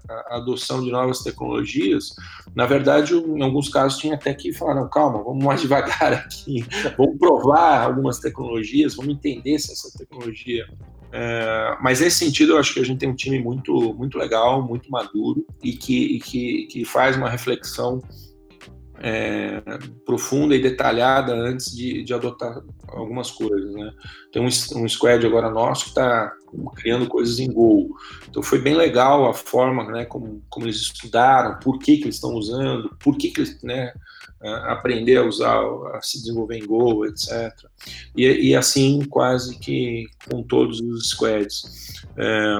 a, 0.09 0.37
adoção 0.37 0.83
de 0.83 0.91
novas 0.91 1.19
tecnologias, 1.23 2.15
na 2.55 2.65
verdade, 2.65 3.15
em 3.15 3.41
alguns 3.41 3.69
casos, 3.69 3.99
tinha 3.99 4.15
até 4.15 4.33
que 4.33 4.53
falar: 4.53 4.75
não, 4.75 4.89
calma, 4.89 5.23
vamos 5.23 5.43
mais 5.43 5.61
devagar 5.61 6.13
aqui, 6.13 6.65
vamos 6.97 7.17
provar 7.17 7.81
algumas 7.83 8.19
tecnologias, 8.19 8.95
vamos 8.95 9.13
entender 9.15 9.59
se 9.59 9.71
essa 9.71 9.97
tecnologia 9.97 10.67
é, 11.15 11.77
mas 11.79 11.99
nesse 11.99 12.17
sentido, 12.17 12.53
eu 12.53 12.57
acho 12.57 12.73
que 12.73 12.79
a 12.79 12.83
gente 12.83 12.97
tem 12.97 13.07
um 13.07 13.15
time 13.15 13.39
muito, 13.39 13.93
muito 13.93 14.17
legal, 14.17 14.67
muito 14.67 14.89
maduro 14.89 15.45
e 15.61 15.73
que, 15.73 16.15
e 16.15 16.19
que, 16.19 16.65
que 16.65 16.85
faz 16.85 17.15
uma 17.15 17.29
reflexão 17.29 18.01
é, 18.97 19.61
profunda 20.03 20.55
e 20.55 20.61
detalhada 20.61 21.35
antes 21.35 21.71
de, 21.71 22.01
de, 22.03 22.13
adotar 22.15 22.63
algumas 22.87 23.29
coisas. 23.29 23.75
Né? 23.75 23.91
Tem 24.31 24.41
um, 24.41 24.47
um 24.47 24.89
squad 24.89 25.23
agora 25.23 25.51
nosso 25.51 25.83
que 25.83 25.89
está 25.89 26.33
criando 26.77 27.05
coisas 27.05 27.37
em 27.37 27.51
Go. 27.51 27.95
Então 28.27 28.41
foi 28.41 28.57
bem 28.57 28.73
legal 28.73 29.29
a 29.29 29.35
forma 29.35 29.83
né, 29.91 30.05
como, 30.05 30.41
como 30.49 30.65
eles 30.65 30.77
estudaram, 30.77 31.59
por 31.59 31.77
que, 31.77 31.97
que 31.97 32.05
eles 32.05 32.15
estão 32.15 32.33
usando, 32.33 32.89
por 32.99 33.15
que, 33.17 33.29
que 33.29 33.41
eles. 33.41 33.61
Né, 33.61 33.93
aprender 34.43 35.17
a 35.17 35.25
usar, 35.25 35.59
a 35.93 36.01
se 36.01 36.19
desenvolver 36.19 36.57
em 36.57 36.65
Go, 36.65 37.05
etc. 37.05 37.51
E, 38.15 38.49
e 38.49 38.55
assim 38.55 39.03
quase 39.05 39.57
que 39.57 40.05
com 40.29 40.43
todos 40.43 40.79
os 40.81 41.09
squads. 41.09 41.63
É, 42.17 42.59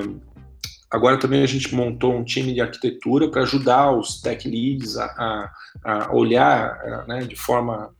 agora 0.89 1.17
também 1.17 1.43
a 1.43 1.47
gente 1.47 1.73
montou 1.73 2.13
um 2.13 2.23
time 2.23 2.53
de 2.53 2.61
arquitetura 2.61 3.29
para 3.29 3.43
ajudar 3.43 3.91
os 3.91 4.21
tech 4.21 4.47
leads 4.47 4.97
a, 4.97 5.05
a, 5.05 5.51
a 5.83 6.13
olhar 6.13 7.05
né, 7.07 7.19
de 7.21 7.35
forma 7.35 7.91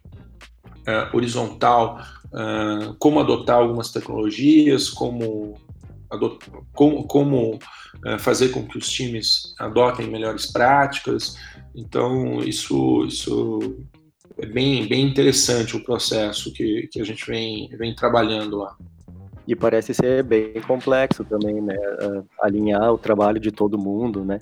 uh, 0.87 1.15
horizontal 1.15 2.01
uh, 2.33 2.93
como 2.95 3.19
adotar 3.19 3.57
algumas 3.57 3.91
tecnologias, 3.91 4.89
como, 4.89 5.55
como, 6.73 7.07
como 7.07 7.55
uh, 8.05 8.19
fazer 8.19 8.49
com 8.49 8.65
que 8.67 8.77
os 8.77 8.89
times 8.89 9.53
adotem 9.59 10.09
melhores 10.09 10.51
práticas. 10.51 11.37
Então, 11.75 12.39
isso, 12.39 13.05
isso 13.05 13.75
é 14.37 14.45
bem, 14.45 14.87
bem 14.87 15.05
interessante 15.07 15.75
o 15.75 15.83
processo 15.83 16.51
que, 16.53 16.87
que 16.91 17.01
a 17.01 17.03
gente 17.03 17.25
vem, 17.25 17.69
vem 17.77 17.95
trabalhando 17.95 18.57
lá. 18.57 18.75
E 19.47 19.55
parece 19.55 19.93
ser 19.93 20.23
bem 20.23 20.53
complexo 20.61 21.23
também, 21.23 21.61
né? 21.61 21.75
Alinhar 22.39 22.93
o 22.93 22.97
trabalho 22.97 23.39
de 23.39 23.51
todo 23.51 23.77
mundo, 23.77 24.23
né? 24.23 24.39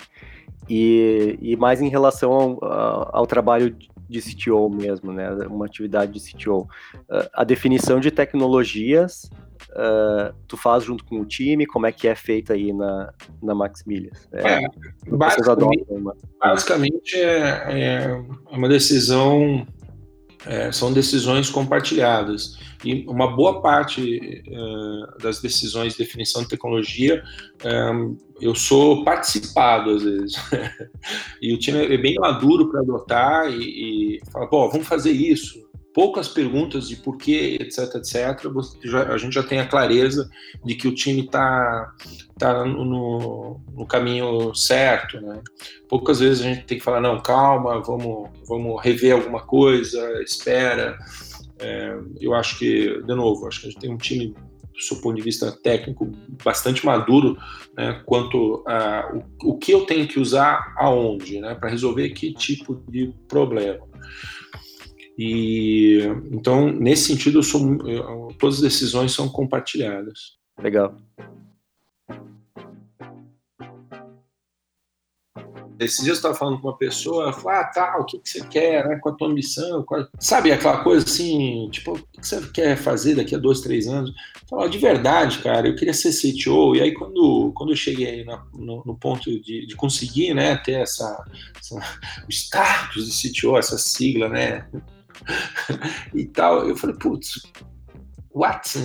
E, 0.68 1.36
e 1.42 1.56
mais 1.56 1.80
em 1.82 1.88
relação 1.88 2.32
ao, 2.32 3.16
ao 3.16 3.26
trabalho 3.26 3.74
de 4.12 4.20
CTO 4.20 4.68
mesmo, 4.68 5.12
né? 5.12 5.30
Uma 5.48 5.66
atividade 5.66 6.12
de 6.12 6.20
CTO. 6.20 6.68
A 7.32 7.42
definição 7.44 7.98
de 7.98 8.10
tecnologias 8.10 9.30
uh, 9.70 10.34
tu 10.46 10.56
faz 10.56 10.84
junto 10.84 11.04
com 11.04 11.20
o 11.20 11.24
time? 11.24 11.66
Como 11.66 11.86
é 11.86 11.92
que 11.92 12.08
é 12.08 12.14
feito 12.14 12.52
aí 12.52 12.72
na, 12.72 13.12
na 13.42 13.54
Max 13.54 13.84
Milhas? 13.84 14.28
É, 14.32 14.64
é, 14.64 14.68
basicamente, 15.06 15.84
uma... 15.88 16.16
basicamente 16.40 17.16
é, 17.16 18.06
é 18.10 18.24
uma 18.50 18.68
decisão, 18.68 19.66
é, 20.46 20.72
são 20.72 20.92
decisões 20.92 21.50
compartilhadas. 21.50 22.58
E 22.84 23.04
uma 23.06 23.34
boa 23.34 23.60
parte 23.62 24.42
uh, 24.48 25.22
das 25.22 25.40
decisões 25.40 25.92
de 25.92 25.98
definição 25.98 26.42
de 26.42 26.48
tecnologia 26.48 27.22
um, 27.64 28.16
eu 28.40 28.56
sou 28.56 29.04
participado 29.04 29.90
às 29.90 30.02
vezes. 30.02 30.34
e 31.40 31.54
o 31.54 31.58
time 31.58 31.94
é 31.94 31.96
bem 31.96 32.16
maduro 32.16 32.70
para 32.70 32.80
adotar 32.80 33.48
e, 33.52 34.16
e 34.16 34.20
fala, 34.32 34.48
pô, 34.48 34.68
vamos 34.68 34.86
fazer 34.86 35.12
isso 35.12 35.62
poucas 35.94 36.28
perguntas 36.28 36.88
de 36.88 36.96
porquê, 36.96 37.58
etc, 37.60 37.94
etc, 37.96 38.40
a 39.08 39.18
gente 39.18 39.34
já 39.34 39.42
tem 39.42 39.60
a 39.60 39.66
clareza 39.66 40.28
de 40.64 40.74
que 40.74 40.88
o 40.88 40.94
time 40.94 41.20
está 41.20 41.92
tá 42.38 42.64
no, 42.64 43.60
no, 43.74 43.86
caminho 43.86 44.54
certo, 44.54 45.20
né? 45.20 45.40
Poucas 45.88 46.20
vezes 46.20 46.44
a 46.44 46.48
gente 46.48 46.64
tem 46.64 46.78
que 46.78 46.84
falar, 46.84 47.00
não, 47.00 47.20
calma, 47.20 47.80
vamos, 47.80 48.30
vamos 48.48 48.82
rever 48.82 49.14
alguma 49.14 49.40
coisa, 49.40 50.00
espera. 50.22 50.98
É, 51.58 51.96
eu 52.20 52.34
acho 52.34 52.58
que, 52.58 53.02
de 53.02 53.14
novo, 53.14 53.46
acho 53.46 53.60
que 53.60 53.68
a 53.68 53.70
gente 53.70 53.80
tem 53.80 53.90
um 53.90 53.98
time 53.98 54.34
do 54.90 54.96
ponto 55.00 55.14
de 55.14 55.22
vista 55.22 55.52
técnico, 55.52 56.10
bastante 56.42 56.84
maduro 56.84 57.36
né, 57.76 58.02
quanto 58.04 58.64
a 58.66 59.10
o, 59.42 59.50
o 59.52 59.58
que 59.58 59.72
eu 59.72 59.86
tenho 59.86 60.08
que 60.08 60.18
usar 60.18 60.74
aonde, 60.76 61.40
né, 61.40 61.54
para 61.54 61.70
resolver 61.70 62.10
que 62.10 62.32
tipo 62.32 62.82
de 62.88 63.12
problema. 63.28 63.86
E 65.18 65.98
então, 66.30 66.72
nesse 66.72 67.04
sentido, 67.04 67.38
eu 67.38 67.42
sou, 67.42 67.60
eu, 67.86 68.28
todas 68.38 68.56
as 68.56 68.62
decisões 68.62 69.12
são 69.12 69.28
compartilhadas. 69.28 70.38
Legal. 70.58 70.96
Esses 75.84 76.04
dias 76.04 76.08
eu 76.08 76.14
estava 76.14 76.34
falando 76.34 76.60
com 76.60 76.68
uma 76.68 76.76
pessoa, 76.76 77.32
falou, 77.32 77.50
ah, 77.50 77.64
tá, 77.64 77.96
o 77.98 78.04
que, 78.04 78.18
que 78.18 78.28
você 78.28 78.46
quer, 78.46 78.86
né, 78.86 78.98
qual 79.02 79.14
a 79.14 79.18
tua 79.18 79.28
ambição, 79.28 79.82
qual... 79.82 80.06
sabe, 80.18 80.52
aquela 80.52 80.82
coisa 80.84 81.04
assim, 81.04 81.68
tipo, 81.70 81.92
o 81.92 82.20
que 82.20 82.26
você 82.26 82.40
quer 82.52 82.76
fazer 82.76 83.16
daqui 83.16 83.34
a 83.34 83.38
dois, 83.38 83.60
três 83.60 83.88
anos? 83.88 84.12
Falou, 84.48 84.68
de 84.68 84.78
verdade, 84.78 85.38
cara, 85.38 85.66
eu 85.66 85.74
queria 85.74 85.94
ser 85.94 86.12
CTO, 86.12 86.76
e 86.76 86.82
aí 86.82 86.94
quando, 86.94 87.52
quando 87.56 87.70
eu 87.72 87.76
cheguei 87.76 88.24
na, 88.24 88.44
no, 88.52 88.82
no, 88.84 88.96
ponto 88.96 89.24
de, 89.40 89.66
de, 89.66 89.74
conseguir, 89.74 90.34
né, 90.34 90.56
ter 90.56 90.82
essa, 90.82 91.24
essa, 91.58 91.76
o 92.28 92.30
status 92.30 93.10
de 93.10 93.30
CTO, 93.30 93.56
essa 93.56 93.76
sigla, 93.76 94.28
né, 94.28 94.68
e 96.14 96.24
tal. 96.26 96.68
Eu 96.68 96.76
falei, 96.76 96.96
putz, 96.96 97.42
what? 98.30 98.78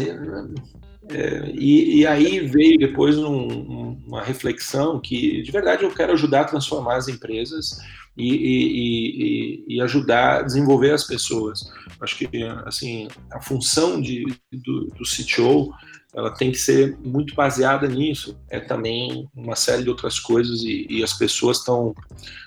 É, 1.10 1.52
e, 1.54 2.00
e, 2.00 2.08
aí 2.08 2.40
veio 2.48 2.78
depois 2.78 3.18
um, 3.18 3.98
uma 4.06 4.22
reflexão 4.22 5.00
que, 5.00 5.42
de 5.42 5.52
verdade, 5.52 5.84
eu 5.84 5.92
quero 5.92 6.14
ajudar 6.14 6.42
a 6.42 6.46
transformar 6.46 6.98
as 6.98 7.08
empresas 7.08 7.80
e, 8.18 8.34
e, 8.34 9.76
e 9.76 9.82
ajudar 9.82 10.40
a 10.40 10.42
desenvolver 10.42 10.92
as 10.92 11.06
pessoas. 11.06 11.62
Acho 12.02 12.18
que, 12.18 12.44
assim, 12.66 13.08
a 13.32 13.40
função 13.40 14.02
de, 14.02 14.26
do, 14.52 14.88
do 14.88 15.04
CTO 15.04 15.72
ela 16.18 16.32
tem 16.32 16.52
que 16.52 16.58
ser 16.58 16.98
muito 17.06 17.36
baseada 17.36 17.88
nisso. 17.88 18.36
É 18.50 18.60
também 18.60 19.30
uma 19.36 19.56
série 19.56 19.84
de 19.84 19.90
outras 19.90 20.20
coisas 20.20 20.64
e, 20.64 20.88
e 20.90 21.04
as 21.04 21.14
pessoas 21.14 21.60
estão 21.60 21.94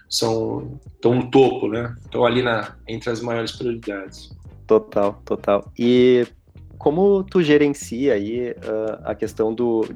são 0.09 0.81
estão 0.93 1.15
no 1.15 1.31
topo, 1.31 1.69
né? 1.69 1.95
Estão 2.05 2.27
ali 2.27 2.43
na 2.43 2.75
entre 2.89 3.11
as 3.11 3.21
maiores 3.21 3.53
prioridades. 3.53 4.37
Total, 4.67 5.23
total. 5.25 5.71
E 5.79 6.27
como 6.79 7.23
tu 7.23 7.41
gerencia 7.45 8.15
aí 8.15 8.51
uh, 8.51 9.03
a 9.05 9.15
questão 9.15 9.55
do 9.55 9.87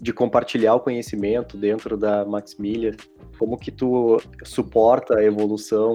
de 0.00 0.12
compartilhar 0.12 0.74
o 0.74 0.80
conhecimento 0.80 1.56
dentro 1.56 1.96
da 1.96 2.24
Maximilian? 2.24 2.92
Como 3.40 3.58
que 3.58 3.72
tu 3.72 4.22
suporta 4.44 5.18
a 5.18 5.24
evolução 5.24 5.94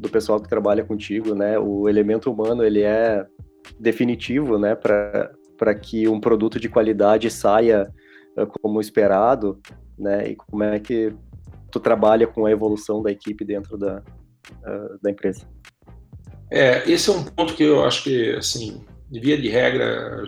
do 0.00 0.08
pessoal 0.08 0.40
que 0.40 0.48
trabalha 0.48 0.82
contigo, 0.82 1.34
né? 1.34 1.58
O 1.58 1.86
elemento 1.86 2.32
humano 2.32 2.64
ele 2.64 2.80
é 2.80 3.26
definitivo, 3.78 4.58
né, 4.58 4.74
para 4.74 5.30
para 5.62 5.76
que 5.76 6.08
um 6.08 6.18
produto 6.18 6.58
de 6.58 6.68
qualidade 6.68 7.30
saia 7.30 7.88
uh, 8.36 8.44
como 8.60 8.80
esperado, 8.80 9.60
né? 9.96 10.30
E 10.30 10.34
como 10.34 10.64
é 10.64 10.80
que 10.80 11.14
tu 11.70 11.78
trabalha 11.78 12.26
com 12.26 12.44
a 12.44 12.50
evolução 12.50 13.00
da 13.00 13.12
equipe 13.12 13.44
dentro 13.44 13.78
da, 13.78 14.02
uh, 14.66 14.98
da 15.00 15.08
empresa? 15.08 15.46
É, 16.50 16.82
esse 16.90 17.08
é 17.08 17.12
um 17.12 17.22
ponto 17.22 17.54
que 17.54 17.62
eu 17.62 17.84
acho 17.84 18.02
que, 18.02 18.32
assim, 18.32 18.84
de 19.08 19.20
via 19.20 19.40
de 19.40 19.48
regra, 19.48 20.24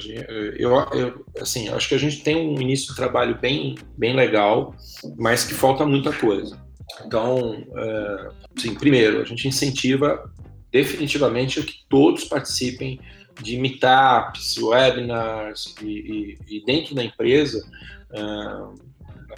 eu, 0.57 0.70
eu, 0.93 1.26
assim, 1.41 1.68
acho 1.68 1.89
que 1.89 1.97
a 1.97 1.99
gente 1.99 2.22
tem 2.22 2.37
um 2.37 2.61
início 2.61 2.91
de 2.91 2.95
trabalho 2.95 3.37
bem, 3.41 3.74
bem 3.99 4.14
legal, 4.14 4.72
mas 5.18 5.43
que 5.43 5.53
falta 5.53 5.85
muita 5.85 6.12
coisa. 6.12 6.57
Então, 7.05 7.61
é, 7.76 8.28
sim, 8.57 8.76
primeiro, 8.76 9.20
a 9.20 9.24
gente 9.24 9.49
incentiva 9.49 10.32
definitivamente 10.70 11.61
que 11.61 11.74
todos 11.89 12.22
participem 12.22 13.01
de 13.41 13.57
meetups, 13.57 14.57
webinars 14.59 15.74
e, 15.82 16.39
e, 16.49 16.57
e 16.57 16.64
dentro 16.64 16.95
da 16.95 17.05
empresa 17.05 17.66
uh, 18.11 18.74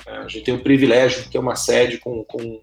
a 0.06 0.28
gente 0.28 0.44
tem 0.44 0.54
o 0.54 0.62
privilégio 0.62 1.22
de 1.22 1.30
ter 1.30 1.38
uma 1.38 1.56
sede 1.56 1.98
com, 1.98 2.22
com 2.24 2.60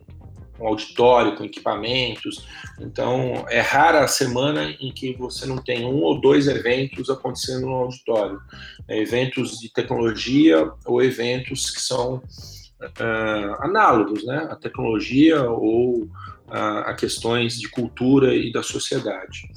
um 0.60 0.68
auditório, 0.68 1.36
com 1.36 1.44
equipamentos. 1.44 2.48
Então, 2.80 3.46
é 3.50 3.60
rara 3.60 4.04
a 4.04 4.08
semana 4.08 4.76
em 4.80 4.92
que 4.92 5.14
você 5.14 5.46
não 5.46 5.58
tem 5.58 5.86
um 5.86 6.02
ou 6.02 6.22
dois 6.22 6.48
eventos 6.48 7.10
acontecendo 7.10 7.66
no 7.66 7.74
auditório. 7.74 8.40
É, 8.88 9.00
eventos 9.00 9.60
de 9.60 9.70
tecnologia 9.70 10.72
ou 10.86 11.02
eventos 11.02 11.70
que 11.70 11.82
são 11.82 12.16
uh, 12.16 13.56
análogos 13.60 14.24
né, 14.26 14.48
à 14.50 14.56
tecnologia 14.56 15.42
ou 15.44 16.08
a, 16.48 16.92
a 16.92 16.94
questões 16.94 17.60
de 17.60 17.70
cultura 17.70 18.36
e 18.36 18.52
da 18.52 18.62
sociedade. 18.62 19.50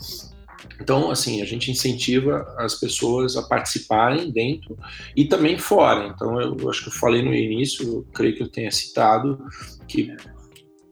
Então, 0.81 1.11
assim, 1.11 1.41
a 1.43 1.45
gente 1.45 1.70
incentiva 1.70 2.55
as 2.59 2.74
pessoas 2.74 3.37
a 3.37 3.43
participarem 3.43 4.31
dentro 4.31 4.79
e 5.16 5.24
também 5.24 5.59
fora. 5.59 6.07
Então, 6.09 6.41
eu, 6.41 6.57
eu 6.57 6.70
acho 6.70 6.83
que 6.83 6.89
eu 6.89 6.93
falei 6.93 7.22
no 7.22 7.35
início, 7.35 7.87
eu 7.87 8.07
creio 8.12 8.37
que 8.37 8.43
eu 8.43 8.49
tenha 8.49 8.70
citado, 8.70 9.43
que 9.89 10.14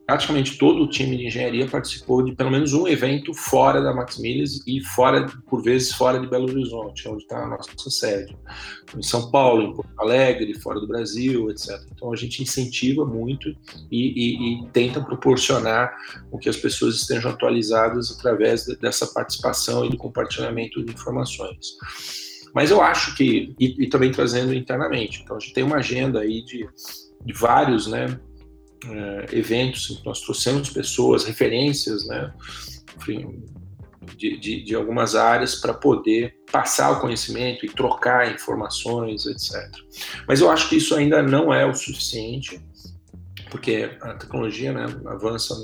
praticamente 0.05 0.57
todo 0.57 0.83
o 0.83 0.89
time 0.89 1.17
de 1.17 1.25
engenharia 1.25 1.67
participou 1.67 2.23
de 2.23 2.35
pelo 2.35 2.51
menos 2.51 2.73
um 2.73 2.87
evento 2.87 3.33
fora 3.33 3.81
da 3.81 3.93
Maximilias 3.93 4.61
e 4.67 4.79
fora, 4.81 5.25
por 5.49 5.63
vezes, 5.63 5.91
fora 5.91 6.19
de 6.19 6.27
Belo 6.27 6.49
Horizonte, 6.49 7.07
onde 7.07 7.23
está 7.23 7.43
a 7.43 7.47
nossa 7.47 7.89
sede. 7.89 8.37
Em 8.95 9.01
São 9.01 9.31
Paulo, 9.31 9.63
em 9.63 9.73
Porto 9.73 9.89
Alegre, 9.97 10.53
fora 10.59 10.79
do 10.79 10.87
Brasil, 10.87 11.49
etc. 11.49 11.81
Então 11.91 12.13
a 12.13 12.15
gente 12.15 12.43
incentiva 12.43 13.03
muito 13.03 13.49
e, 13.49 13.55
e, 13.91 14.63
e 14.63 14.67
tenta 14.67 15.01
proporcionar 15.01 15.91
o 16.31 16.37
que 16.37 16.49
as 16.49 16.57
pessoas 16.57 16.95
estejam 16.95 17.31
atualizadas 17.31 18.11
através 18.11 18.65
de, 18.65 18.75
dessa 18.77 19.07
participação 19.07 19.85
e 19.85 19.89
do 19.89 19.97
compartilhamento 19.97 20.83
de 20.83 20.93
informações. 20.93 21.77
Mas 22.53 22.69
eu 22.71 22.81
acho 22.81 23.15
que, 23.15 23.53
e, 23.59 23.83
e 23.83 23.89
também 23.89 24.11
trazendo 24.11 24.53
internamente, 24.53 25.21
então 25.23 25.35
a 25.35 25.39
gente 25.39 25.53
tem 25.53 25.63
uma 25.63 25.77
agenda 25.77 26.19
aí 26.21 26.43
de, 26.45 26.69
de 27.25 27.33
vários, 27.33 27.87
né, 27.87 28.17
é, 28.89 29.37
eventos 29.37 30.01
nós 30.05 30.21
trouxemos 30.21 30.69
pessoas, 30.69 31.23
referências, 31.23 32.05
né, 32.07 32.33
de, 34.17 34.37
de, 34.37 34.63
de 34.63 34.75
algumas 34.75 35.15
áreas 35.15 35.55
para 35.55 35.73
poder 35.73 36.35
passar 36.51 36.91
o 36.91 37.01
conhecimento 37.01 37.65
e 37.65 37.69
trocar 37.69 38.33
informações, 38.33 39.25
etc. 39.25 39.69
Mas 40.27 40.39
eu 40.39 40.49
acho 40.49 40.69
que 40.69 40.77
isso 40.77 40.95
ainda 40.95 41.21
não 41.21 41.53
é 41.53 41.65
o 41.65 41.73
suficiente, 41.73 42.61
porque 43.49 43.97
a 44.01 44.13
tecnologia 44.13 44.71
né, 44.73 44.85
avança 45.05 45.55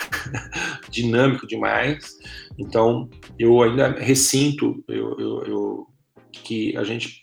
dinâmico 0.90 1.46
demais. 1.46 2.16
Então, 2.58 3.08
eu 3.38 3.62
ainda 3.62 3.88
ressinto 3.88 4.82
eu, 4.88 5.18
eu, 5.18 5.44
eu, 5.44 5.86
que 6.32 6.76
a 6.76 6.84
gente 6.84 7.19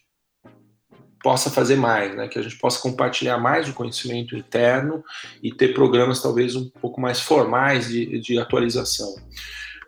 possa 1.28 1.50
fazer 1.50 1.76
mais, 1.76 2.16
né? 2.16 2.30
que 2.30 2.40
a 2.40 2.42
gente 2.42 2.58
possa 2.58 2.82
compartilhar 2.82 3.38
mais 3.38 3.68
o 3.68 3.74
conhecimento 3.74 4.34
interno 4.34 5.04
e 5.44 5.52
ter 5.52 5.74
programas 5.74 6.22
talvez 6.22 6.56
um 6.56 6.70
pouco 6.70 7.02
mais 7.02 7.20
formais 7.20 7.90
de, 7.90 8.18
de 8.22 8.40
atualização. 8.40 9.14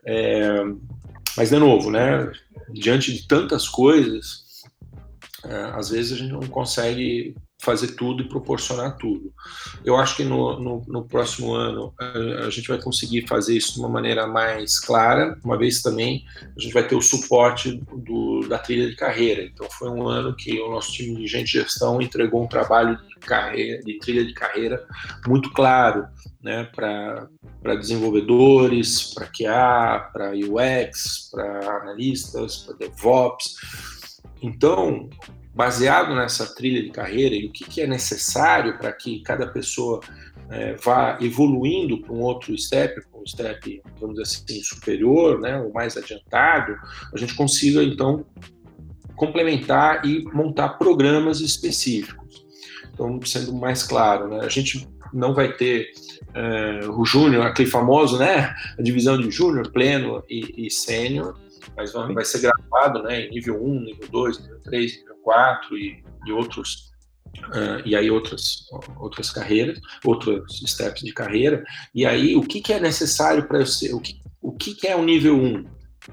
É, 0.06 0.62
mas, 1.38 1.50
de 1.50 1.58
novo, 1.58 1.90
né? 1.90 2.30
diante 2.74 3.14
de 3.14 3.26
tantas 3.26 3.70
coisas, 3.70 4.44
é, 5.46 5.56
às 5.78 5.90
vezes 5.90 6.12
a 6.12 6.16
gente 6.18 6.34
não 6.34 6.42
consegue 6.42 7.34
fazer 7.62 7.96
tudo 7.96 8.24
e 8.24 8.30
proporcionar 8.30 8.96
tudo. 8.98 9.34
Eu 9.84 9.98
acho 9.98 10.16
que 10.16 10.24
no, 10.24 10.60
no, 10.60 10.84
no, 10.88 11.06
próximo 11.06 11.54
ano 11.54 11.94
a, 12.00 12.50
gente 12.50 12.70
vai 12.70 12.82
conseguir 12.82 13.28
fazer 13.28 13.58
isso 13.58 13.74
de 13.74 13.80
uma 13.80 13.90
maneira 13.90 14.26
mais 14.26 14.80
clara, 14.80 15.38
uma 15.44 15.58
vez 15.58 15.82
também 15.82 16.24
a 16.56 16.60
gente 16.60 16.74
vai 16.74 16.88
ter 16.88 16.96
o 16.96 17.02
suporte 17.02 17.82
do, 17.94 18.48
da 18.48 18.58
trilha 18.58 18.90
de 18.90 18.96
carreira. 18.96 19.44
Então 19.44 19.68
foi 19.70 19.90
um 19.90 20.08
ano 20.08 20.36
que 20.36 20.60
o 20.62 20.72
nosso 20.72 20.94
time 20.94 21.16
de 21.16 21.28
gente 21.28 21.46
de 21.46 21.60
gestão 21.60 22.02
entregou 22.02 22.44
um 22.44 22.48
trabalho 22.48 22.98
de, 22.98 23.16
carreira, 23.20 23.82
de 23.84 24.00
trilha 24.00 24.26
de 24.26 24.34
carreira 24.34 24.86
muito 25.28 25.52
claro 25.52 26.08
né, 26.42 26.64
para 26.74 27.28
desenvolvedores, 27.76 29.14
para 29.14 29.28
QA, 29.28 30.10
para 30.14 30.32
UX, 30.32 31.30
para 31.32 31.78
analistas, 31.82 32.58
para 32.58 32.76
DevOps. 32.78 33.56
Então, 34.42 35.10
baseado 35.60 36.16
nessa 36.16 36.56
trilha 36.56 36.82
de 36.82 36.90
carreira 36.90 37.36
e 37.36 37.46
o 37.46 37.52
que, 37.52 37.66
que 37.66 37.82
é 37.82 37.86
necessário 37.86 38.78
para 38.78 38.94
que 38.94 39.20
cada 39.20 39.46
pessoa 39.46 40.00
é, 40.50 40.76
vá 40.76 41.18
evoluindo 41.20 42.00
para 42.00 42.14
um 42.14 42.22
outro 42.22 42.58
step, 42.58 43.02
para 43.12 43.20
um 43.20 43.28
step, 43.28 43.82
vamos 44.00 44.16
dizer 44.16 44.42
assim, 44.46 44.64
superior, 44.64 45.38
né, 45.42 45.60
ou 45.60 45.74
mais 45.74 45.98
adiantado, 45.98 46.78
a 47.14 47.18
gente 47.18 47.36
consiga, 47.36 47.84
então, 47.84 48.26
complementar 49.18 50.06
e 50.06 50.24
montar 50.34 50.78
programas 50.78 51.42
específicos. 51.42 52.46
Então, 52.94 53.20
sendo 53.26 53.52
mais 53.52 53.84
claro, 53.84 54.30
né, 54.30 54.40
a 54.40 54.48
gente 54.50 54.88
não 55.12 55.34
vai 55.34 55.52
ter 55.52 55.92
é, 56.36 56.88
o 56.88 57.04
júnior, 57.04 57.46
aquele 57.46 57.70
famoso, 57.70 58.18
né, 58.18 58.56
a 58.78 58.82
divisão 58.82 59.20
de 59.20 59.30
júnior, 59.30 59.70
pleno 59.74 60.24
e, 60.30 60.68
e 60.68 60.72
sênior, 60.72 61.38
mas 61.76 61.92
vai, 61.92 62.14
vai 62.14 62.24
ser 62.24 62.40
gravado 62.40 63.04
né, 63.04 63.26
em 63.26 63.32
nível 63.32 63.62
1, 63.62 63.82
nível 63.82 64.08
2, 64.10 64.40
nível 64.40 64.60
3, 64.62 65.00
nível 65.00 65.09
4 65.30 65.78
e, 65.78 66.04
e 66.26 66.32
outros 66.32 66.90
Uh, 67.40 67.86
e 67.86 67.96
aí 67.96 68.10
outras 68.10 68.66
outras 68.98 69.30
carreiras, 69.30 69.80
outros 70.04 70.62
steps 70.66 71.04
de 71.04 71.14
carreira. 71.14 71.64
E 71.94 72.04
aí 72.04 72.36
o 72.36 72.42
que, 72.42 72.60
que 72.60 72.74
é 72.74 72.80
necessário 72.80 73.48
para 73.48 73.60
eu 73.60 73.68
ser, 73.68 73.94
o 73.94 74.02
que, 74.02 74.20
o 74.42 74.52
que, 74.52 74.74
que 74.74 74.88
é 74.88 74.96
o 74.96 75.06
nível 75.06 75.38
1? 75.38 75.64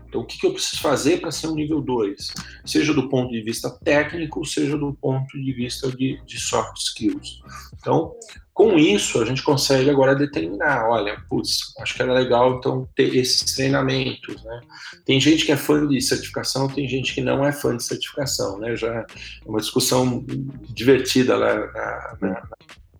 Então, 0.06 0.20
o 0.20 0.26
que, 0.26 0.38
que 0.38 0.46
eu 0.46 0.52
preciso 0.52 0.82
fazer 0.82 1.20
para 1.20 1.32
ser 1.32 1.48
um 1.48 1.54
nível 1.54 1.80
2? 1.80 2.34
Seja 2.66 2.92
do 2.92 3.08
ponto 3.08 3.32
de 3.32 3.40
vista 3.40 3.70
técnico, 3.82 4.44
seja 4.44 4.76
do 4.76 4.92
ponto 4.92 5.40
de 5.40 5.52
vista 5.54 5.90
de, 5.90 6.22
de 6.26 6.38
soft 6.38 6.76
skills. 6.76 7.40
Então, 7.80 8.12
com 8.57 8.78
isso, 8.78 9.20
a 9.20 9.26
gente 9.26 9.42
consegue 9.42 9.90
agora 9.90 10.14
determinar, 10.14 10.88
olha, 10.88 11.20
putz, 11.28 11.74
acho 11.78 11.94
que 11.94 12.00
era 12.00 12.14
legal 12.14 12.57
então 12.57 12.88
ter 12.96 13.14
esses 13.14 13.54
treinamentos, 13.54 14.42
né? 14.42 14.61
Tem 15.04 15.20
gente 15.20 15.44
que 15.44 15.52
é 15.52 15.59
fã 15.59 15.86
de 15.86 16.00
certificação, 16.00 16.66
tem 16.66 16.88
gente 16.88 17.12
que 17.12 17.20
não 17.20 17.44
é 17.44 17.52
fã 17.52 17.76
de 17.76 17.84
certificação, 17.84 18.59
né? 18.59 18.74
Já 18.74 18.94
é 18.94 19.07
uma 19.44 19.61
discussão 19.61 20.24
divertida 20.70 21.36
lá 21.36 21.54
na, 21.54 22.16
na, 22.18 22.42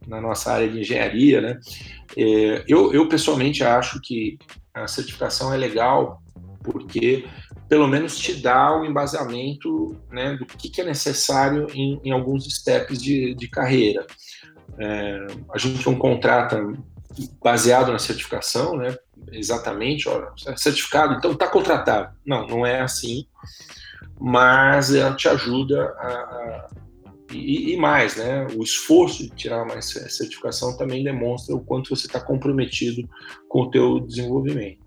na 0.07 0.21
nossa 0.21 0.53
área 0.53 0.69
de 0.69 0.81
engenharia, 0.81 1.41
né? 1.41 1.59
É, 2.15 2.63
eu, 2.69 2.93
eu 2.93 3.09
pessoalmente 3.09 3.65
acho 3.65 3.99
que 4.03 4.39
a 4.75 4.87
certificação 4.87 5.55
é 5.55 5.57
legal 5.57 6.23
porque 6.63 7.25
pelo 7.67 7.89
menos 7.89 8.19
te 8.19 8.35
dá 8.35 8.79
o 8.79 8.85
embasamento 8.85 9.97
né, 10.11 10.37
do 10.37 10.45
que, 10.45 10.69
que 10.69 10.83
é 10.83 10.85
necessário 10.85 11.67
em, 11.73 11.99
em 12.05 12.11
alguns 12.11 12.45
steps 12.45 13.03
de, 13.03 13.35
de 13.35 13.49
carreira. 13.49 14.07
É, 14.79 15.27
a 15.53 15.59
gente 15.59 15.85
não 15.87 15.97
contrata 15.97 16.61
baseado 17.43 17.93
na 17.93 17.99
certificação, 17.99 18.77
né? 18.77 18.97
Exatamente, 19.33 20.09
é 20.47 20.57
certificado, 20.57 21.15
então 21.15 21.33
está 21.33 21.49
contratado. 21.49 22.15
Não, 22.25 22.47
não 22.47 22.67
é 22.67 22.81
assim. 22.81 23.27
mas 24.21 24.95
ela 24.95 25.15
te 25.15 25.29
ajuda 25.29 25.95
a, 25.99 26.09
a 26.09 26.69
e, 27.33 27.73
e, 27.73 27.77
mais, 27.77 28.17
né? 28.17 28.47
O 28.57 28.63
esforço 28.63 29.25
de 29.25 29.31
tirar 29.31 29.65
mais 29.65 29.87
certificação 29.87 30.77
também 30.77 31.03
demonstra 31.03 31.55
o 31.57 31.61
quanto 31.61 31.95
você 31.95 32.07
está 32.07 32.21
comprometido 32.21 33.09
com 33.49 33.63
o 33.63 33.71
teu 33.71 34.01
desenvolvimento. 34.01 34.85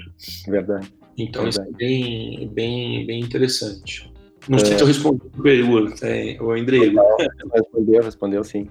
Verdade. 0.48 0.94
Então 1.18 1.44
Verdade. 1.44 1.68
isso 1.68 1.76
é 1.76 1.78
bem, 1.78 2.50
bem, 2.54 3.06
bem 3.06 3.20
interessante. 3.20 4.12
Não 4.48 4.58
é. 4.58 4.66
sei 4.66 4.78
se 4.78 4.84
eu 4.84 4.88
respondi 4.88 5.22
a 5.38 5.42
pergunta, 5.42 6.08
é, 6.08 6.42
o 6.42 6.52
André. 6.52 6.94
Respondeu, 7.54 8.02
respondeu 8.02 8.44
sim. 8.44 8.70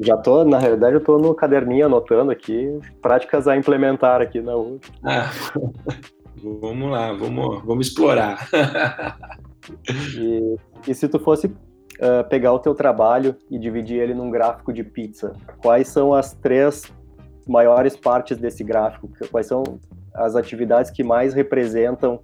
Já 0.00 0.16
tô, 0.16 0.44
na 0.44 0.58
realidade, 0.58 0.94
eu 0.94 1.04
tô 1.04 1.18
no 1.18 1.34
caderninho 1.34 1.86
anotando 1.86 2.30
aqui 2.30 2.78
práticas 3.02 3.46
a 3.46 3.56
implementar 3.56 4.22
aqui 4.22 4.40
na 4.40 4.56
U. 4.56 4.80
Ah, 5.04 5.30
vamos 6.42 6.90
lá, 6.90 7.12
vamos, 7.12 7.62
vamos 7.64 7.88
explorar. 7.88 8.48
e, 10.16 10.56
e 10.88 10.94
se 10.94 11.06
tu 11.06 11.18
fosse 11.18 11.48
uh, 11.48 12.26
pegar 12.30 12.54
o 12.54 12.58
teu 12.58 12.74
trabalho 12.74 13.36
e 13.50 13.58
dividir 13.58 14.00
ele 14.00 14.14
num 14.14 14.30
gráfico 14.30 14.72
de 14.72 14.82
pizza, 14.82 15.34
quais 15.62 15.88
são 15.88 16.14
as 16.14 16.32
três 16.32 16.90
maiores 17.46 17.94
partes 17.94 18.38
desse 18.38 18.64
gráfico? 18.64 19.10
Quais 19.30 19.46
são 19.46 19.62
as 20.14 20.34
atividades 20.34 20.90
que 20.90 21.04
mais 21.04 21.34
representam, 21.34 22.18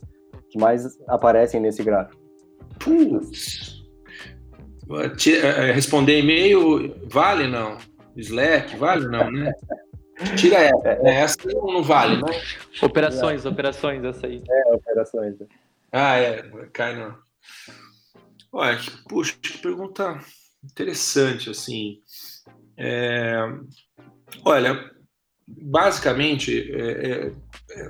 que 0.48 0.58
mais 0.58 0.98
aparecem 1.06 1.60
nesse 1.60 1.82
gráfico? 1.82 2.20
Putz. 2.78 3.75
Eh, 4.88 5.72
responder 5.72 6.20
e-mail 6.20 6.94
vale 7.06 7.48
não? 7.48 7.78
Slack 8.16 8.76
vale 8.76 9.08
não, 9.08 9.30
né? 9.30 9.52
Tira 10.36 10.56
essa. 10.56 10.88
É, 10.88 11.14
essa 11.16 11.36
não 11.44 11.82
vale, 11.82 12.16
né? 12.16 12.42
Operações, 12.80 13.44
é. 13.44 13.48
operações, 13.48 14.04
essa 14.04 14.26
aí. 14.26 14.42
É, 14.48 14.74
operações. 14.74 15.34
Ah, 15.92 16.16
é, 16.16 16.42
cai 16.72 16.96
não. 16.96 17.14
Olha, 18.52 18.78
puxa, 19.08 19.36
que 19.40 19.58
pergunta 19.58 20.18
interessante, 20.64 21.50
assim. 21.50 22.00
É, 22.76 23.34
olha, 24.44 24.90
basicamente, 25.46 26.72
é, 26.72 26.80
é, 26.80 27.26
é, 27.26 27.32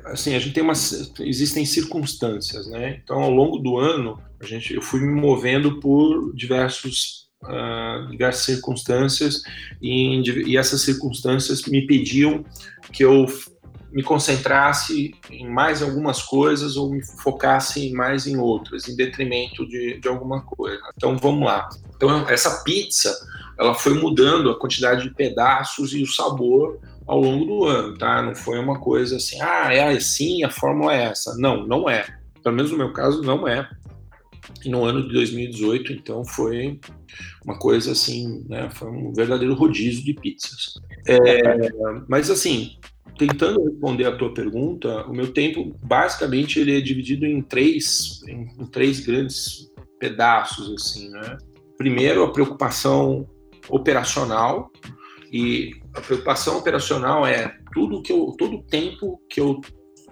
assim, 0.06 0.34
a 0.34 0.38
gente 0.38 0.54
tem 0.54 0.62
umas, 0.62 1.12
existem 1.20 1.64
circunstâncias, 1.64 2.66
né? 2.68 3.00
Então, 3.02 3.22
ao 3.22 3.30
longo 3.30 3.58
do 3.58 3.78
ano, 3.78 4.20
a 4.40 4.44
gente, 4.44 4.74
eu 4.74 4.82
fui 4.82 5.00
me 5.00 5.20
movendo 5.20 5.80
por 5.80 6.34
diversos, 6.34 7.28
uh, 7.42 8.10
diversas 8.10 8.44
circunstâncias 8.44 9.42
e, 9.80 10.20
e 10.46 10.56
essas 10.56 10.82
circunstâncias 10.82 11.62
me 11.64 11.86
pediam 11.86 12.44
que 12.92 13.04
eu 13.04 13.26
me 13.92 14.02
concentrasse 14.02 15.14
em 15.30 15.48
mais 15.48 15.82
algumas 15.82 16.22
coisas 16.22 16.76
ou 16.76 16.90
me 16.90 17.02
focasse 17.22 17.90
mais 17.92 18.26
em 18.26 18.36
outras, 18.36 18.88
em 18.88 18.96
detrimento 18.96 19.66
de, 19.66 19.98
de 19.98 20.08
alguma 20.08 20.42
coisa. 20.42 20.82
Então 20.96 21.16
vamos 21.16 21.46
lá. 21.46 21.68
Então 21.94 22.28
essa 22.28 22.62
pizza, 22.62 23.16
ela 23.58 23.74
foi 23.74 23.94
mudando 23.94 24.50
a 24.50 24.58
quantidade 24.58 25.04
de 25.04 25.14
pedaços 25.14 25.94
e 25.94 26.02
o 26.02 26.06
sabor 26.06 26.78
ao 27.06 27.20
longo 27.20 27.44
do 27.44 27.64
ano, 27.64 27.96
tá? 27.96 28.22
Não 28.22 28.34
foi 28.34 28.58
uma 28.58 28.80
coisa 28.80 29.16
assim, 29.16 29.40
ah, 29.40 29.72
é 29.72 29.88
assim, 29.88 30.42
a 30.42 30.50
fórmula 30.50 30.94
é 30.94 31.04
essa. 31.04 31.36
Não, 31.38 31.66
não 31.66 31.88
é. 31.88 32.06
Pelo 32.42 32.56
menos 32.56 32.70
no 32.70 32.78
meu 32.78 32.92
caso, 32.92 33.22
não 33.22 33.46
é. 33.46 33.68
E 34.64 34.68
no 34.68 34.84
ano 34.84 35.06
de 35.06 35.12
2018, 35.12 35.92
então, 35.92 36.24
foi 36.24 36.78
uma 37.44 37.58
coisa 37.58 37.92
assim, 37.92 38.44
né? 38.48 38.68
Foi 38.70 38.90
um 38.90 39.12
verdadeiro 39.12 39.54
rodízio 39.54 40.04
de 40.04 40.14
pizzas. 40.14 40.74
É, 41.06 41.70
mas 42.08 42.30
assim, 42.30 42.76
tentando 43.18 43.62
responder 43.64 44.06
a 44.06 44.16
tua 44.16 44.32
pergunta, 44.32 45.04
o 45.06 45.12
meu 45.12 45.32
tempo 45.32 45.76
basicamente 45.82 46.60
ele 46.60 46.76
é 46.76 46.80
dividido 46.80 47.26
em 47.26 47.40
três, 47.42 48.20
em, 48.28 48.62
em 48.62 48.66
três 48.66 49.00
grandes 49.00 49.70
pedaços 49.98 50.72
assim, 50.74 51.08
né? 51.10 51.38
Primeiro 51.78 52.24
a 52.24 52.32
preocupação 52.32 53.28
operacional 53.68 54.70
e 55.32 55.72
a 55.96 56.00
preocupação 56.00 56.58
operacional 56.58 57.26
é 57.26 57.56
tudo 57.72 58.02
que 58.02 58.12
eu, 58.12 58.34
todo 58.38 58.58
o 58.58 58.62
tempo 58.62 59.20
que 59.30 59.40
eu 59.40 59.60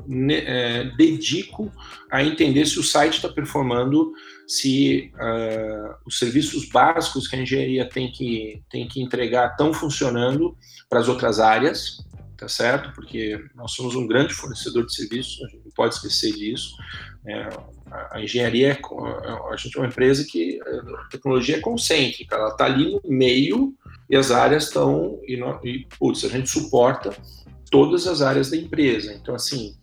né, 0.07 0.43
é, 0.45 0.85
dedico 0.97 1.71
a 2.11 2.25
entender 2.25 2.67
se 2.67 2.79
o 2.79 2.83
site 2.83 3.15
está 3.15 3.29
performando, 3.29 4.13
se 4.47 5.13
uh, 5.15 5.95
os 6.07 6.19
serviços 6.19 6.69
básicos 6.69 7.29
que 7.29 7.37
a 7.37 7.41
engenharia 7.41 7.89
tem 7.89 8.11
que, 8.11 8.63
tem 8.71 8.89
que 8.89 9.01
entregar 9.01 9.51
estão 9.51 9.73
funcionando 9.73 10.57
para 10.89 11.01
as 11.01 11.09
outras 11.09 11.39
áreas, 11.39 11.99
tá 12.37 12.49
certo? 12.49 12.93
Porque 12.95 13.39
nós 13.55 13.73
somos 13.73 13.95
um 13.95 14.07
grande 14.07 14.35
fornecedor 14.35 14.85
de 14.85 14.95
serviços, 14.95 15.43
a 15.45 15.49
gente 15.49 15.65
não 15.65 15.73
pode 15.73 15.95
esquecer 15.95 16.33
disso. 16.33 16.75
É, 17.27 17.49
a, 18.11 18.21
engenharia, 18.21 18.73
é, 18.73 18.79
a 19.53 19.57
gente 19.57 19.77
é 19.77 19.81
uma 19.81 19.89
empresa 19.89 20.27
que 20.29 20.61
a 20.61 21.09
tecnologia 21.09 21.57
é 21.57 21.61
concêntrica, 21.61 22.35
ela 22.35 22.49
está 22.49 22.65
ali 22.65 22.91
no 22.93 23.01
meio 23.07 23.75
e 24.09 24.17
as 24.17 24.31
áreas 24.31 24.65
estão, 24.65 25.19
e, 25.27 25.35
e 25.65 25.87
putz, 25.99 26.25
a 26.25 26.29
gente 26.29 26.49
suporta 26.49 27.17
todas 27.71 28.07
as 28.07 28.23
áreas 28.23 28.51
da 28.51 28.57
empresa. 28.57 29.13
Então, 29.15 29.35
assim, 29.35 29.75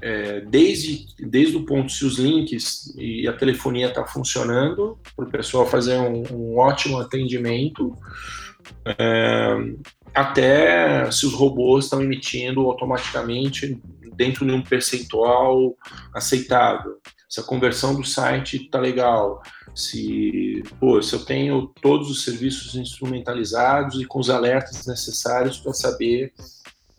é, 0.00 0.40
desde, 0.42 1.06
desde 1.18 1.56
o 1.56 1.66
ponto 1.66 1.90
se 1.90 2.04
os 2.04 2.18
links 2.18 2.94
e 2.96 3.26
a 3.26 3.32
telefonia 3.32 3.88
está 3.88 4.06
funcionando, 4.06 4.98
para 5.16 5.24
o 5.24 5.30
pessoal 5.30 5.66
fazer 5.66 5.98
um, 5.98 6.22
um 6.32 6.58
ótimo 6.58 6.98
atendimento, 6.98 7.94
é, 8.84 9.56
até 10.14 11.10
se 11.10 11.26
os 11.26 11.34
robôs 11.34 11.84
estão 11.84 12.02
emitindo 12.02 12.60
automaticamente 12.62 13.80
dentro 14.14 14.46
de 14.46 14.52
um 14.52 14.62
percentual 14.62 15.76
aceitável. 16.14 16.96
Se 17.28 17.40
a 17.40 17.44
conversão 17.44 17.94
do 17.94 18.04
site 18.04 18.56
está 18.56 18.80
legal, 18.80 19.42
se, 19.74 20.62
pô, 20.80 21.00
se 21.02 21.14
eu 21.14 21.24
tenho 21.24 21.72
todos 21.80 22.10
os 22.10 22.24
serviços 22.24 22.74
instrumentalizados 22.74 24.00
e 24.00 24.04
com 24.04 24.18
os 24.18 24.30
alertas 24.30 24.86
necessários 24.86 25.58
para 25.58 25.72
saber 25.72 26.32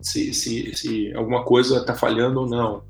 se, 0.00 0.32
se, 0.32 0.74
se 0.74 1.12
alguma 1.14 1.44
coisa 1.44 1.78
está 1.78 1.94
falhando 1.94 2.40
ou 2.40 2.48
não. 2.48 2.84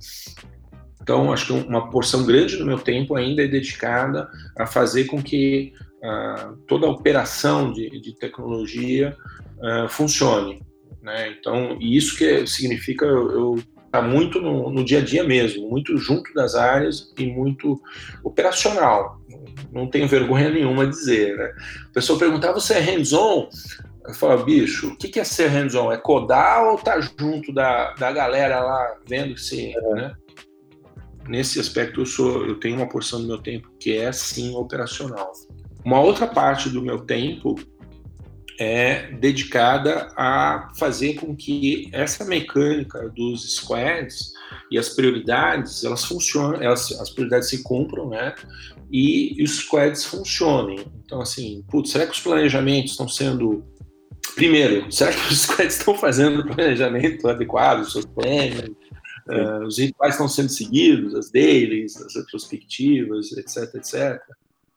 Então, 1.02 1.32
acho 1.32 1.46
que 1.46 1.52
uma 1.52 1.90
porção 1.90 2.24
grande 2.24 2.56
do 2.56 2.66
meu 2.66 2.78
tempo 2.78 3.16
ainda 3.16 3.42
é 3.42 3.48
dedicada 3.48 4.28
a 4.56 4.66
fazer 4.66 5.06
com 5.06 5.22
que 5.22 5.72
uh, 6.04 6.56
toda 6.68 6.86
a 6.86 6.90
operação 6.90 7.72
de, 7.72 7.88
de 8.00 8.14
tecnologia 8.16 9.16
uh, 9.58 9.88
funcione. 9.88 10.62
Né? 11.02 11.30
Então, 11.30 11.78
isso 11.80 12.16
que 12.16 12.46
significa 12.46 13.06
eu 13.06 13.56
estar 13.56 13.79
tá 13.90 14.00
muito 14.00 14.40
no, 14.40 14.70
no, 14.70 14.84
dia 14.84 14.98
a 14.98 15.04
dia 15.04 15.24
mesmo, 15.24 15.68
muito 15.68 15.96
junto 15.96 16.32
das 16.32 16.54
áreas 16.54 17.12
e 17.18 17.26
muito 17.26 17.80
operacional. 18.22 19.20
Não 19.72 19.88
tenho 19.88 20.08
vergonha 20.08 20.50
nenhuma 20.50 20.86
de 20.86 20.92
dizer. 20.92 21.36
Né? 21.36 21.52
A 21.90 21.92
pessoa 21.94 22.18
perguntava: 22.18 22.60
você 22.60 22.74
é 22.74 22.80
hands-on? 22.80 23.48
Eu 24.06 24.14
falo, 24.14 24.44
bicho, 24.44 24.88
o 24.88 24.96
que 24.96 25.20
é 25.20 25.24
ser 25.24 25.48
hands-on? 25.48 25.92
É 25.92 25.96
codar 25.96 26.64
ou 26.64 26.76
estar 26.76 26.94
tá 26.94 27.00
junto 27.00 27.52
da, 27.52 27.92
da 27.94 28.12
galera 28.12 28.60
lá 28.60 28.96
vendo 29.06 29.36
se. 29.36 29.76
É. 29.76 29.94
Né? 29.94 30.14
Nesse 31.28 31.60
aspecto, 31.60 32.00
eu, 32.00 32.06
sou, 32.06 32.46
eu 32.46 32.58
tenho 32.58 32.76
uma 32.76 32.88
porção 32.88 33.20
do 33.20 33.28
meu 33.28 33.38
tempo 33.38 33.70
que 33.78 33.96
é 33.96 34.10
sim 34.10 34.54
operacional. 34.54 35.30
Uma 35.84 36.00
outra 36.00 36.26
parte 36.26 36.68
do 36.68 36.82
meu 36.82 37.00
tempo 37.00 37.54
é 38.60 39.10
dedicada 39.12 40.12
a 40.14 40.70
fazer 40.78 41.14
com 41.14 41.34
que 41.34 41.88
essa 41.92 42.26
mecânica 42.26 43.08
dos 43.08 43.56
squads 43.56 44.34
e 44.70 44.78
as 44.78 44.90
prioridades 44.90 45.82
elas 45.82 46.04
funcionem, 46.04 46.62
elas, 46.62 46.92
as 47.00 47.08
prioridades 47.08 47.48
se 47.48 47.62
cumpram, 47.62 48.10
né? 48.10 48.34
E, 48.92 49.40
e 49.40 49.42
os 49.42 49.56
squads 49.56 50.04
funcionem. 50.04 50.84
Então, 51.06 51.22
assim, 51.22 51.64
putz, 51.70 51.90
será 51.90 52.04
que 52.04 52.12
os 52.12 52.20
planejamentos 52.20 52.92
estão 52.92 53.08
sendo 53.08 53.64
Primeiro, 54.34 54.92
será 54.92 55.10
que 55.10 55.32
os 55.32 55.40
squads 55.40 55.78
estão 55.78 55.94
fazendo 55.94 56.40
o 56.40 56.46
planejamento 56.46 57.26
adequado, 57.28 57.80
os 57.80 57.92
seus 57.92 58.04
planos, 58.04 58.70
uh, 59.28 59.66
os 59.66 59.78
rituais 59.78 60.14
estão 60.14 60.28
sendo 60.28 60.50
seguidos, 60.50 61.14
as 61.14 61.30
dailies, 61.30 61.96
as 61.96 62.14
retrospectivas, 62.14 63.32
etc, 63.32 63.74
etc 63.74 64.20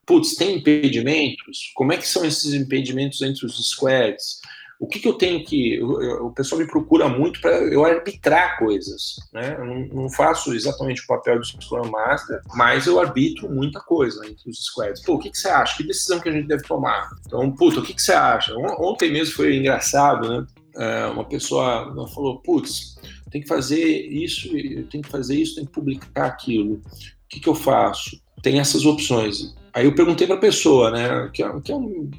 putz, 0.05 0.35
tem 0.35 0.57
impedimentos? 0.57 1.71
Como 1.75 1.93
é 1.93 1.97
que 1.97 2.07
são 2.07 2.25
esses 2.25 2.53
impedimentos 2.53 3.21
entre 3.21 3.45
os 3.45 3.71
squads? 3.71 4.39
O 4.79 4.87
que, 4.87 4.99
que 4.99 5.07
eu 5.07 5.13
tenho 5.13 5.45
que. 5.45 5.81
O, 5.81 6.31
pessoal 6.31 6.59
me 6.59 6.67
procura 6.67 7.07
muito 7.07 7.39
para 7.39 7.51
eu 7.51 7.85
arbitrar 7.85 8.59
coisas. 8.59 9.15
Né? 9.31 9.55
Eu 9.57 9.95
não, 9.95 10.09
faço 10.09 10.53
exatamente 10.53 11.01
o 11.01 11.07
papel 11.07 11.39
do 11.39 11.45
Scrum 11.45 11.89
Master, 11.89 12.41
mas 12.53 12.85
eu 12.85 12.99
arbitro 12.99 13.49
muita 13.49 13.79
coisa 13.79 14.27
entre 14.27 14.49
os 14.49 14.65
squads. 14.65 15.01
Pô, 15.03 15.13
o 15.13 15.19
que, 15.19 15.29
que 15.29 15.37
você 15.37 15.47
acha? 15.47 15.77
Que 15.77 15.87
decisão 15.87 16.19
que 16.19 16.27
a 16.27 16.33
gente 16.33 16.47
deve 16.47 16.63
tomar? 16.63 17.09
Então, 17.25 17.49
puta, 17.51 17.79
o 17.79 17.83
que, 17.83 17.93
que 17.93 18.01
você 18.01 18.11
acha? 18.11 18.53
Ontem 18.77 19.09
mesmo 19.09 19.35
foi 19.35 19.55
engraçado, 19.55 20.27
né? 20.27 20.45
É, 20.75 21.05
uma 21.05 21.23
pessoa 21.23 21.93
falou: 22.13 22.39
putz, 22.39 22.95
tem 23.31 23.41
que 23.41 23.47
fazer 23.47 23.87
isso, 23.87 24.49
tem 24.89 25.01
que 25.01 25.09
fazer 25.09 25.35
isso, 25.35 25.55
tem 25.55 25.65
que 25.65 25.71
publicar 25.71 26.25
aquilo. 26.25 26.73
O 26.73 26.81
que, 27.29 27.39
que 27.39 27.47
eu 27.47 27.55
faço? 27.55 28.21
Tem 28.41 28.59
essas 28.59 28.85
opções 28.85 29.55
Aí 29.73 29.85
eu 29.85 29.95
perguntei 29.95 30.27
para 30.27 30.35
a 30.35 30.39
pessoa, 30.39 30.91
né, 30.91 31.29
que 31.33 31.43
é, 31.43 31.61
que 31.61 31.71
é 31.71 31.75
um, 31.75 32.09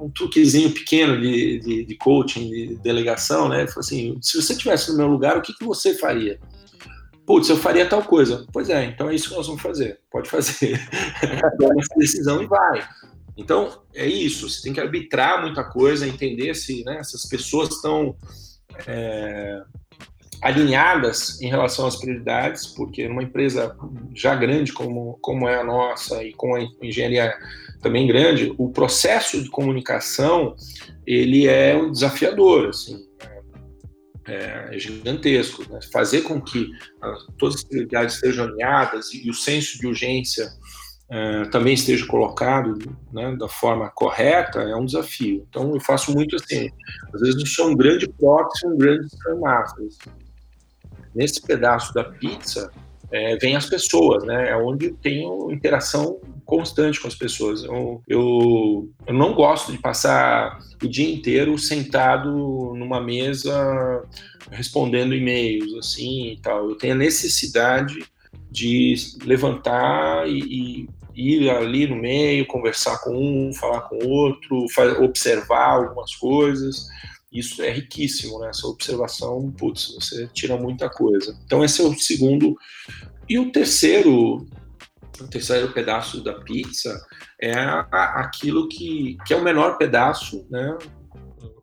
um, 0.00 0.10
truquezinho 0.10 0.72
pequeno 0.72 1.20
de, 1.20 1.58
de, 1.58 1.84
de, 1.84 1.94
coaching, 1.96 2.48
de 2.48 2.76
delegação, 2.76 3.48
né? 3.48 3.66
Falou 3.66 3.80
assim: 3.80 4.18
se 4.22 4.40
você 4.40 4.52
estivesse 4.52 4.90
no 4.92 4.96
meu 4.96 5.08
lugar, 5.08 5.36
o 5.36 5.42
que, 5.42 5.52
que 5.52 5.64
você 5.64 5.94
faria? 5.94 6.38
putz, 7.30 7.48
eu 7.48 7.56
faria 7.56 7.88
tal 7.88 8.02
coisa. 8.02 8.44
Pois 8.52 8.68
é, 8.68 8.86
então 8.86 9.08
é 9.08 9.14
isso 9.14 9.28
que 9.28 9.36
nós 9.36 9.46
vamos 9.46 9.62
fazer. 9.62 10.00
Pode 10.10 10.28
fazer. 10.28 10.76
Toma 11.60 11.80
essa 11.80 11.94
decisão 11.96 12.42
e 12.42 12.46
vai. 12.46 12.84
Então, 13.36 13.82
é 13.94 14.04
isso. 14.04 14.48
Você 14.48 14.62
tem 14.62 14.72
que 14.72 14.80
arbitrar 14.80 15.40
muita 15.40 15.62
coisa, 15.62 16.08
entender 16.08 16.54
se 16.54 16.82
né, 16.82 16.98
essas 16.98 17.24
pessoas 17.26 17.68
estão 17.70 18.16
é, 18.84 19.62
alinhadas 20.42 21.40
em 21.40 21.48
relação 21.48 21.86
às 21.86 21.96
prioridades, 21.96 22.66
porque 22.66 23.06
numa 23.08 23.22
empresa 23.22 23.76
já 24.14 24.34
grande 24.34 24.72
como, 24.72 25.18
como 25.20 25.48
é 25.48 25.60
a 25.60 25.64
nossa 25.64 26.22
e 26.24 26.32
com 26.32 26.54
a 26.54 26.66
engenharia 26.82 27.34
também 27.82 28.06
grande, 28.06 28.54
o 28.58 28.70
processo 28.70 29.42
de 29.42 29.48
comunicação 29.48 30.54
ele 31.06 31.46
é 31.46 31.76
um 31.76 31.90
desafiador, 31.90 32.68
assim, 32.68 33.06
é, 34.26 34.68
é 34.70 34.78
gigantesco. 34.78 35.64
Né? 35.70 35.80
Fazer 35.92 36.22
com 36.22 36.40
que 36.40 36.70
todas 37.38 37.56
as 37.56 37.64
prioridades 37.64 38.18
sejam 38.18 38.46
alinhadas 38.46 39.12
e, 39.12 39.28
o 39.28 39.34
senso 39.34 39.78
de 39.78 39.86
urgência 39.86 40.48
é, 41.10 41.44
também 41.46 41.74
esteja 41.74 42.06
colocado 42.06 42.78
né, 43.12 43.34
da 43.36 43.48
forma 43.48 43.90
correta 43.90 44.60
é 44.60 44.76
um 44.76 44.84
desafio. 44.84 45.44
Então 45.48 45.74
eu 45.74 45.80
faço 45.80 46.12
muito 46.12 46.36
assim. 46.36 46.70
Às 47.12 47.20
vezes 47.20 47.40
eu 47.40 47.46
sou 47.46 47.70
um 47.70 47.76
grande 47.76 48.08
proxy, 48.08 48.66
um 48.66 48.78
grande 48.78 49.08
Scrum 49.08 49.40
Master. 49.40 49.86
Nesse 51.14 51.40
pedaço 51.42 51.92
da 51.92 52.04
pizza 52.04 52.70
é, 53.10 53.36
vem 53.36 53.56
as 53.56 53.66
pessoas, 53.66 54.24
né? 54.24 54.50
É 54.50 54.56
onde 54.56 54.86
eu 54.86 54.96
tenho 54.96 55.50
interação 55.50 56.20
constante 56.44 57.00
com 57.00 57.08
as 57.08 57.14
pessoas. 57.14 57.64
Eu, 57.64 58.02
eu, 58.08 58.90
eu 59.06 59.14
não 59.14 59.34
gosto 59.34 59.72
de 59.72 59.78
passar 59.78 60.58
o 60.82 60.88
dia 60.88 61.12
inteiro 61.12 61.56
sentado 61.58 62.30
numa 62.76 63.00
mesa 63.00 64.04
respondendo 64.50 65.14
e-mails 65.14 65.72
assim 65.74 66.32
e 66.32 66.40
tal. 66.40 66.68
Eu 66.68 66.76
tenho 66.76 66.94
a 66.94 66.98
necessidade 66.98 68.04
de 68.50 68.94
levantar 69.24 70.28
e, 70.28 70.40
e 70.40 70.88
ir 71.14 71.50
ali 71.50 71.86
no 71.86 71.96
meio, 71.96 72.46
conversar 72.46 72.98
com 72.98 73.14
um, 73.14 73.52
falar 73.52 73.82
com 73.82 74.04
outro, 74.04 74.66
observar 75.00 75.76
algumas 75.76 76.14
coisas. 76.16 76.86
Isso 77.32 77.62
é 77.62 77.70
riquíssimo, 77.70 78.40
né? 78.40 78.48
Essa 78.48 78.66
observação, 78.66 79.52
putz, 79.52 79.94
você 79.94 80.28
tira 80.32 80.56
muita 80.56 80.88
coisa. 80.88 81.38
Então, 81.44 81.64
esse 81.64 81.80
é 81.80 81.84
o 81.84 81.94
segundo. 81.94 82.56
E 83.28 83.38
o 83.38 83.52
terceiro, 83.52 84.46
o 85.20 85.28
terceiro 85.28 85.72
pedaço 85.72 86.24
da 86.24 86.34
pizza 86.40 87.00
é 87.40 87.54
aquilo 87.92 88.68
que, 88.68 89.16
que 89.24 89.32
é 89.32 89.36
o 89.36 89.44
menor 89.44 89.78
pedaço, 89.78 90.44
né? 90.50 90.76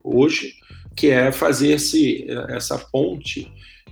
Hoje, 0.01 0.53
que 0.95 1.09
é 1.09 1.31
fazer 1.31 1.73
esse, 1.73 2.25
essa 2.49 2.77
ponte 2.77 3.51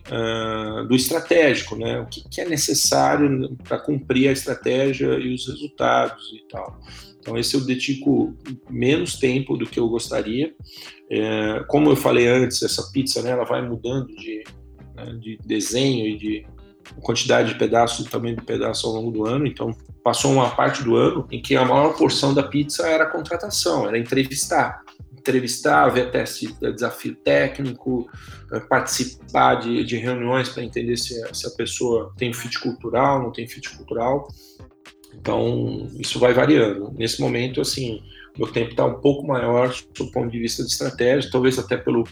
uh, 0.09 0.87
do 0.87 0.95
estratégico, 0.95 1.75
né? 1.75 1.99
O 1.99 2.05
que, 2.05 2.27
que 2.29 2.41
é 2.41 2.45
necessário 2.45 3.55
para 3.63 3.79
cumprir 3.79 4.29
a 4.29 4.31
estratégia 4.31 5.19
e 5.19 5.33
os 5.33 5.47
resultados 5.47 6.31
e 6.33 6.47
tal. 6.47 6.79
Então, 7.25 7.35
esse 7.39 7.55
eu 7.55 7.61
dedico 7.61 8.35
menos 8.69 9.15
tempo 9.15 9.57
do 9.57 9.65
que 9.65 9.79
eu 9.79 9.89
gostaria. 9.89 10.53
É, 11.09 11.65
como 11.67 11.89
eu 11.89 11.95
falei 11.95 12.27
antes, 12.27 12.61
essa 12.61 12.91
pizza 12.91 13.23
né, 13.23 13.31
ela 13.31 13.43
vai 13.43 13.67
mudando 13.67 14.15
de, 14.15 14.43
né, 14.93 15.05
de 15.19 15.39
desenho 15.43 16.05
e 16.05 16.17
de 16.19 16.47
quantidade 17.01 17.51
de 17.51 17.57
pedaços 17.57 18.07
tamanho 18.07 18.35
do 18.35 18.43
pedaço 18.43 18.85
ao 18.85 18.93
longo 18.93 19.09
do 19.09 19.25
ano. 19.25 19.47
Então, 19.47 19.75
passou 20.03 20.33
uma 20.33 20.51
parte 20.51 20.83
do 20.83 20.95
ano 20.95 21.27
em 21.31 21.41
que 21.41 21.55
a 21.55 21.65
maior 21.65 21.97
porção 21.97 22.31
da 22.31 22.43
pizza 22.43 22.87
era 22.87 23.07
contratação, 23.07 23.87
era 23.87 23.97
entrevistar 23.97 24.83
entrevistar, 25.25 25.89
ver 25.89 26.11
teste, 26.11 26.55
desafio 26.61 27.15
técnico, 27.15 28.07
eh, 28.51 28.59
participar 28.59 29.55
de, 29.55 29.83
de 29.83 29.97
reuniões 29.97 30.49
para 30.49 30.63
entender 30.63 30.97
se, 30.97 31.19
se, 31.33 31.47
a 31.47 31.49
pessoa 31.49 32.13
tem 32.15 32.31
fit 32.31 32.59
cultural, 32.59 33.23
não 33.23 33.31
tem 33.31 33.47
fit 33.47 33.75
cultural. 33.75 34.27
Então, 35.25 35.89
isso 35.99 36.19
vai 36.19 36.35
variando. 36.35 36.93
Nesse 36.95 37.19
momento, 37.19 37.59
assim, 37.59 37.99
meu 38.37 38.47
tempo 38.51 38.69
está 38.69 38.85
um 38.85 39.01
pouco 39.01 39.25
maior 39.25 39.73
do 39.97 40.11
ponto 40.11 40.29
de 40.29 40.37
vista 40.37 40.61
de 40.63 40.69
estratégia, 40.69 41.31
talvez 41.31 41.57
até 41.57 41.75
pelo 41.75 42.03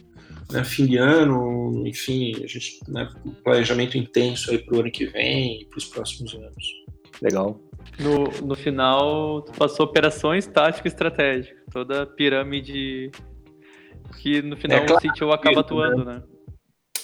né, 0.51 0.63
fim 0.63 0.87
de 0.87 0.97
ano, 0.97 1.85
enfim, 1.85 2.33
a 2.43 2.47
gente, 2.47 2.79
né, 2.87 3.07
planejamento 3.43 3.99
intenso 3.99 4.49
aí 4.49 4.57
para 4.57 4.75
o 4.75 4.79
ano 4.79 4.89
que 4.89 5.05
vem 5.05 5.61
e 5.61 5.65
para 5.65 5.77
os 5.77 5.85
próximos 5.85 6.33
anos. 6.33 6.83
Legal. 7.21 7.61
No, 7.99 8.47
no 8.47 8.55
final, 8.55 9.43
tu 9.43 9.51
passou 9.51 9.85
operações, 9.85 10.47
tática 10.47 10.87
e 10.87 10.89
estratégica. 10.89 11.55
Toda 11.71 12.01
a 12.01 12.05
pirâmide 12.07 13.11
que 14.17 14.41
no 14.41 14.57
final 14.57 14.79
é, 14.79 14.85
claro, 14.87 15.07
o 15.07 15.13
CTO 15.13 15.31
acaba 15.31 15.59
atuando, 15.59 16.03
né? 16.03 16.23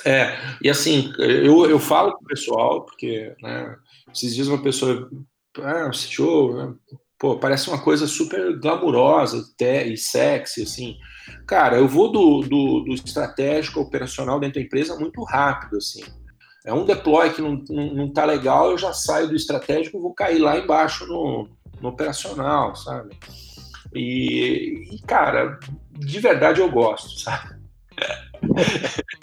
É, 0.03 0.35
e 0.63 0.69
assim, 0.69 1.13
eu, 1.19 1.69
eu 1.69 1.77
falo 1.77 2.13
com 2.13 2.23
o 2.23 2.27
pessoal, 2.27 2.83
porque 2.83 3.31
né, 3.43 3.75
esses 4.11 4.33
dias 4.33 4.47
uma 4.47 4.63
pessoa, 4.63 5.07
ah, 5.63 5.87
o 5.87 5.91
CTO, 5.91 6.53
né, 6.55 6.73
pô, 7.17 7.37
parece 7.37 7.69
uma 7.69 7.81
coisa 7.81 8.07
super 8.07 8.57
glamurosa 8.59 9.45
até, 9.53 9.85
e 9.85 9.97
sexy, 9.97 10.63
assim. 10.63 10.97
Cara, 11.45 11.77
eu 11.77 11.87
vou 11.87 12.11
do, 12.11 12.41
do, 12.41 12.83
do 12.85 12.93
estratégico 12.93 13.81
operacional 13.81 14.39
dentro 14.39 14.59
da 14.59 14.65
empresa 14.65 14.97
muito 14.97 15.23
rápido, 15.23 15.77
assim. 15.77 16.03
É 16.65 16.73
um 16.73 16.85
deploy 16.85 17.31
que 17.31 17.41
não, 17.41 17.63
não, 17.69 17.93
não 17.93 18.13
tá 18.13 18.25
legal, 18.25 18.71
eu 18.71 18.77
já 18.77 18.93
saio 18.93 19.27
do 19.27 19.35
estratégico 19.35 19.97
e 19.97 20.01
vou 20.01 20.13
cair 20.13 20.39
lá 20.39 20.57
embaixo 20.57 21.05
no, 21.07 21.49
no 21.81 21.89
operacional, 21.89 22.75
sabe? 22.75 23.17
E, 23.93 24.95
e, 24.95 25.01
cara, 25.07 25.59
de 25.91 26.19
verdade 26.19 26.61
eu 26.61 26.69
gosto, 26.69 27.19
sabe? 27.19 27.59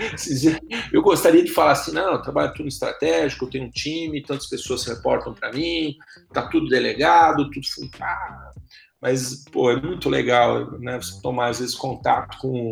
eu 0.92 1.02
gostaria 1.02 1.44
de 1.44 1.52
falar 1.52 1.72
assim, 1.72 1.92
não, 1.92 2.12
eu 2.12 2.22
trabalho 2.22 2.54
tudo 2.54 2.68
estratégico, 2.68 3.44
eu 3.44 3.50
tenho 3.50 3.64
um 3.64 3.70
time, 3.70 4.22
tantas 4.22 4.48
pessoas 4.48 4.82
se 4.82 4.90
reportam 4.90 5.34
para 5.34 5.52
mim, 5.52 5.94
tá 6.32 6.48
tudo 6.48 6.68
delegado, 6.68 7.50
tudo 7.50 7.66
ah, 8.00 8.52
mas 9.00 9.44
pô, 9.50 9.70
é 9.70 9.80
muito 9.80 10.08
legal, 10.08 10.78
né? 10.78 11.00
Você 11.00 11.20
tomar 11.22 11.48
às 11.48 11.58
vezes 11.58 11.74
contato 11.74 12.38
com 12.38 12.70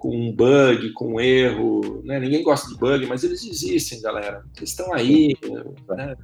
com 0.00 0.16
um 0.16 0.32
bug, 0.34 0.92
com 0.94 1.14
um 1.14 1.20
erro, 1.20 2.02
né? 2.04 2.18
Ninguém 2.18 2.42
gosta 2.42 2.68
de 2.68 2.78
bug, 2.78 3.06
mas 3.06 3.22
eles 3.22 3.44
existem, 3.44 4.00
galera. 4.00 4.42
Eles 4.56 4.70
estão 4.70 4.92
aí, 4.94 5.36
né? 5.88 6.16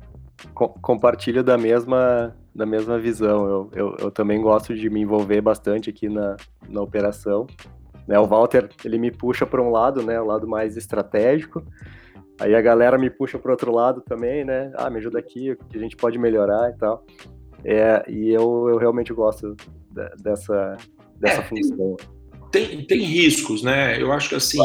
Compartilho 0.55 1.45
da 1.45 1.59
mesma, 1.59 2.35
da 2.55 2.65
mesma 2.65 2.99
visão. 2.99 3.47
Eu, 3.47 3.71
eu, 3.75 3.97
eu, 3.99 4.11
também 4.11 4.41
gosto 4.41 4.75
de 4.75 4.89
me 4.89 5.01
envolver 5.01 5.43
bastante 5.43 5.91
aqui 5.91 6.09
na, 6.09 6.37
na 6.69 6.81
operação. 6.81 7.47
Né, 8.07 8.19
o 8.19 8.27
Walter, 8.27 8.69
ele 8.85 8.99
me 8.99 9.11
puxa 9.11 9.45
para 9.45 9.61
um 9.61 9.71
lado, 9.71 10.03
né? 10.03 10.21
O 10.21 10.25
lado 10.25 10.47
mais 10.47 10.77
estratégico. 10.77 11.63
Aí 12.39 12.55
a 12.55 12.61
galera 12.61 12.99
me 12.99 13.11
puxa 13.11 13.39
para 13.39 13.51
outro 13.51 13.73
lado 13.73 14.01
também, 14.03 14.45
né? 14.45 14.71
Ah, 14.77 14.91
me 14.91 14.99
ajuda 14.99 15.19
aqui, 15.19 15.53
o 15.53 15.57
que 15.57 15.77
a 15.77 15.81
gente 15.81 15.97
pode 15.97 16.19
melhorar 16.19 16.71
e 16.71 16.75
tal. 16.75 17.05
É, 17.65 18.05
e 18.09 18.31
eu, 18.31 18.69
eu 18.69 18.77
realmente 18.77 19.13
gosto 19.13 19.57
dessa, 20.23 20.77
dessa 21.19 21.41
é, 21.41 21.43
função 21.43 21.97
tem, 22.51 22.85
tem 22.85 23.01
riscos, 23.01 23.63
né? 23.63 24.01
Eu 24.01 24.13
acho 24.13 24.29
que 24.29 24.35
assim 24.35 24.59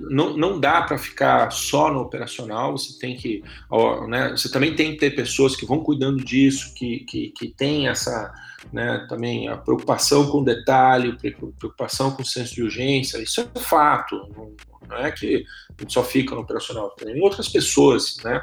não, 0.00 0.36
não 0.36 0.60
dá 0.60 0.82
para 0.82 0.98
ficar 0.98 1.50
só 1.50 1.92
no 1.92 2.00
operacional, 2.00 2.76
você 2.76 2.98
tem 2.98 3.16
que, 3.16 3.42
ó, 3.70 4.06
né, 4.06 4.30
você 4.30 4.50
também 4.50 4.74
tem 4.74 4.92
que 4.92 4.98
ter 4.98 5.14
pessoas 5.14 5.54
que 5.54 5.66
vão 5.66 5.80
cuidando 5.80 6.24
disso, 6.24 6.72
que, 6.74 7.00
que, 7.00 7.30
que 7.30 7.48
tem 7.48 7.88
essa, 7.88 8.32
né, 8.72 9.06
também 9.08 9.48
a 9.48 9.56
preocupação 9.56 10.30
com 10.30 10.42
detalhe, 10.42 11.16
preocupação 11.58 12.10
com 12.10 12.24
senso 12.24 12.54
de 12.54 12.62
urgência, 12.62 13.18
isso 13.18 13.40
é 13.40 13.60
fato, 13.60 14.16
não, 14.34 14.54
não 14.88 14.96
é 14.96 15.12
que 15.12 15.44
só 15.88 16.02
fica 16.02 16.34
no 16.34 16.40
operacional, 16.40 16.90
tem 16.90 17.20
outras 17.20 17.48
pessoas, 17.48 18.16
né, 18.24 18.42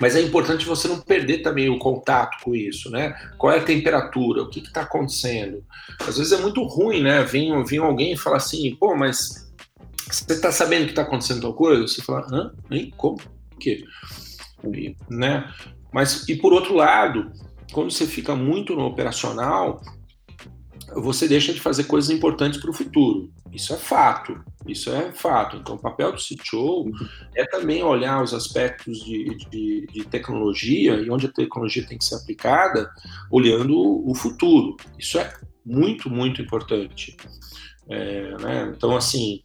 mas 0.00 0.14
é 0.14 0.20
importante 0.20 0.66
você 0.66 0.88
não 0.88 1.00
perder 1.00 1.38
também 1.38 1.68
o 1.68 1.78
contato 1.78 2.42
com 2.42 2.54
isso, 2.54 2.90
né? 2.90 3.14
Qual 3.38 3.52
é 3.52 3.58
a 3.58 3.64
temperatura? 3.64 4.42
O 4.42 4.50
que 4.50 4.60
está 4.60 4.82
acontecendo? 4.82 5.64
Às 6.00 6.18
vezes 6.18 6.32
é 6.32 6.40
muito 6.40 6.62
ruim, 6.64 7.02
né? 7.02 7.22
Vem, 7.24 7.64
vem 7.64 7.78
alguém 7.78 8.12
e 8.12 8.16
fala 8.16 8.36
assim, 8.36 8.74
pô, 8.74 8.94
mas 8.94 9.50
você 10.10 10.34
está 10.34 10.52
sabendo 10.52 10.84
que 10.84 10.90
está 10.90 11.02
acontecendo 11.02 11.40
tal 11.40 11.54
coisa? 11.54 11.82
Você 11.86 12.02
fala, 12.02 12.26
hã? 12.30 12.52
Hein? 12.70 12.92
Como? 12.96 13.18
O 13.54 13.58
quê? 13.58 13.82
E, 14.72 14.96
né? 15.08 15.50
Mas, 15.92 16.28
e 16.28 16.36
por 16.36 16.52
outro 16.52 16.74
lado, 16.74 17.32
quando 17.72 17.90
você 17.90 18.06
fica 18.06 18.36
muito 18.36 18.76
no 18.76 18.84
operacional, 18.84 19.82
você 20.94 21.26
deixa 21.26 21.52
de 21.52 21.60
fazer 21.60 21.84
coisas 21.84 22.10
importantes 22.10 22.60
para 22.60 22.70
o 22.70 22.74
futuro. 22.74 23.30
Isso 23.56 23.72
é 23.72 23.78
fato. 23.78 24.38
Isso 24.68 24.92
é 24.92 25.10
fato. 25.12 25.56
Então, 25.56 25.76
o 25.76 25.78
papel 25.78 26.12
do 26.12 26.18
CTO 26.18 26.90
é 27.34 27.46
também 27.46 27.82
olhar 27.82 28.22
os 28.22 28.34
aspectos 28.34 29.02
de, 29.02 29.34
de, 29.50 29.86
de, 29.86 30.04
tecnologia 30.04 30.96
e 30.96 31.08
onde 31.08 31.24
a 31.24 31.32
tecnologia 31.32 31.86
tem 31.86 31.96
que 31.96 32.04
ser 32.04 32.16
aplicada, 32.16 32.90
olhando 33.30 33.74
o 34.06 34.14
futuro. 34.14 34.76
Isso 34.98 35.18
é 35.18 35.32
muito, 35.64 36.10
muito 36.10 36.42
importante. 36.42 37.16
É, 37.88 38.36
né? 38.36 38.74
Então, 38.76 38.94
assim, 38.94 39.42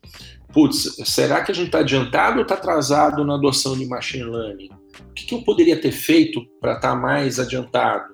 putz, 0.51 0.93
será 1.05 1.41
que 1.41 1.53
a 1.53 1.55
gente 1.55 1.67
está 1.67 1.79
adiantado 1.79 2.35
ou 2.35 2.41
está 2.41 2.55
atrasado 2.55 3.23
na 3.23 3.35
adoção 3.35 3.77
de 3.77 3.85
machine 3.85 4.25
learning? 4.25 4.71
O 5.09 5.13
que, 5.13 5.25
que 5.25 5.33
eu 5.33 5.41
poderia 5.43 5.79
ter 5.79 5.93
feito 5.93 6.45
para 6.59 6.75
estar 6.75 6.89
tá 6.89 6.95
mais 6.95 7.39
adiantado? 7.39 8.13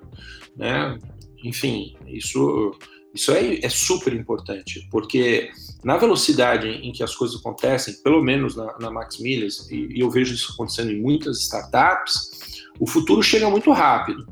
Né? 0.56 0.96
Enfim, 1.42 1.96
isso 2.06 2.78
Isso 3.12 3.32
é, 3.32 3.58
é 3.64 3.68
super 3.68 4.12
importante, 4.12 4.86
porque 4.92 5.50
na 5.84 5.96
velocidade 5.96 6.68
em 6.68 6.92
que 6.92 7.02
as 7.02 7.14
coisas 7.14 7.38
acontecem, 7.38 7.94
pelo 8.02 8.22
menos 8.22 8.56
na, 8.56 8.78
na 8.78 8.90
Max 8.90 9.18
Milhas, 9.18 9.70
e, 9.70 9.96
e 9.96 10.00
eu 10.00 10.10
vejo 10.10 10.34
isso 10.34 10.52
acontecendo 10.52 10.90
em 10.90 11.00
muitas 11.00 11.40
startups, 11.40 12.64
o 12.78 12.86
futuro 12.86 13.22
chega 13.22 13.48
muito 13.48 13.70
rápido 13.72 14.26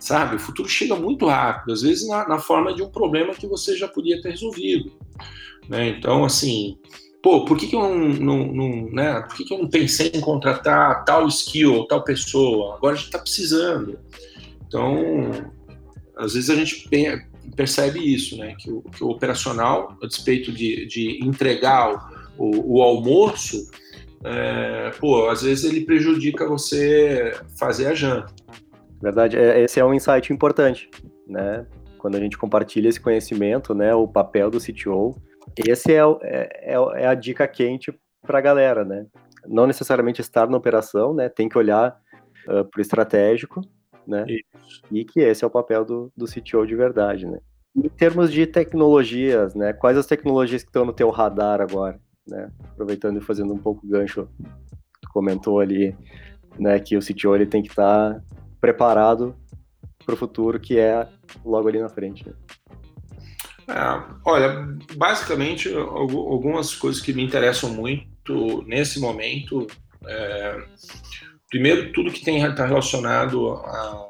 sabe? 0.00 0.36
O 0.36 0.38
futuro 0.38 0.68
chega 0.68 0.96
muito 0.96 1.26
rápido, 1.26 1.72
às 1.72 1.82
vezes 1.82 2.08
na, 2.08 2.26
na, 2.26 2.38
forma 2.38 2.74
de 2.74 2.82
um 2.82 2.88
problema 2.88 3.34
que 3.34 3.46
você 3.46 3.76
já 3.76 3.86
podia 3.86 4.20
ter 4.20 4.30
resolvido, 4.30 4.90
né? 5.68 5.90
Então, 5.90 6.24
assim, 6.24 6.78
pô, 7.22 7.44
por 7.44 7.56
que, 7.56 7.66
que 7.66 7.76
eu 7.76 7.82
não, 7.82 8.08
não, 8.08 8.46
não, 8.46 8.90
né? 8.90 9.20
Por 9.20 9.36
que, 9.36 9.44
que 9.44 9.54
eu 9.54 9.58
não 9.58 9.68
pensei 9.68 10.10
em 10.14 10.20
contratar 10.20 11.04
tal 11.04 11.28
skill, 11.28 11.86
tal 11.86 12.02
pessoa? 12.02 12.76
Agora 12.76 12.94
a 12.94 12.96
gente 12.96 13.06
está 13.06 13.18
precisando. 13.18 13.98
Então, 14.66 15.52
às 16.16 16.32
vezes 16.32 16.48
a 16.48 16.56
gente 16.56 16.88
percebe 17.54 17.98
isso, 17.98 18.36
né? 18.38 18.54
Que 18.58 18.70
o, 18.70 18.82
que 18.82 19.04
o 19.04 19.08
operacional, 19.08 19.96
a 20.02 20.06
despeito 20.06 20.52
de, 20.52 20.86
de 20.86 21.24
entregar 21.24 22.10
o, 22.38 22.78
o, 22.78 22.82
almoço, 22.82 23.70
é, 24.24 24.90
pô, 24.98 25.28
às 25.28 25.42
vezes 25.42 25.64
ele 25.64 25.84
prejudica 25.84 26.46
você 26.46 27.32
fazer 27.58 27.86
a 27.86 27.94
janta. 27.94 28.32
Verdade, 29.00 29.36
é, 29.36 29.62
esse 29.64 29.80
é 29.80 29.84
um 29.84 29.94
insight 29.94 30.32
importante, 30.32 30.90
né? 31.26 31.66
Quando 31.98 32.16
a 32.16 32.20
gente 32.20 32.38
compartilha 32.38 32.88
esse 32.88 33.00
conhecimento, 33.00 33.74
né? 33.74 33.94
O 33.94 34.08
papel 34.08 34.50
do 34.50 34.58
CTO, 34.58 35.16
esse 35.56 35.92
é, 35.92 36.02
é, 36.22 36.74
é 36.96 37.06
a 37.06 37.14
dica 37.14 37.46
quente 37.46 37.92
para 38.22 38.38
a 38.38 38.42
galera, 38.42 38.84
né? 38.84 39.06
Não 39.46 39.66
necessariamente 39.66 40.20
estar 40.20 40.48
na 40.48 40.56
operação, 40.56 41.14
né? 41.14 41.28
Tem 41.28 41.48
que 41.48 41.58
olhar 41.58 41.98
uh, 42.46 42.64
para 42.64 42.78
o 42.78 42.80
estratégico, 42.80 43.62
né? 44.10 44.26
Isso. 44.28 44.82
E 44.90 45.04
que 45.04 45.20
esse 45.20 45.44
é 45.44 45.46
o 45.46 45.50
papel 45.50 45.84
do, 45.84 46.12
do 46.16 46.26
CTO 46.26 46.66
de 46.66 46.74
verdade, 46.74 47.26
né? 47.26 47.38
Em 47.74 47.88
termos 47.88 48.32
de 48.32 48.46
tecnologias, 48.46 49.54
né? 49.54 49.72
Quais 49.72 49.96
as 49.96 50.06
tecnologias 50.06 50.62
que 50.62 50.68
estão 50.68 50.84
no 50.84 50.92
teu 50.92 51.08
radar 51.10 51.60
agora, 51.60 51.98
né? 52.26 52.50
Aproveitando 52.72 53.18
e 53.18 53.24
fazendo 53.24 53.54
um 53.54 53.58
pouco 53.58 53.86
gancho, 53.86 54.28
tu 55.00 55.08
comentou 55.12 55.60
ali, 55.60 55.96
né? 56.58 56.78
Que 56.80 56.96
o 56.96 57.00
CTO 57.00 57.34
ele 57.34 57.46
tem 57.46 57.62
que 57.62 57.68
estar 57.68 58.14
tá 58.14 58.22
preparado 58.60 59.34
para 60.04 60.14
o 60.14 60.18
futuro 60.18 60.58
que 60.58 60.78
é 60.78 61.08
logo 61.44 61.68
ali 61.68 61.80
na 61.80 61.88
frente. 61.88 62.26
Né? 62.26 62.34
É, 63.68 64.02
olha, 64.24 64.76
basicamente 64.96 65.72
algumas 65.72 66.74
coisas 66.74 67.00
que 67.00 67.12
me 67.12 67.22
interessam 67.22 67.70
muito 67.72 68.64
nesse 68.66 68.98
momento. 68.98 69.66
É, 70.06 70.64
primeiro, 71.50 71.92
tudo 71.92 72.12
que 72.12 72.24
tem 72.24 72.42
está 72.42 72.64
relacionado 72.64 73.52
a, 73.52 74.08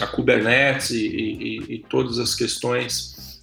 a 0.00 0.06
Kubernetes 0.06 0.90
e, 0.90 1.06
e, 1.06 1.74
e, 1.74 1.78
todas 1.90 2.18
as 2.18 2.34
questões 2.34 3.42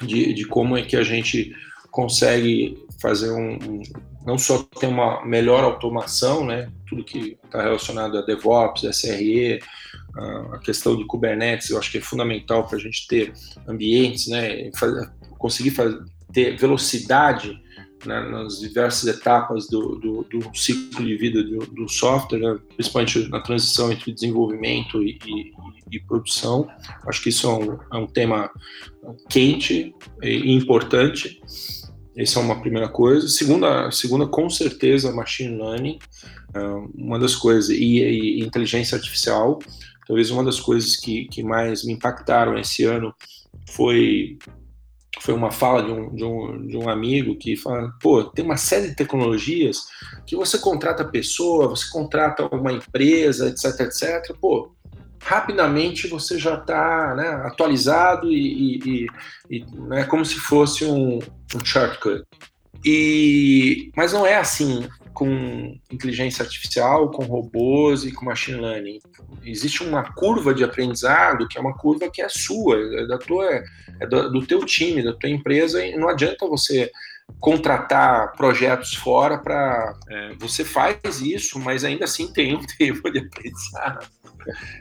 de, 0.00 0.32
de, 0.32 0.44
como 0.46 0.76
é 0.76 0.82
que 0.82 0.96
a 0.96 1.02
gente 1.02 1.54
consegue 1.90 2.78
fazer 3.00 3.30
um, 3.32 3.54
um 3.54 3.82
não 4.24 4.38
só 4.38 4.62
ter 4.62 4.86
uma 4.86 5.24
melhor 5.26 5.64
automação, 5.64 6.46
né, 6.46 6.70
tudo 6.88 7.04
que 7.04 7.36
está 7.44 7.60
relacionado 7.60 8.16
a 8.16 8.22
DevOps, 8.22 8.84
SRE, 8.84 9.60
a 10.52 10.58
questão 10.58 10.96
de 10.96 11.04
Kubernetes, 11.06 11.70
eu 11.70 11.78
acho 11.78 11.90
que 11.90 11.98
é 11.98 12.00
fundamental 12.00 12.66
para 12.66 12.76
a 12.76 12.80
gente 12.80 13.06
ter 13.08 13.32
ambientes, 13.66 14.28
né, 14.28 14.70
conseguir 15.38 15.70
fazer, 15.70 15.98
ter 16.32 16.56
velocidade 16.56 17.60
né, 18.06 18.20
nas 18.28 18.58
diversas 18.58 19.06
etapas 19.16 19.68
do, 19.68 19.96
do, 19.96 20.22
do, 20.24 20.56
ciclo 20.56 21.04
de 21.04 21.16
vida 21.16 21.42
do, 21.42 21.58
do 21.66 21.88
software, 21.88 22.38
né, 22.38 22.58
principalmente 22.74 23.28
na 23.28 23.40
transição 23.40 23.92
entre 23.92 24.12
desenvolvimento 24.12 25.02
e, 25.02 25.18
e, 25.26 25.52
e 25.90 26.00
produção. 26.00 26.68
Acho 27.06 27.22
que 27.22 27.28
isso 27.28 27.46
é 27.46 27.52
um, 27.52 27.78
é 27.92 27.96
um 27.96 28.06
tema 28.06 28.50
quente 29.28 29.94
e 30.22 30.52
importante. 30.52 31.40
Essa 32.16 32.40
é 32.40 32.42
uma 32.42 32.60
primeira 32.60 32.88
coisa. 32.88 33.26
Segunda, 33.28 33.90
segunda 33.90 34.26
com 34.26 34.48
certeza, 34.50 35.12
machine 35.12 35.56
learning, 35.56 35.98
é, 36.54 36.60
uma 36.94 37.18
das 37.18 37.34
coisas, 37.34 37.70
e, 37.70 38.00
e, 38.00 38.40
inteligência 38.40 38.96
artificial. 38.96 39.58
Talvez 40.06 40.30
uma 40.30 40.44
das 40.44 40.60
coisas 40.60 40.96
que, 40.96 41.26
que 41.26 41.42
mais 41.42 41.84
me 41.84 41.92
impactaram 41.92 42.58
esse 42.58 42.84
ano 42.84 43.14
foi 43.70 44.38
foi 45.22 45.34
uma 45.34 45.52
fala 45.52 45.84
de 45.84 45.92
um, 45.92 46.14
de 46.14 46.24
um, 46.24 46.66
de 46.66 46.76
um 46.76 46.88
amigo 46.88 47.36
que 47.36 47.56
fala, 47.56 47.94
pô, 48.00 48.24
tem 48.24 48.44
uma 48.44 48.56
série 48.56 48.88
de 48.88 48.96
tecnologias 48.96 49.86
que 50.26 50.34
você 50.34 50.58
contrata 50.58 51.04
pessoa, 51.04 51.68
você 51.68 51.88
contrata 51.88 52.44
uma 52.52 52.72
empresa, 52.72 53.48
etc, 53.48 53.82
etc, 53.82 54.36
pô, 54.40 54.72
rapidamente 55.22 56.08
você 56.08 56.36
já 56.36 56.54
está 56.54 57.14
né, 57.14 57.28
atualizado 57.44 58.32
e, 58.32 58.80
e, 58.84 59.06
e 59.48 59.64
né, 59.86 60.02
como 60.06 60.24
se 60.24 60.34
fosse 60.34 60.84
um, 60.84 61.20
um 61.54 61.64
shortcut. 61.64 62.24
E, 62.84 63.92
mas 63.96 64.12
não 64.12 64.26
é 64.26 64.36
assim 64.36 64.88
com 65.12 65.78
inteligência 65.90 66.42
artificial, 66.42 67.10
com 67.10 67.24
robôs 67.24 68.04
e 68.04 68.12
com 68.12 68.24
machine 68.24 68.60
learning. 68.60 68.98
Existe 69.44 69.82
uma 69.82 70.12
curva 70.14 70.54
de 70.54 70.64
aprendizado 70.64 71.46
que 71.48 71.58
é 71.58 71.60
uma 71.60 71.76
curva 71.76 72.10
que 72.10 72.22
é 72.22 72.28
sua, 72.28 72.76
é 72.78 73.06
da 73.06 73.18
tua, 73.18 73.62
é 74.00 74.06
do, 74.06 74.30
do 74.30 74.46
teu 74.46 74.64
time, 74.64 75.02
da 75.02 75.12
tua 75.12 75.30
empresa, 75.30 75.84
e 75.84 75.96
não 75.96 76.08
adianta 76.08 76.46
você 76.46 76.90
contratar 77.40 78.32
projetos 78.36 78.94
fora 78.94 79.38
para. 79.38 79.94
É, 80.08 80.34
você 80.34 80.64
faz 80.64 81.20
isso, 81.20 81.58
mas 81.58 81.84
ainda 81.84 82.04
assim 82.04 82.32
tem 82.32 82.56
um 82.56 82.62
tempo 82.78 83.10
de 83.10 83.18
aprendizado. 83.18 84.06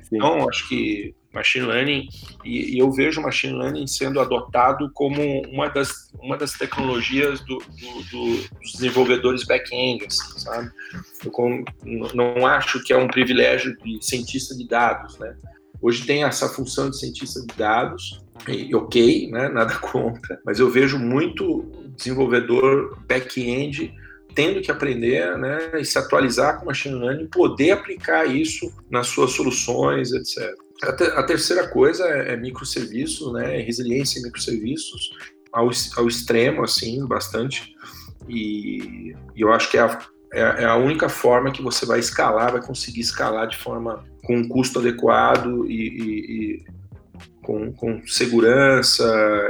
Sim. 0.04 0.18
Então, 0.18 0.50
acho 0.50 0.68
que 0.68 1.16
machine 1.34 1.66
learning, 1.66 2.10
e, 2.44 2.76
e, 2.76 2.80
eu 2.80 2.92
vejo 2.92 3.22
machine 3.22 3.54
learning 3.54 3.88
sendo 3.88 4.20
adotado 4.20 4.92
como 4.94 5.22
uma 5.48 5.70
das, 5.70 6.12
uma 6.22 6.38
das 6.38 6.52
tecnologias 6.54 7.40
do, 7.42 7.58
do, 7.58 8.04
do, 8.12 8.50
dos 8.60 8.74
desenvolvedores 8.74 9.46
back-end, 9.46 10.06
assim, 10.06 10.40
sabe? 10.40 10.70
Eu 11.24 11.32
com, 11.32 11.64
não 12.14 12.46
acho 12.46 12.84
que 12.84 12.92
é 12.92 12.98
um 12.98 13.08
privilégio 13.08 13.76
de 13.78 14.06
cientista 14.06 14.56
de 14.56 14.68
dados, 14.68 15.18
né? 15.20 15.36
Hoje 15.82 16.06
tem 16.06 16.24
essa 16.24 16.48
função 16.50 16.90
de 16.90 17.00
cientista 17.00 17.40
de 17.42 17.56
dados, 17.56 18.22
e, 18.48 18.74
ok, 18.76 19.32
né, 19.32 19.50
nada 19.50 19.76
contra, 19.80 20.40
mas 20.46 20.60
eu 20.60 20.70
vejo 20.70 21.00
muito 21.00 21.81
desenvolvedor 21.96 22.98
back-end 23.08 23.94
tendo 24.34 24.62
que 24.62 24.72
aprender 24.72 25.38
né, 25.38 25.80
e 25.80 25.86
se 25.86 25.98
atualizar 25.98 26.60
com 26.60 26.66
machine 26.66 26.96
learning, 26.96 27.28
poder 27.28 27.72
aplicar 27.72 28.26
isso 28.26 28.72
nas 28.90 29.08
suas 29.08 29.32
soluções, 29.32 30.12
etc. 30.14 30.56
A, 30.84 30.94
te, 30.94 31.04
a 31.04 31.24
terceira 31.24 31.68
coisa 31.68 32.08
é, 32.08 32.34
é 32.34 32.38
microserviços, 32.38 33.34
né, 33.34 33.60
é 33.60 33.62
resiliência 33.62 34.20
em 34.20 34.24
microserviços 34.24 35.10
ao, 35.52 35.70
ao 35.98 36.08
extremo, 36.08 36.64
assim, 36.64 37.06
bastante. 37.06 37.76
E, 38.28 39.14
e 39.36 39.42
eu 39.42 39.52
acho 39.52 39.70
que 39.70 39.78
é 39.78 39.82
a, 39.82 40.00
é, 40.34 40.40
é 40.64 40.66
a 40.66 40.78
única 40.78 41.10
forma 41.10 41.52
que 41.52 41.62
você 41.62 41.86
vai 41.86 42.00
escalar, 42.00 42.54
vai 42.54 42.62
conseguir 42.62 43.02
escalar 43.02 43.48
de 43.48 43.58
forma 43.58 44.04
com 44.24 44.38
um 44.38 44.48
custo 44.48 44.80
adequado 44.80 45.66
e, 45.70 45.74
e, 45.74 46.56
e 46.56 46.66
com, 47.42 47.74
com 47.74 48.02
segurança, 48.08 49.04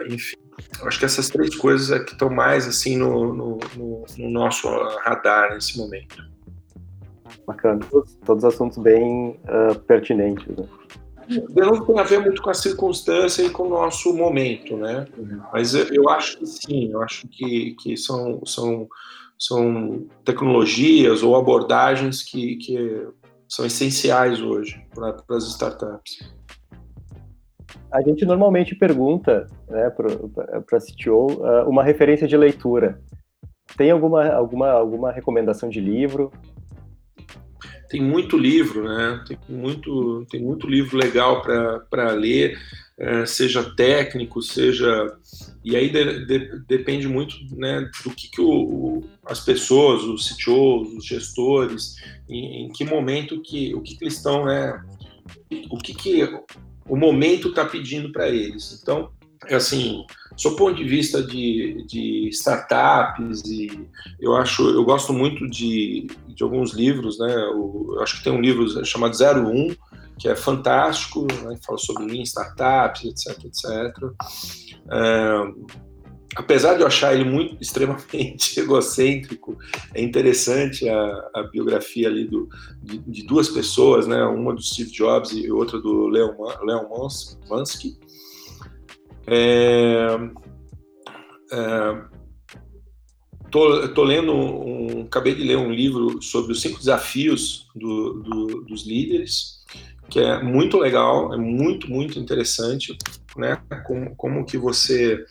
enfim. 0.10 0.41
Acho 0.84 1.00
que 1.00 1.06
essas 1.06 1.30
três 1.30 1.56
coisas 1.56 1.92
é 1.92 2.04
que 2.04 2.14
estão 2.14 2.30
mais 2.30 2.68
assim 2.68 2.98
no, 2.98 3.34
no, 3.34 3.60
no, 3.76 4.06
no 4.18 4.30
nosso 4.30 4.68
radar 5.04 5.54
nesse 5.54 5.78
momento. 5.78 6.24
Bacana. 7.46 7.80
Todos, 7.90 8.16
todos 8.26 8.46
assuntos 8.46 8.78
bem 8.78 9.40
uh, 9.46 9.80
pertinentes. 9.82 10.46
Né? 10.48 10.68
De 11.28 11.62
novo, 11.62 11.86
tem 11.86 12.00
a 12.00 12.04
ver 12.04 12.20
muito 12.20 12.42
com 12.42 12.50
a 12.50 12.54
circunstância 12.54 13.44
e 13.44 13.50
com 13.50 13.64
o 13.64 13.70
nosso 13.70 14.14
momento, 14.14 14.76
né? 14.76 15.08
Uhum. 15.18 15.42
Mas 15.54 15.74
eu, 15.74 15.86
eu, 15.94 16.10
acho 16.10 16.38
que 16.38 16.46
sim, 16.46 16.92
eu 16.92 17.02
acho 17.02 17.28
que, 17.28 17.76
que 17.82 17.96
são, 17.96 18.42
são, 18.46 18.88
são 19.40 20.06
tecnologias 20.26 21.24
ou 21.24 21.36
abordagens 21.36 22.24
que, 22.24 22.58
que 22.58 23.08
são 23.48 23.66
essenciais 23.66 24.42
hoje 24.42 24.82
para 24.94 25.16
as 25.30 25.46
startups. 25.46 26.20
A 27.92 28.02
gente 28.02 28.26
normalmente 28.26 28.74
pergunta 28.74 29.48
né, 29.70 29.90
para 29.90 30.80
CTO 30.80 31.42
uh, 31.42 31.70
uma 31.70 31.84
referência 31.84 32.26
de 32.26 32.38
leitura. 32.38 33.02
Tem 33.76 33.92
alguma, 33.92 34.30
alguma, 34.30 34.70
alguma 34.70 35.12
recomendação 35.12 35.70
de 35.70 35.82
livro? 35.82 36.32
Tem 37.90 38.02
muito 38.02 38.38
livro, 38.38 38.86
né? 38.86 39.22
Tem 39.28 39.38
muito, 39.50 40.26
tem 40.32 40.42
muito 40.42 40.68
livro 40.68 40.98
legal 40.98 41.42
para 41.90 42.12
ler, 42.12 42.58
uh, 42.98 43.28
seja 43.28 43.76
técnico, 43.76 44.42
seja. 44.42 45.14
E 45.62 45.76
aí 45.76 45.90
de, 45.90 46.26
de, 46.26 46.60
depende 46.68 47.10
muito 47.10 47.36
né, 47.58 47.90
do 48.06 48.12
que, 48.12 48.32
que 48.32 48.42
o, 48.42 49.04
as 49.26 49.42
pessoas, 49.42 50.04
os 50.04 50.30
CTOs, 50.30 50.94
os 50.94 51.06
gestores, 51.06 51.96
em, 52.30 52.66
em 52.66 52.70
que 52.72 52.86
momento 52.86 53.42
que, 53.42 53.76
o 53.76 53.82
que, 53.82 53.98
que 53.98 54.06
eles 54.06 54.16
estão, 54.16 54.46
né? 54.46 54.82
O 55.70 55.78
que, 55.78 55.94
que 55.94 56.24
o 56.92 56.98
momento 56.98 57.48
está 57.48 57.64
pedindo 57.64 58.12
para 58.12 58.28
eles. 58.28 58.78
Então, 58.84 59.12
é 59.48 59.56
assim, 59.56 60.06
do 60.44 60.56
ponto 60.58 60.76
de 60.76 60.84
vista 60.84 61.24
de, 61.24 61.86
de, 61.88 62.28
startups 62.28 63.46
e 63.46 63.88
eu 64.20 64.36
acho, 64.36 64.62
eu 64.70 64.84
gosto 64.84 65.14
muito 65.14 65.50
de, 65.50 66.06
de 66.28 66.44
alguns 66.44 66.74
livros, 66.74 67.18
né? 67.18 67.34
eu 67.34 67.98
acho 68.02 68.18
que 68.18 68.26
tem 68.26 68.34
um 68.34 68.42
livro 68.42 68.86
chamado 68.86 69.16
01 69.16 69.74
que 70.20 70.28
é 70.28 70.36
fantástico, 70.36 71.26
né, 71.44 71.58
fala 71.66 71.78
sobre 71.80 72.06
Lean 72.06 72.24
Startups, 72.24 73.06
etc, 73.06 73.46
etc. 73.46 73.66
É, 74.92 75.52
apesar 76.36 76.76
de 76.76 76.82
eu 76.82 76.88
achar 76.88 77.14
ele 77.14 77.24
muito 77.24 77.58
extremamente 77.62 78.60
egocêntrico, 78.60 79.58
é 79.94 80.02
interessante 80.02 80.88
a, 80.88 81.30
a 81.36 81.44
biografia 81.44 82.08
ali 82.08 82.26
do, 82.26 82.48
de, 82.82 83.00
de, 83.00 83.26
duas 83.26 83.50
pessoas, 83.50 84.08
né, 84.08 84.24
uma 84.24 84.54
do 84.54 84.62
Steve 84.62 84.92
Jobs 84.92 85.32
e 85.32 85.52
outra 85.52 85.80
do 85.80 86.08
Leon, 86.08 86.34
Leon 86.64 86.88
Mansky. 87.50 87.98
É, 89.28 90.18
é, 91.52 92.02
tô, 93.52 93.88
tô 93.90 94.04
lendo 94.04 94.34
um, 94.34 95.02
acabei 95.04 95.36
de 95.36 95.44
ler 95.44 95.58
um 95.58 95.72
livro 95.72 96.22
sobre 96.22 96.54
os 96.54 96.62
cinco 96.62 96.80
desafios 96.80 97.68
do, 97.76 98.14
do, 98.22 98.62
dos 98.64 98.88
líderes, 98.88 99.62
que 100.10 100.20
é 100.20 100.42
muito 100.42 100.78
legal, 100.78 101.34
é 101.34 101.38
muito, 101.38 101.90
muito 101.90 102.20
interessante, 102.20 102.98
né? 103.38 103.62
Como, 103.86 104.16
como 104.16 104.46
que 104.46 104.58
você 104.58 105.24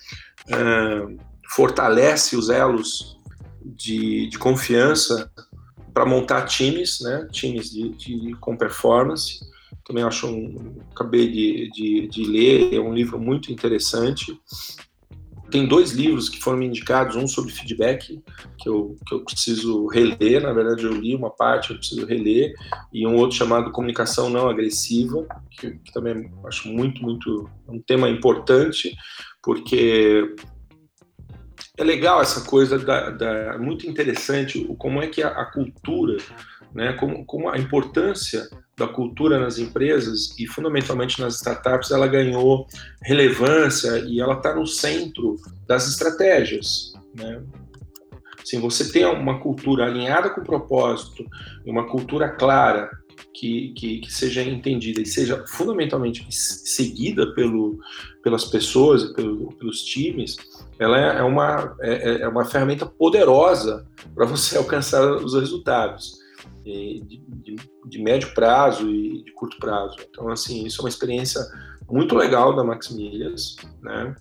fortalece 1.48 2.36
os 2.36 2.48
elos 2.48 3.18
de, 3.64 4.28
de 4.28 4.38
confiança 4.38 5.30
para 5.92 6.06
montar 6.06 6.46
times, 6.46 7.00
né? 7.00 7.28
Times 7.32 7.70
de, 7.70 7.90
de, 7.90 8.36
com 8.40 8.56
performance. 8.56 9.40
Também 9.84 10.04
acho 10.04 10.26
um, 10.26 10.78
acabei 10.92 11.28
de, 11.30 11.70
de, 11.72 12.08
de 12.08 12.24
ler, 12.24 12.74
é 12.74 12.80
um 12.80 12.94
livro 12.94 13.18
muito 13.18 13.50
interessante 13.52 14.38
tem 15.50 15.66
dois 15.66 15.90
livros 15.90 16.28
que 16.28 16.40
foram 16.40 16.58
me 16.58 16.66
indicados, 16.66 17.16
um 17.16 17.26
sobre 17.26 17.52
feedback, 17.52 18.22
que 18.58 18.68
eu, 18.68 18.96
que 19.06 19.14
eu 19.14 19.24
preciso 19.24 19.86
reler, 19.88 20.42
na 20.42 20.52
verdade 20.52 20.84
eu 20.84 20.92
li 20.92 21.14
uma 21.14 21.30
parte, 21.30 21.70
eu 21.70 21.76
preciso 21.76 22.06
reler, 22.06 22.54
e 22.92 23.06
um 23.06 23.16
outro 23.16 23.36
chamado 23.36 23.72
Comunicação 23.72 24.30
Não 24.30 24.48
Agressiva, 24.48 25.26
que, 25.50 25.72
que 25.72 25.92
também 25.92 26.30
acho 26.46 26.68
muito, 26.68 27.02
muito, 27.02 27.50
um 27.68 27.80
tema 27.80 28.08
importante, 28.08 28.94
porque 29.42 30.34
é 31.76 31.84
legal 31.84 32.20
essa 32.20 32.42
coisa, 32.42 32.78
da, 32.78 33.10
da 33.10 33.58
muito 33.58 33.88
interessante, 33.88 34.64
como 34.78 35.02
é 35.02 35.06
que 35.06 35.22
a, 35.22 35.28
a 35.28 35.46
cultura, 35.46 36.18
né, 36.74 36.92
como, 36.94 37.24
como 37.24 37.48
a 37.48 37.58
importância 37.58 38.48
da 38.76 38.86
cultura 38.86 39.38
nas 39.38 39.58
empresas 39.58 40.38
e 40.38 40.46
fundamentalmente 40.46 41.20
nas 41.20 41.36
startups, 41.36 41.90
ela 41.90 42.06
ganhou 42.06 42.66
relevância 43.02 43.98
e 44.06 44.20
ela 44.20 44.34
está 44.34 44.54
no 44.54 44.66
centro 44.66 45.36
das 45.66 45.88
estratégias. 45.88 46.92
Né? 47.14 47.42
Assim, 48.42 48.60
você 48.60 48.90
tem 48.90 49.04
uma 49.04 49.38
cultura 49.38 49.84
alinhada 49.84 50.30
com 50.30 50.40
o 50.40 50.44
propósito, 50.44 51.24
uma 51.64 51.86
cultura 51.86 52.28
clara 52.28 52.90
que, 53.40 53.72
que, 53.72 53.98
que, 54.00 54.12
seja 54.12 54.42
entendida 54.42 55.00
e 55.00 55.06
seja 55.06 55.42
fundamentalmente 55.46 56.26
seguida 56.30 57.32
pelo, 57.32 57.78
pelas 58.22 58.44
pessoas 58.44 59.02
e 59.02 59.14
pelo, 59.14 59.50
pelos 59.54 59.82
times, 59.82 60.36
ela 60.78 60.98
é, 60.98 61.20
é 61.20 61.22
uma, 61.22 61.74
é, 61.80 62.20
é 62.20 62.28
uma 62.28 62.44
ferramenta 62.44 62.84
poderosa 62.84 63.86
para 64.14 64.26
você 64.26 64.58
alcançar 64.60 65.10
os 65.16 65.32
resultados 65.32 66.18
de, 66.62 67.02
de, 67.26 67.56
de, 67.86 68.02
médio 68.02 68.34
prazo 68.34 68.90
e 68.90 69.24
de 69.24 69.32
curto 69.32 69.56
prazo. 69.58 69.96
Então, 70.10 70.28
assim, 70.28 70.66
isso 70.66 70.82
é 70.82 70.84
uma 70.84 70.90
experiência 70.90 71.40
muito 71.90 72.14
legal 72.14 72.54
da 72.54 72.62
Maximilias, 72.62 73.56
né? 73.80 74.14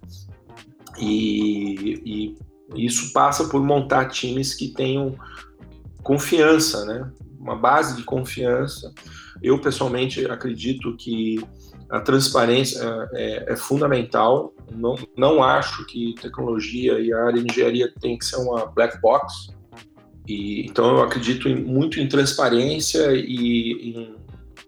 E, 0.98 2.02
e 2.06 2.88
isso 2.88 3.12
passa 3.12 3.50
por 3.50 3.62
montar 3.62 4.06
times 4.08 4.54
que 4.54 4.70
tenham 4.70 5.18
confiança, 6.04 6.86
né? 6.86 7.12
Uma 7.40 7.56
base 7.56 7.96
de 7.96 8.04
confiança. 8.04 8.94
Eu, 9.42 9.60
pessoalmente, 9.62 10.26
acredito 10.26 10.96
que 10.98 11.42
a 11.90 12.00
transparência 12.00 12.84
é, 13.14 13.54
é, 13.54 13.56
fundamental. 13.56 14.54
Não, 14.72 14.96
não 15.18 15.44
acho 15.44 15.86
que 15.86 16.14
tecnologia 16.22 17.00
e 17.00 17.12
a 17.12 17.24
área 17.26 17.42
de 17.42 17.50
engenharia 17.50 17.92
tem 18.00 18.18
que 18.18 18.26
ser 18.26 18.38
uma 18.38 18.66
black 18.68 19.00
box. 19.02 19.48
E, 20.28 20.66
então 20.68 20.98
eu 20.98 21.02
acredito 21.02 21.50
em, 21.50 21.56
muito 21.56 22.00
em 22.00 22.08
transparência 22.08 23.14
e 23.14 23.96
em 23.96 24.16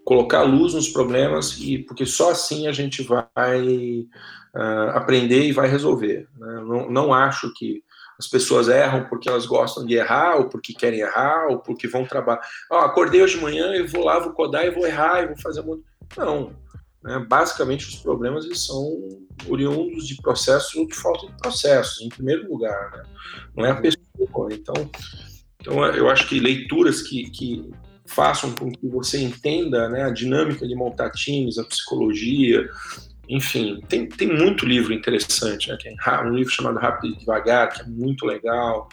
colocar 0.03 0.41
luz 0.41 0.73
nos 0.73 0.89
problemas, 0.89 1.59
e 1.59 1.77
porque 1.77 2.05
só 2.05 2.31
assim 2.31 2.67
a 2.67 2.71
gente 2.71 3.03
vai 3.03 4.07
uh, 4.55 4.89
aprender 4.95 5.47
e 5.47 5.51
vai 5.51 5.69
resolver. 5.69 6.27
Né? 6.37 6.55
Não, 6.65 6.89
não 6.89 7.13
acho 7.13 7.53
que 7.53 7.83
as 8.21 8.27
pessoas 8.27 8.69
erram 8.69 9.05
porque 9.09 9.27
elas 9.27 9.47
gostam 9.47 9.83
de 9.83 9.95
errar, 9.95 10.37
ou 10.37 10.47
porque 10.47 10.73
querem 10.73 10.99
errar, 10.99 11.47
ou 11.49 11.57
porque 11.57 11.87
vão 11.87 12.05
trabalhar. 12.05 12.41
Oh, 12.69 12.75
acordei 12.75 13.23
hoje 13.23 13.35
de 13.35 13.41
manhã 13.41 13.75
e 13.75 13.81
vou 13.81 14.03
lá, 14.03 14.19
vou 14.19 14.31
codar 14.31 14.63
e 14.63 14.69
vou 14.69 14.85
errar 14.85 15.23
e 15.23 15.27
vou 15.27 15.37
fazer 15.39 15.63
muito. 15.63 15.83
Não. 16.15 16.53
Né? 17.03 17.25
Basicamente, 17.27 17.87
os 17.87 17.95
problemas 17.95 18.45
eles 18.45 18.63
são 18.63 18.85
oriundos 19.47 20.07
de 20.07 20.15
processos 20.21 20.75
ou 20.75 20.85
de 20.85 20.93
falta 20.93 21.25
de 21.25 21.33
processos, 21.37 21.99
em 22.01 22.09
primeiro 22.09 22.47
lugar. 22.47 22.91
Né? 22.91 23.03
Não 23.57 23.65
é 23.65 23.71
a 23.71 23.81
pessoa. 23.81 24.01
Então, 24.51 24.91
então, 25.59 25.83
eu 25.87 26.09
acho 26.09 26.27
que 26.27 26.39
leituras 26.39 27.01
que, 27.01 27.29
que 27.31 27.71
façam 28.05 28.53
com 28.53 28.71
que 28.71 28.87
você 28.87 29.19
entenda 29.19 29.89
né, 29.89 30.03
a 30.03 30.11
dinâmica 30.11 30.67
de 30.67 30.75
montar 30.75 31.09
times, 31.09 31.57
a 31.57 31.63
psicologia, 31.63 32.69
enfim, 33.31 33.79
tem, 33.87 34.09
tem 34.09 34.27
muito 34.27 34.65
livro 34.65 34.93
interessante, 34.93 35.69
né, 35.69 35.77
é 35.85 36.21
um 36.21 36.35
livro 36.35 36.51
chamado 36.51 36.77
Rápido 36.77 37.13
e 37.13 37.17
Devagar, 37.17 37.73
que 37.73 37.81
é 37.81 37.85
muito 37.85 38.25
legal, 38.25 38.89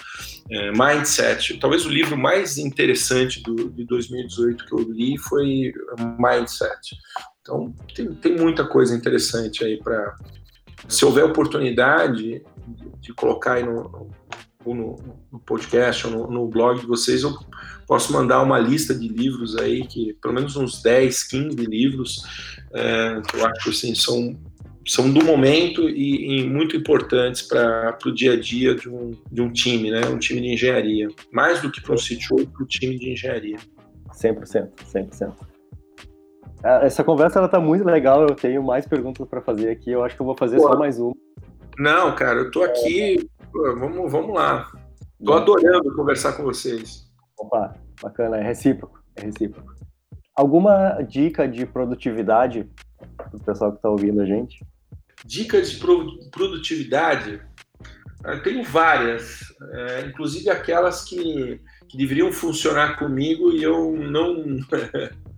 é, 0.48 0.70
Mindset, 0.70 1.58
talvez 1.58 1.84
o 1.84 1.88
livro 1.88 2.16
mais 2.16 2.56
interessante 2.56 3.42
do, 3.42 3.68
de 3.68 3.84
2018 3.84 4.64
que 4.64 4.72
eu 4.72 4.78
li 4.78 5.18
foi 5.18 5.72
Mindset. 6.20 6.96
Então, 7.40 7.74
tem, 7.92 8.14
tem 8.14 8.36
muita 8.36 8.64
coisa 8.64 8.94
interessante 8.94 9.64
aí 9.64 9.76
para, 9.82 10.14
se 10.86 11.04
houver 11.04 11.24
oportunidade 11.24 12.22
de, 12.22 12.90
de 13.00 13.12
colocar 13.14 13.54
aí 13.54 13.64
no, 13.64 13.88
no, 13.88 14.10
no 14.74 15.38
podcast 15.46 16.06
ou 16.06 16.12
no, 16.12 16.30
no, 16.30 16.48
blog 16.48 16.80
de 16.80 16.86
vocês, 16.86 17.22
eu 17.22 17.32
posso 17.86 18.12
mandar 18.12 18.42
uma 18.42 18.58
lista 18.58 18.94
de 18.94 19.08
livros 19.08 19.56
aí, 19.56 19.86
que 19.86 20.14
pelo 20.20 20.34
menos 20.34 20.56
uns 20.56 20.82
10, 20.82 21.24
15 21.24 21.56
livros, 21.66 22.22
é, 22.72 23.20
que 23.28 23.36
eu 23.36 23.46
acho 23.46 23.70
assim, 23.70 23.94
são, 23.94 24.38
são 24.86 25.10
do 25.10 25.24
momento 25.24 25.88
e, 25.88 26.40
e 26.40 26.48
muito 26.48 26.76
importantes 26.76 27.42
para 27.42 27.98
o 28.06 28.12
dia 28.12 28.32
a 28.32 28.40
dia 28.40 28.74
de 28.74 28.88
um, 28.88 29.12
de 29.30 29.40
um 29.40 29.52
time, 29.52 29.90
né? 29.90 30.00
um 30.06 30.18
time 30.18 30.40
de 30.40 30.48
engenharia. 30.48 31.08
Mais 31.32 31.60
do 31.60 31.70
que 31.70 31.80
para 31.80 31.94
um 31.94 31.98
sítio, 31.98 32.46
para 32.48 32.62
o 32.62 32.66
time 32.66 32.98
de 32.98 33.12
engenharia. 33.12 33.56
100%, 34.12 34.70
100%. 34.92 35.32
Ah, 36.62 36.80
essa 36.82 37.04
conversa 37.04 37.38
ela 37.38 37.48
tá 37.48 37.60
muito 37.60 37.84
legal, 37.84 38.22
eu 38.22 38.34
tenho 38.34 38.62
mais 38.62 38.86
perguntas 38.86 39.26
para 39.28 39.40
fazer 39.40 39.70
aqui, 39.70 39.90
eu 39.90 40.02
acho 40.02 40.16
que 40.16 40.22
eu 40.22 40.26
vou 40.26 40.36
fazer 40.36 40.56
Pô. 40.56 40.64
só 40.64 40.76
mais 40.76 40.98
uma. 40.98 41.14
Não, 41.78 42.14
cara, 42.16 42.40
eu 42.40 42.50
tô 42.50 42.64
aqui 42.64 43.28
vamos, 43.58 44.12
vamos 44.12 44.34
lá. 44.34 44.70
Tô 45.24 45.32
adorando 45.32 45.94
conversar 45.94 46.34
com 46.34 46.44
vocês. 46.44 47.10
Opa, 47.38 47.74
bacana, 48.00 48.36
é 48.36 48.42
recíproco, 48.42 49.02
é 49.16 49.22
recíproco. 49.22 49.74
Alguma 50.34 51.02
dica 51.02 51.48
de 51.48 51.66
produtividade 51.66 52.68
para 53.16 53.36
o 53.36 53.40
pessoal 53.40 53.72
que 53.72 53.78
está 53.78 53.90
ouvindo 53.90 54.20
a 54.20 54.26
gente? 54.26 54.64
Dicas 55.24 55.72
de 55.72 55.80
produtividade? 56.30 57.42
Eu 58.24 58.32
ah, 58.32 58.40
tenho 58.40 58.64
várias, 58.64 59.40
é, 59.72 60.06
inclusive 60.06 60.50
aquelas 60.50 61.04
que, 61.04 61.60
que 61.88 61.96
deveriam 61.96 62.32
funcionar 62.32 62.98
comigo 62.98 63.52
e 63.52 63.62
eu 63.62 63.92
não 63.92 64.58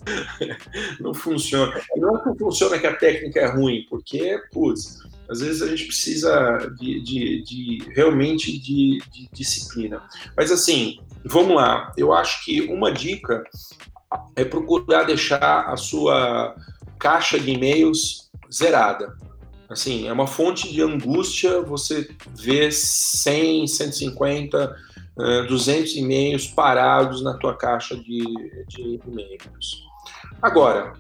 não 1.01 1.15
funciona. 1.15 1.79
Não 1.97 2.17
é 2.17 2.23
que 2.23 2.39
funciona 2.39 2.79
que 2.79 2.87
a 2.87 2.97
técnica 2.97 3.41
é 3.41 3.47
ruim, 3.47 3.87
porque, 3.89 4.41
putz, 4.53 4.99
às 5.31 5.41
vezes 5.41 5.63
a 5.63 5.69
gente 5.69 5.87
precisa 5.87 6.59
de, 6.79 7.01
de, 7.03 7.43
de 7.43 7.93
realmente 7.95 8.59
de, 8.59 8.99
de, 9.13 9.29
disciplina. 9.33 10.03
Mas 10.37 10.51
assim, 10.51 10.99
vamos 11.25 11.55
lá. 11.55 11.93
Eu 11.97 12.13
acho 12.13 12.45
que 12.45 12.63
uma 12.63 12.91
dica 12.91 13.45
é 14.35 14.45
procurar 14.45 15.05
deixar 15.05 15.67
a 15.69 15.77
sua 15.77 16.55
caixa 16.99 17.39
de 17.39 17.53
e-mails 17.53 18.29
zerada. 18.53 19.17
Assim, 19.69 20.09
é 20.09 20.13
uma 20.13 20.27
fonte 20.27 20.71
de 20.73 20.83
angústia 20.83 21.63
você 21.63 22.11
ver 22.37 22.73
100, 22.73 23.69
150, 23.69 24.77
200 25.49 25.97
e-mails 25.97 26.49
parados 26.49 27.23
na 27.23 27.35
tua 27.35 27.57
caixa 27.57 27.95
de, 27.97 28.25
de 28.67 29.01
e-mails. 29.07 29.85
Agora, 30.43 30.95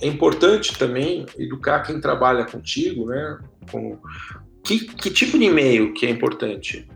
é 0.00 0.06
importante 0.06 0.76
também 0.78 1.26
educar 1.38 1.80
quem 1.80 2.00
trabalha 2.00 2.44
contigo, 2.44 3.06
né? 3.06 3.38
Com 3.70 3.98
que, 4.68 4.80
que 4.80 5.10
tipo 5.10 5.38
de 5.38 5.46
e-mail 5.46 5.94
que 5.94 6.04
é 6.04 6.10
importante? 6.10 6.86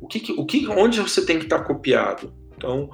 O 0.00 0.06
que, 0.06 0.32
o 0.32 0.46
que, 0.46 0.68
onde 0.68 1.00
você 1.00 1.26
tem 1.26 1.38
que 1.38 1.44
estar 1.44 1.64
copiado? 1.64 2.32
Então, 2.56 2.88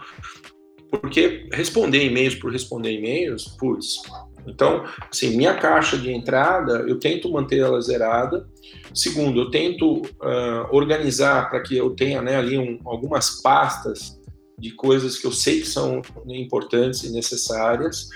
porque 0.90 1.46
responder 1.52 2.07
e-mails 2.07 2.34
por 2.34 2.50
responder 2.50 2.92
e-mails, 2.92 3.44
putz. 3.59 4.02
Então, 4.46 4.84
assim, 5.11 5.36
minha 5.36 5.55
caixa 5.55 5.98
de 5.98 6.11
entrada, 6.11 6.84
eu 6.88 6.98
tento 6.98 7.30
manter 7.30 7.59
ela 7.59 7.80
zerada. 7.80 8.46
Segundo, 8.94 9.40
eu 9.40 9.50
tento 9.50 10.00
uh, 10.02 10.68
organizar 10.70 11.50
para 11.50 11.61
que 11.61 11.76
eu 11.76 11.90
tenha 11.90 12.22
né, 12.22 12.36
ali 12.36 12.57
um, 12.57 12.78
algumas 12.84 13.42
pastas 13.42 14.18
de 14.59 14.72
coisas 14.72 15.18
que 15.18 15.26
eu 15.26 15.32
sei 15.32 15.61
que 15.61 15.66
são 15.66 16.02
importantes 16.26 17.02
e 17.05 17.12
necessárias. 17.12 18.09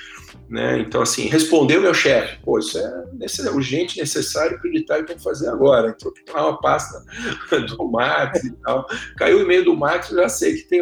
Né? 0.48 0.80
Então, 0.80 1.02
assim, 1.02 1.26
respondeu 1.26 1.80
meu 1.80 1.94
chefe, 1.94 2.38
pô, 2.42 2.58
isso 2.58 2.78
é 2.78 3.50
urgente, 3.50 3.98
necessário, 3.98 4.58
prioritário, 4.60 5.06
tem 5.06 5.16
que 5.16 5.22
fazer 5.22 5.48
agora. 5.48 5.94
Então, 5.96 6.12
tem 6.12 6.34
uma 6.34 6.58
pasta 6.60 7.02
do 7.68 7.90
Max 7.90 8.44
e 8.44 8.52
tal. 8.62 8.86
Caiu 9.16 9.38
o 9.38 9.42
e-mail 9.42 9.64
do 9.64 9.76
Max, 9.76 10.08
já 10.08 10.28
sei 10.28 10.54
que 10.56 10.68
tem, 10.68 10.80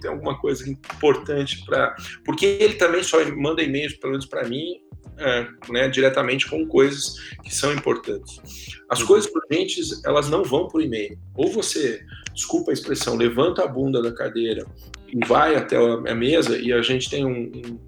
tem 0.00 0.10
alguma 0.10 0.38
coisa 0.38 0.68
importante 0.68 1.64
para. 1.64 1.94
Porque 2.24 2.44
ele 2.46 2.74
também 2.74 3.02
só 3.02 3.18
manda 3.36 3.62
e-mails, 3.62 3.94
pelo 3.94 4.12
menos 4.12 4.26
para 4.26 4.46
mim, 4.48 4.80
é, 5.18 5.46
né, 5.70 5.88
diretamente 5.88 6.48
com 6.48 6.66
coisas 6.66 7.16
que 7.42 7.54
são 7.54 7.72
importantes. 7.72 8.40
As 8.88 9.00
uhum. 9.00 9.06
coisas 9.06 9.30
urgentes, 9.30 10.04
elas 10.04 10.28
não 10.28 10.44
vão 10.44 10.68
por 10.68 10.82
e-mail. 10.82 11.18
Ou 11.34 11.50
você, 11.50 12.02
desculpa 12.32 12.70
a 12.70 12.74
expressão, 12.74 13.16
levanta 13.16 13.64
a 13.64 13.68
bunda 13.68 14.02
da 14.02 14.12
cadeira 14.12 14.66
e 15.08 15.26
vai 15.26 15.54
até 15.54 15.76
a 15.76 16.14
mesa, 16.14 16.58
e 16.58 16.72
a 16.72 16.82
gente 16.82 17.08
tem 17.08 17.24
um, 17.24 17.52
um, 17.54 17.80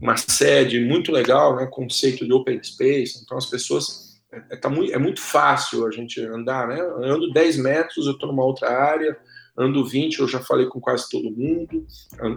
uma 0.00 0.16
sede 0.16 0.80
muito 0.80 1.10
legal, 1.10 1.56
né, 1.56 1.66
conceito 1.70 2.26
de 2.26 2.32
open 2.32 2.62
space, 2.62 3.20
então 3.22 3.38
as 3.38 3.46
pessoas 3.46 4.04
é, 4.34 4.42
é, 4.50 4.56
tá 4.56 4.68
muito, 4.68 4.92
é 4.92 4.98
muito 4.98 5.20
fácil 5.20 5.86
a 5.86 5.90
gente 5.90 6.20
andar, 6.20 6.68
né? 6.68 6.80
Eu 6.80 7.04
ando 7.04 7.32
10 7.32 7.56
metros, 7.58 8.06
eu 8.06 8.12
estou 8.12 8.28
numa 8.28 8.44
outra 8.44 8.68
área, 8.68 9.16
ando 9.56 9.84
20, 9.84 10.18
eu 10.18 10.28
já 10.28 10.40
falei 10.40 10.66
com 10.66 10.80
quase 10.80 11.08
todo 11.08 11.30
mundo, 11.30 11.86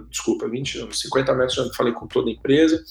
desculpa, 0.08 0.48
20, 0.48 0.88
50 0.94 1.34
metros 1.34 1.56
já 1.56 1.68
falei 1.74 1.92
com 1.92 2.06
toda 2.06 2.30
a 2.30 2.32
empresa. 2.32 2.82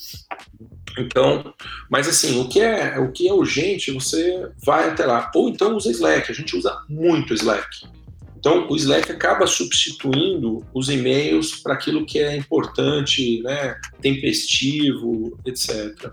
Então, 0.97 1.53
mas 1.89 2.07
assim, 2.07 2.39
o 2.39 2.47
que 2.47 2.59
é, 2.59 2.99
o 2.99 3.11
que 3.11 3.27
é 3.27 3.33
urgente, 3.33 3.91
você 3.91 4.49
vai 4.65 4.89
até 4.89 5.05
lá. 5.05 5.31
Ou 5.35 5.49
então 5.49 5.75
usa 5.75 5.91
Slack, 5.91 6.31
a 6.31 6.35
gente 6.35 6.57
usa 6.57 6.75
muito 6.89 7.33
Slack. 7.33 7.87
Então, 8.37 8.67
o 8.69 8.75
Slack 8.75 9.11
acaba 9.11 9.47
substituindo 9.47 10.63
os 10.73 10.89
e-mails 10.89 11.55
para 11.55 11.73
aquilo 11.73 12.05
que 12.05 12.19
é 12.19 12.35
importante, 12.35 13.41
né, 13.41 13.79
tempestivo, 13.99 15.37
etc. 15.43 16.11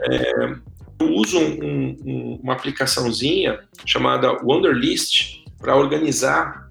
É, 0.00 0.56
eu 0.98 1.12
uso 1.12 1.38
um, 1.38 1.96
um, 2.04 2.40
uma 2.42 2.54
aplicaçãozinha 2.54 3.60
chamada 3.84 4.32
Wonderlist 4.42 5.44
para 5.58 5.76
organizar 5.76 6.65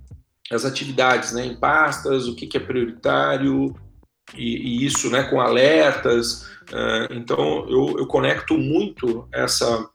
as 0.52 0.66
atividades 0.66 1.32
né, 1.32 1.46
em 1.46 1.56
pastas, 1.56 2.28
o 2.28 2.36
que, 2.36 2.48
que 2.48 2.58
é 2.58 2.60
prioritário, 2.60 3.76
e, 4.36 4.84
e, 4.84 4.86
isso 4.86 5.10
né, 5.10 5.24
com 5.24 5.40
alertas. 5.40 6.44
Uh, 6.72 7.12
então, 7.12 7.68
eu, 7.70 7.96
eu 8.00 8.08
conecto 8.08 8.58
muito 8.58 9.28
essa 9.32 9.88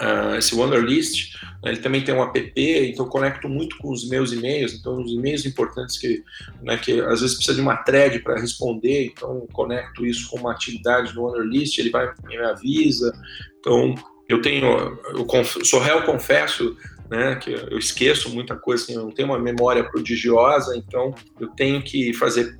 uh, 0.00 0.36
esse 0.36 0.54
Wonderlist. 0.54 1.34
Né, 1.62 1.72
ele 1.72 1.80
também 1.80 2.02
tem 2.02 2.14
um 2.14 2.22
app, 2.22 2.52
então 2.56 3.06
conecto 3.06 3.48
muito 3.48 3.76
com 3.78 3.90
os 3.92 4.08
meus 4.08 4.32
e-mails. 4.32 4.74
Então, 4.74 5.02
os 5.02 5.12
e-mails 5.12 5.44
importantes 5.44 5.98
que, 5.98 6.22
né, 6.62 6.76
que 6.76 7.00
às 7.00 7.20
vezes 7.20 7.36
precisa 7.36 7.54
de 7.54 7.60
uma 7.60 7.76
thread 7.76 8.20
para 8.20 8.40
responder, 8.40 9.06
então 9.06 9.46
conecto 9.52 10.04
isso 10.06 10.28
com 10.30 10.38
uma 10.38 10.52
atividade 10.52 11.14
no 11.14 11.22
Wonderlist, 11.22 11.78
ele 11.78 11.90
vai 11.90 12.12
me 12.24 12.36
avisa. 12.38 13.12
Então, 13.60 13.94
eu 14.28 14.40
tenho, 14.40 14.66
eu 15.14 15.44
sou 15.64 15.80
réu, 15.80 16.02
confesso, 16.02 16.76
né, 17.10 17.36
que 17.36 17.52
eu 17.52 17.78
esqueço 17.78 18.30
muita 18.30 18.56
coisa, 18.56 18.84
assim, 18.84 18.94
eu 18.94 19.02
não 19.02 19.10
tenho 19.10 19.28
uma 19.28 19.38
memória 19.38 19.84
prodigiosa, 19.84 20.76
então 20.76 21.14
eu 21.38 21.48
tenho 21.48 21.82
que 21.82 22.12
fazer 22.14 22.58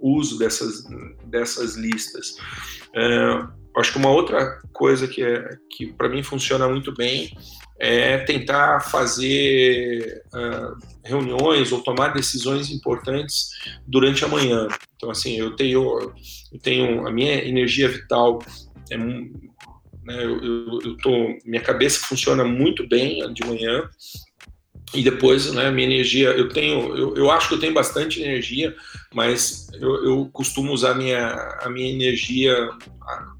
uso 0.00 0.38
dessas, 0.38 0.84
dessas 1.26 1.76
listas. 1.76 2.36
É, 2.94 3.58
Acho 3.78 3.92
que 3.92 3.98
uma 3.98 4.10
outra 4.10 4.60
coisa 4.72 5.06
que, 5.06 5.22
é, 5.22 5.56
que 5.70 5.92
para 5.92 6.08
mim 6.08 6.22
funciona 6.22 6.68
muito 6.68 6.92
bem 6.92 7.30
é 7.78 8.18
tentar 8.18 8.80
fazer 8.80 10.20
uh, 10.34 10.76
reuniões 11.04 11.70
ou 11.70 11.80
tomar 11.80 12.08
decisões 12.08 12.70
importantes 12.70 13.50
durante 13.86 14.24
a 14.24 14.28
manhã. 14.28 14.66
Então, 14.96 15.10
assim, 15.10 15.36
eu 15.36 15.54
tenho, 15.54 16.12
eu 16.52 16.58
tenho 16.60 17.06
a 17.06 17.12
minha 17.12 17.34
energia 17.44 17.88
vital 17.88 18.40
é, 18.90 18.96
né, 20.08 20.24
eu, 20.24 20.42
eu, 20.42 20.78
eu 20.82 20.96
tô, 20.96 21.38
minha 21.44 21.60
cabeça 21.60 22.06
funciona 22.06 22.42
muito 22.42 22.88
bem 22.88 23.30
de 23.34 23.46
manhã 23.46 23.88
e 24.94 25.02
depois, 25.02 25.52
né, 25.52 25.70
minha 25.70 25.86
energia, 25.86 26.30
eu 26.30 26.48
tenho, 26.48 26.96
eu, 26.96 27.14
eu 27.14 27.30
acho 27.30 27.48
que 27.48 27.54
eu 27.54 27.60
tenho 27.60 27.74
bastante 27.74 28.22
energia, 28.22 28.74
mas 29.14 29.68
eu, 29.74 30.04
eu 30.04 30.30
costumo 30.32 30.72
usar 30.72 30.94
minha, 30.94 31.34
a 31.60 31.68
minha 31.68 31.92
energia 31.92 32.70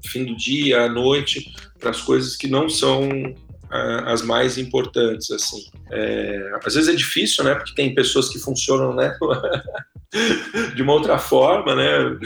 fim 0.07 0.25
do 0.25 0.35
dia, 0.35 0.83
à 0.83 0.89
noite, 0.89 1.51
para 1.79 1.89
as 1.89 2.01
coisas 2.01 2.35
que 2.35 2.47
não 2.47 2.69
são 2.69 3.09
as 4.05 4.23
mais 4.23 4.57
importantes, 4.57 5.29
assim. 5.29 5.69
É, 5.91 6.51
às 6.63 6.73
vezes 6.73 6.89
é 6.89 6.95
difícil, 6.95 7.43
né, 7.43 7.55
porque 7.55 7.73
tem 7.73 7.95
pessoas 7.95 8.29
que 8.29 8.37
funcionam, 8.37 8.93
né, 8.93 9.15
de 10.75 10.81
uma 10.83 10.93
outra 10.93 11.17
forma, 11.17 11.75
né, 11.75 12.19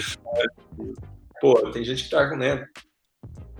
pô, 1.39 1.53
tem 1.71 1.83
gente 1.83 2.05
que 2.05 2.09
tá, 2.09 2.29
né, 2.35 2.65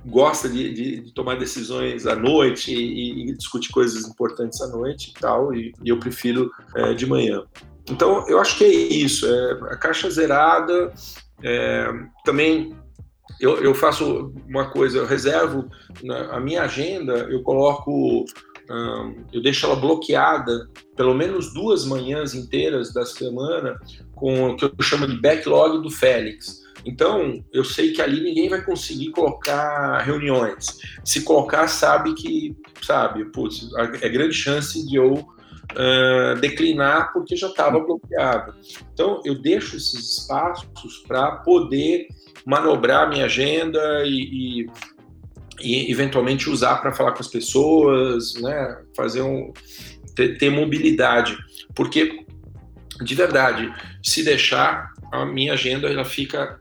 gosta 0.06 0.50
de, 0.50 0.74
de, 0.74 1.02
de, 1.02 1.14
tomar 1.14 1.36
decisões 1.38 2.06
à 2.06 2.16
noite 2.16 2.74
e, 2.74 3.30
e, 3.30 3.38
discutir 3.38 3.72
coisas 3.72 4.06
importantes 4.08 4.62
à 4.62 4.68
noite 4.68 5.12
e 5.12 5.20
tal, 5.20 5.54
e, 5.54 5.74
e 5.84 5.90
eu 5.90 6.00
prefiro 6.00 6.52
é, 6.76 6.94
de 6.94 7.06
manhã. 7.06 7.44
Então, 7.90 8.28
eu 8.28 8.40
acho 8.40 8.58
que 8.58 8.64
é 8.64 8.70
isso. 8.70 9.26
É, 9.26 9.52
a 9.74 9.78
caixa 9.78 10.10
zerada, 10.10 10.94
é, 11.42 11.88
também 12.24 12.76
eu, 13.40 13.58
eu, 13.58 13.74
faço 13.74 14.34
uma 14.48 14.70
coisa, 14.70 15.00
eu 15.00 15.06
reservo 15.06 15.70
na, 16.04 16.36
a 16.36 16.40
minha 16.40 16.64
agenda, 16.64 17.14
eu 17.30 17.42
coloco, 17.42 18.26
eu 19.32 19.42
deixo 19.42 19.66
ela 19.66 19.76
bloqueada 19.76 20.70
pelo 20.96 21.14
menos 21.14 21.54
duas 21.54 21.86
manhãs 21.86 22.34
inteiras 22.34 22.94
da 22.94 23.06
semana 23.06 23.78
com 24.16 24.52
o 24.52 24.56
que 24.56 24.64
eu 24.66 24.74
chamo 24.82 25.08
de 25.08 25.20
backlog 25.20 25.82
do 25.82 25.90
Félix. 25.90 26.63
Então, 26.86 27.44
eu 27.52 27.64
sei 27.64 27.94
que 27.94 28.02
ali 28.02 28.22
ninguém 28.22 28.50
vai 28.50 28.62
conseguir 28.62 29.12
colocar 29.12 30.00
reuniões. 30.00 30.80
Se 31.04 31.22
colocar, 31.24 31.68
sabe 31.68 32.14
que, 32.14 32.56
sabe, 32.82 33.26
putz, 33.26 33.70
é 34.02 34.10
grande 34.10 34.34
chance 34.34 34.86
de 34.86 34.98
eu 34.98 35.14
uh, 35.14 36.40
declinar 36.40 37.14
porque 37.14 37.36
já 37.36 37.48
estava 37.48 37.80
bloqueado. 37.80 38.54
Então, 38.94 39.22
eu 39.24 39.42
deixo 39.42 39.78
esses 39.78 40.20
espaços 40.20 41.04
para 41.08 41.38
poder 41.38 42.08
manobrar 42.46 43.10
minha 43.10 43.26
agenda 43.26 44.04
e, 44.06 44.62
e, 44.62 44.68
e 45.62 45.92
eventualmente 45.92 46.50
usar 46.50 46.78
para 46.78 46.92
falar 46.92 47.14
com 47.14 47.22
as 47.22 47.28
pessoas, 47.30 48.34
né, 48.42 48.82
fazer 48.96 49.22
um 49.22 49.54
ter, 50.16 50.38
ter 50.38 50.50
mobilidade, 50.50 51.38
porque 51.74 52.26
de 53.02 53.16
verdade, 53.16 53.74
se 54.04 54.24
deixar 54.24 54.94
a 55.12 55.26
minha 55.26 55.54
agenda 55.54 55.90
ela 55.90 56.06
fica 56.06 56.60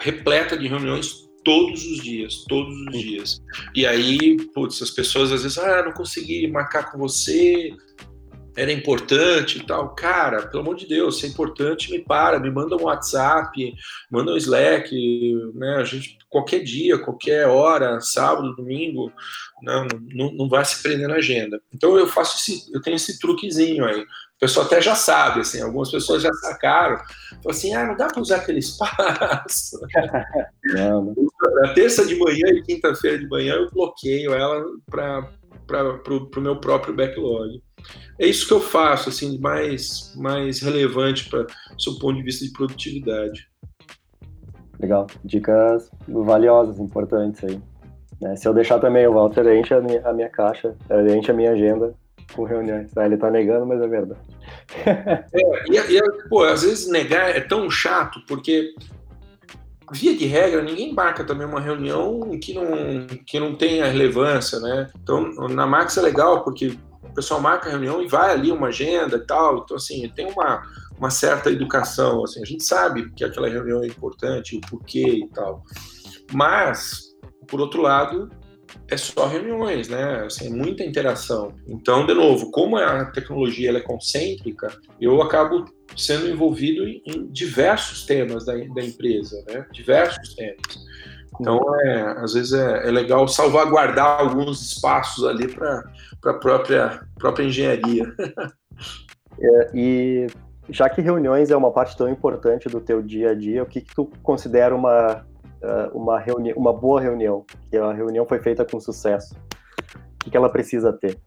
repleta 0.00 0.56
de 0.56 0.68
reuniões 0.68 1.26
todos 1.44 1.86
os 1.86 2.02
dias, 2.02 2.44
todos 2.48 2.74
os 2.88 2.98
dias. 3.00 3.42
E 3.74 3.86
aí, 3.86 4.36
putz, 4.52 4.82
as 4.82 4.90
pessoas 4.90 5.30
às 5.30 5.42
vezes, 5.42 5.58
ah, 5.58 5.84
não 5.84 5.92
consegui 5.92 6.48
marcar 6.48 6.90
com 6.90 6.98
você, 6.98 7.72
era 8.56 8.72
importante 8.72 9.58
e 9.58 9.62
tal. 9.62 9.94
Cara, 9.94 10.46
pelo 10.46 10.62
amor 10.62 10.76
de 10.76 10.86
Deus, 10.86 11.20
se 11.20 11.26
é 11.26 11.28
importante, 11.28 11.90
me 11.90 12.00
para, 12.00 12.40
me 12.40 12.50
manda 12.50 12.74
um 12.74 12.84
WhatsApp, 12.84 13.74
manda 14.10 14.32
um 14.32 14.36
Slack, 14.36 14.90
né? 15.54 15.76
A 15.76 15.84
gente, 15.84 16.18
qualquer 16.28 16.64
dia, 16.64 16.98
qualquer 16.98 17.46
hora, 17.46 18.00
sábado, 18.00 18.56
domingo, 18.56 19.12
não, 19.62 19.86
não, 20.14 20.32
não 20.32 20.48
vai 20.48 20.64
se 20.64 20.82
prender 20.82 21.06
na 21.06 21.16
agenda. 21.16 21.60
Então 21.72 21.96
eu 21.98 22.06
faço 22.06 22.38
esse, 22.38 22.72
eu 22.72 22.80
tenho 22.80 22.96
esse 22.96 23.18
truquezinho 23.18 23.84
aí. 23.84 24.04
O 24.36 24.38
pessoal 24.38 24.66
até 24.66 24.82
já 24.82 24.94
sabe, 24.94 25.40
assim, 25.40 25.62
algumas 25.62 25.90
pessoas 25.90 26.22
já 26.22 26.32
sacaram. 26.34 26.98
Falam 26.98 27.50
assim, 27.50 27.74
ah, 27.74 27.86
não 27.86 27.96
dá 27.96 28.06
para 28.06 28.20
usar 28.20 28.36
aquele 28.36 28.58
espaço. 28.58 29.80
Não. 30.74 31.14
Na 31.62 31.72
terça 31.72 32.04
de 32.04 32.14
manhã 32.16 32.48
e 32.48 32.62
quinta-feira 32.62 33.18
de 33.18 33.26
manhã 33.28 33.54
eu 33.54 33.70
bloqueio 33.70 34.34
ela 34.34 34.62
para 34.90 35.26
o 36.36 36.40
meu 36.40 36.56
próprio 36.56 36.94
backlog. 36.94 37.62
É 38.18 38.26
isso 38.26 38.46
que 38.46 38.52
eu 38.52 38.60
faço, 38.60 39.08
assim, 39.08 39.38
mais, 39.38 40.12
mais 40.16 40.60
relevante 40.60 41.30
para 41.30 41.46
o 41.74 41.80
seu 41.80 41.98
ponto 41.98 42.16
de 42.16 42.22
vista 42.22 42.44
de 42.44 42.52
produtividade. 42.52 43.48
Legal, 44.78 45.06
dicas 45.24 45.90
valiosas, 46.06 46.78
importantes 46.78 47.42
aí. 47.42 47.58
Né? 48.20 48.36
Se 48.36 48.46
eu 48.46 48.52
deixar 48.52 48.78
também 48.80 49.06
o 49.06 49.14
Walter 49.14 49.46
enche 49.58 49.72
a 49.72 49.80
minha, 49.80 50.06
a 50.06 50.12
minha 50.12 50.28
caixa, 50.28 50.76
enche 51.16 51.30
a 51.30 51.34
minha 51.34 51.52
agenda, 51.52 51.94
com 52.34 52.44
reuniões. 52.44 52.90
Ah, 52.96 53.06
ele 53.06 53.16
tá 53.16 53.30
negando, 53.30 53.66
mas 53.66 53.80
é 53.80 53.88
verdade. 53.88 54.20
É, 54.84 55.64
e, 55.70 55.96
e, 55.96 56.28
pô, 56.28 56.44
às 56.44 56.62
vezes 56.62 56.88
negar 56.88 57.30
é 57.30 57.40
tão 57.40 57.70
chato, 57.70 58.20
porque 58.26 58.74
via 59.92 60.16
de 60.16 60.26
regra, 60.26 60.62
ninguém 60.62 60.90
embarca 60.90 61.24
também 61.24 61.46
uma 61.46 61.60
reunião 61.60 62.38
que 62.40 62.52
não, 62.54 63.06
que 63.24 63.38
não 63.38 63.54
tenha 63.54 63.86
relevância, 63.86 64.58
né? 64.58 64.90
Então, 65.02 65.32
na 65.48 65.66
Max 65.66 65.96
é 65.96 66.02
legal, 66.02 66.42
porque 66.42 66.76
o 67.02 67.14
pessoal 67.14 67.40
marca 67.40 67.68
a 67.68 67.70
reunião 67.70 68.02
e 68.02 68.08
vai 68.08 68.32
ali 68.32 68.50
uma 68.50 68.68
agenda 68.68 69.16
e 69.16 69.26
tal. 69.26 69.58
Então, 69.58 69.76
assim, 69.76 70.08
tem 70.14 70.30
uma, 70.30 70.62
uma 70.98 71.10
certa 71.10 71.50
educação, 71.50 72.24
assim, 72.24 72.42
a 72.42 72.46
gente 72.46 72.64
sabe 72.64 73.10
que 73.12 73.24
aquela 73.24 73.48
reunião 73.48 73.82
é 73.82 73.86
importante, 73.86 74.56
o 74.56 74.60
porquê 74.60 75.24
e 75.24 75.28
tal. 75.28 75.62
Mas, 76.32 77.14
por 77.46 77.60
outro 77.60 77.82
lado, 77.82 78.28
é 78.88 78.96
só 78.96 79.26
reuniões, 79.26 79.88
né? 79.88 80.24
Assim, 80.26 80.46
é 80.46 80.50
muita 80.50 80.84
interação. 80.84 81.54
Então, 81.66 82.06
de 82.06 82.14
novo, 82.14 82.50
como 82.50 82.76
a 82.76 83.04
tecnologia 83.06 83.70
é 83.70 83.80
concêntrica, 83.80 84.68
eu 85.00 85.20
acabo 85.22 85.64
sendo 85.96 86.28
envolvido 86.28 86.86
em 86.86 87.26
diversos 87.30 88.04
temas 88.04 88.44
da, 88.44 88.54
da 88.54 88.82
empresa, 88.82 89.44
né? 89.48 89.66
Diversos 89.72 90.34
temas. 90.34 90.86
Então, 91.40 91.60
é, 91.80 92.02
às 92.18 92.32
vezes 92.32 92.52
é, 92.52 92.88
é 92.88 92.90
legal 92.90 93.28
salvaguardar 93.28 94.20
alguns 94.20 94.72
espaços 94.72 95.24
ali 95.24 95.48
para 95.48 95.82
a 96.24 96.34
própria, 96.34 97.00
própria 97.18 97.44
engenharia. 97.44 98.04
É, 99.38 99.70
e 99.74 100.26
já 100.70 100.88
que 100.88 101.02
reuniões 101.02 101.50
é 101.50 101.56
uma 101.56 101.70
parte 101.70 101.96
tão 101.96 102.08
importante 102.08 102.68
do 102.68 102.80
teu 102.80 103.02
dia 103.02 103.30
a 103.30 103.34
dia, 103.34 103.62
o 103.62 103.66
que, 103.66 103.82
que 103.82 103.94
tu 103.94 104.10
considera 104.22 104.74
uma, 104.74 105.26
uma, 105.92 106.18
reuni 106.18 106.52
uma 106.54 106.72
boa 106.72 107.00
reunião? 107.00 107.44
Que 107.70 107.76
a 107.76 107.92
reunião 107.92 108.26
foi 108.26 108.38
feita 108.40 108.64
com 108.64 108.80
sucesso. 108.80 109.34
O 109.34 110.24
que, 110.24 110.30
que 110.30 110.36
ela 110.36 110.48
precisa 110.48 110.92
ter? 110.92 111.18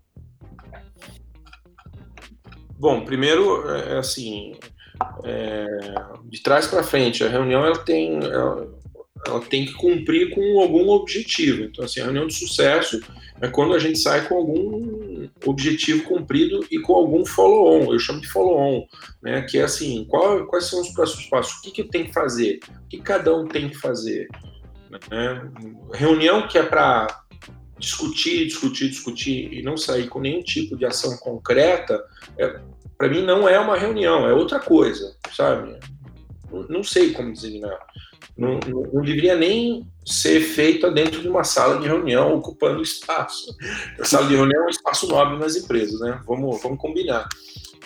Bom, 2.77 3.03
primeiro, 3.03 3.69
é, 3.69 3.95
é 3.95 3.97
assim, 3.97 4.53
é, 5.23 5.65
de 6.25 6.41
trás 6.41 6.67
para 6.67 6.83
frente, 6.83 7.23
a 7.23 7.29
reunião 7.29 7.65
ela 7.65 7.77
tem, 7.79 8.23
ela, 8.23 8.67
ela, 9.25 9.39
tem 9.41 9.65
que 9.65 9.73
cumprir 9.73 10.29
com 10.31 10.59
algum 10.59 10.89
objetivo. 10.89 11.63
Então, 11.63 11.85
assim, 11.85 11.99
a 11.99 12.05
reunião 12.05 12.27
de 12.27 12.33
sucesso 12.33 12.99
é 13.41 13.47
quando 13.47 13.73
a 13.73 13.79
gente 13.79 13.99
sai 13.99 14.27
com 14.27 14.35
algum 14.35 15.27
objetivo 15.45 16.03
cumprido 16.03 16.65
e 16.69 16.79
com 16.79 16.93
algum 16.93 17.25
follow-on. 17.25 17.93
Eu 17.93 17.99
chamo 17.99 18.21
de 18.21 18.27
follow-on, 18.27 18.85
né? 19.21 19.41
Que 19.43 19.59
é 19.59 19.63
assim, 19.63 20.05
qual, 20.05 20.45
quais 20.47 20.65
são 20.65 20.81
os 20.81 20.89
próximos 20.89 21.25
passos? 21.27 21.53
O 21.53 21.61
que, 21.61 21.71
que 21.71 21.81
eu 21.81 21.89
tenho 21.89 22.05
que 22.05 22.13
fazer? 22.13 22.59
O 22.85 22.87
que 22.87 22.99
cada 22.99 23.35
um 23.35 23.47
tem 23.47 23.69
que 23.69 23.77
fazer? 23.77 24.27
Né? 24.89 25.51
Reunião 25.93 26.47
que 26.47 26.57
é 26.57 26.63
para 26.63 27.07
discutir, 27.79 28.45
discutir, 28.45 28.89
discutir 28.89 29.53
e 29.53 29.61
não 29.61 29.77
sair 29.77 30.07
com 30.07 30.19
nenhum 30.19 30.43
tipo 30.43 30.75
de 30.75 30.85
ação 30.85 31.17
concreta, 31.17 32.03
é, 32.37 32.59
para 32.97 33.07
mim 33.07 33.23
não 33.23 33.47
é 33.47 33.57
uma 33.57 33.77
reunião, 33.77 34.27
é 34.27 34.33
outra 34.33 34.59
coisa, 34.59 35.15
sabe? 35.33 35.79
Não, 36.51 36.63
não 36.63 36.83
sei 36.83 37.13
como 37.13 37.31
designar. 37.31 37.79
Não, 38.37 38.59
não, 38.67 38.83
não, 38.93 39.01
deveria 39.01 39.35
nem 39.35 39.85
ser 40.05 40.39
feita 40.41 40.89
dentro 40.89 41.21
de 41.21 41.27
uma 41.27 41.43
sala 41.43 41.79
de 41.79 41.87
reunião 41.87 42.35
ocupando 42.35 42.81
espaço. 42.81 43.55
A 43.99 44.05
sala 44.05 44.27
de 44.27 44.35
reunião 44.35 44.63
é 44.63 44.65
um 44.67 44.69
espaço 44.69 45.07
nobre 45.07 45.37
nas 45.37 45.55
empresas, 45.55 45.99
né? 45.99 46.19
Vamos, 46.25 46.61
vamos 46.61 46.79
combinar. 46.79 47.27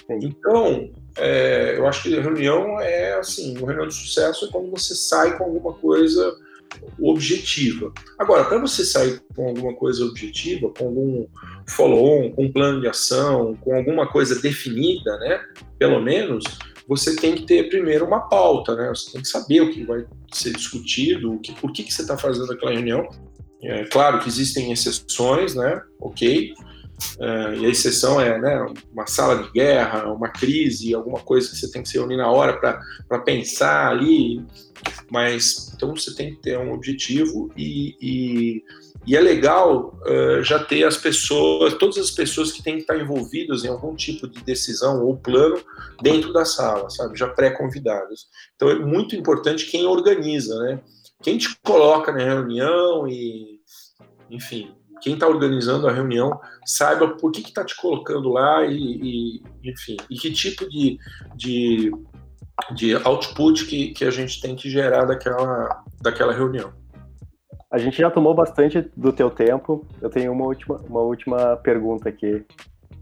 Então, 0.09 0.91
é, 1.17 1.75
eu 1.77 1.87
acho 1.87 2.03
que 2.03 2.17
a 2.17 2.21
reunião 2.21 2.79
é 2.79 3.13
assim, 3.13 3.57
uma 3.57 3.67
reunião 3.67 3.87
de 3.87 3.95
sucesso 3.95 4.45
é 4.45 4.49
quando 4.49 4.69
você 4.69 4.93
sai 4.95 5.37
com 5.37 5.45
alguma 5.45 5.73
coisa 5.73 6.35
objetiva. 6.99 7.91
Agora, 8.17 8.45
para 8.45 8.57
você 8.57 8.83
sair 8.83 9.21
com 9.35 9.47
alguma 9.49 9.73
coisa 9.73 10.05
objetiva, 10.05 10.69
com 10.69 10.85
algum 10.85 11.27
follow-on, 11.67 12.31
com 12.31 12.45
um 12.45 12.51
plano 12.51 12.81
de 12.81 12.87
ação, 12.87 13.55
com 13.61 13.75
alguma 13.75 14.07
coisa 14.07 14.41
definida, 14.41 15.17
né? 15.19 15.39
Pelo 15.77 16.01
menos, 16.01 16.43
você 16.95 17.15
tem 17.15 17.35
que 17.35 17.45
ter 17.45 17.69
primeiro 17.69 18.05
uma 18.05 18.21
pauta, 18.21 18.75
né? 18.75 18.89
Você 18.89 19.11
tem 19.11 19.21
que 19.21 19.27
saber 19.27 19.61
o 19.61 19.71
que 19.71 19.83
vai 19.83 20.05
ser 20.31 20.53
discutido, 20.53 21.33
o 21.33 21.39
que, 21.39 21.53
por 21.53 21.71
que, 21.71 21.83
que 21.83 21.93
você 21.93 22.01
está 22.01 22.17
fazendo 22.17 22.51
aquela 22.51 22.71
reunião. 22.71 23.07
É 23.61 23.85
claro 23.85 24.19
que 24.19 24.27
existem 24.27 24.71
exceções, 24.71 25.55
né? 25.55 25.81
Ok. 25.99 26.53
É, 27.19 27.55
e 27.57 27.65
a 27.65 27.69
exceção 27.69 28.19
é 28.19 28.39
né, 28.39 28.65
uma 28.91 29.07
sala 29.07 29.43
de 29.43 29.51
guerra, 29.51 30.11
uma 30.11 30.29
crise, 30.29 30.93
alguma 30.93 31.19
coisa 31.19 31.49
que 31.49 31.57
você 31.57 31.71
tem 31.71 31.81
que 31.81 31.89
se 31.89 31.97
reunir 31.97 32.17
na 32.17 32.29
hora 32.29 32.57
para 32.57 33.19
pensar 33.19 33.89
ali. 33.89 34.45
Mas 35.09 35.71
então 35.75 35.95
você 35.95 36.13
tem 36.13 36.35
que 36.35 36.41
ter 36.41 36.57
um 36.57 36.73
objetivo 36.73 37.49
e, 37.57 37.95
e, 38.01 38.63
e 39.05 39.17
é 39.17 39.19
legal 39.19 39.93
uh, 40.05 40.41
já 40.43 40.63
ter 40.63 40.85
as 40.85 40.97
pessoas, 40.97 41.73
todas 41.73 41.97
as 41.97 42.11
pessoas 42.11 42.51
que 42.51 42.63
têm 42.63 42.75
que 42.75 42.81
estar 42.81 42.97
envolvidas 42.97 43.63
em 43.63 43.67
algum 43.67 43.95
tipo 43.95 44.27
de 44.27 44.41
decisão 44.43 45.03
ou 45.03 45.17
plano 45.17 45.61
dentro 46.01 46.31
da 46.31 46.45
sala, 46.45 46.89
sabe? 46.89 47.17
Já 47.17 47.27
pré-convidadas. 47.27 48.27
Então 48.55 48.69
é 48.69 48.75
muito 48.75 49.15
importante 49.15 49.69
quem 49.69 49.85
organiza, 49.85 50.57
né? 50.59 50.81
Quem 51.21 51.37
te 51.37 51.49
coloca 51.63 52.11
na 52.11 52.23
reunião 52.23 53.07
e, 53.07 53.59
enfim, 54.29 54.73
quem 55.01 55.15
está 55.15 55.27
organizando 55.27 55.87
a 55.87 55.91
reunião 55.91 56.39
saiba 56.65 57.09
por 57.17 57.31
que 57.31 57.41
está 57.41 57.63
te 57.63 57.75
colocando 57.75 58.29
lá 58.29 58.65
e, 58.65 58.77
e, 58.77 59.43
enfim, 59.63 59.97
e 60.09 60.15
que 60.15 60.31
tipo 60.31 60.69
de, 60.69 60.97
de, 61.35 61.91
de 62.73 62.95
output 63.03 63.65
que, 63.65 63.89
que 63.89 64.05
a 64.05 64.11
gente 64.11 64.39
tem 64.39 64.55
que 64.55 64.69
gerar 64.69 65.03
daquela, 65.03 65.83
daquela 66.01 66.31
reunião. 66.31 66.82
A 67.73 67.79
gente 67.79 67.97
já 67.97 68.11
tomou 68.11 68.35
bastante 68.35 68.87
do 68.95 69.11
teu 69.11 69.31
tempo. 69.31 69.83
Eu 69.99 70.07
tenho 70.07 70.31
uma 70.31 70.45
última, 70.45 70.77
uma 70.87 70.99
última 70.99 71.57
pergunta 71.57 72.07
aqui. 72.07 72.45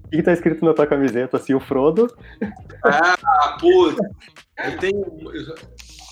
O 0.05 0.09
que 0.09 0.15
está 0.15 0.31
escrito 0.31 0.63
na 0.63 0.73
tua 0.73 0.87
camiseta? 0.87 1.35
Assim, 1.35 1.53
o 1.53 1.59
Frodo? 1.59 2.07
Ah, 2.81 3.57
putz! 3.59 3.97
Eu 4.63 4.77
tenho. 4.77 5.05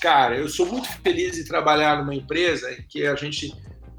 Cara, 0.02 0.38
eu 0.38 0.50
sou 0.50 0.66
muito 0.66 0.90
feliz 1.02 1.38
de 1.38 1.46
trabalhar 1.46 2.00
numa 2.00 2.14
empresa 2.14 2.70
em 2.74 2.84
que 2.90 3.08
a 3.08 3.16
gente 3.16 3.56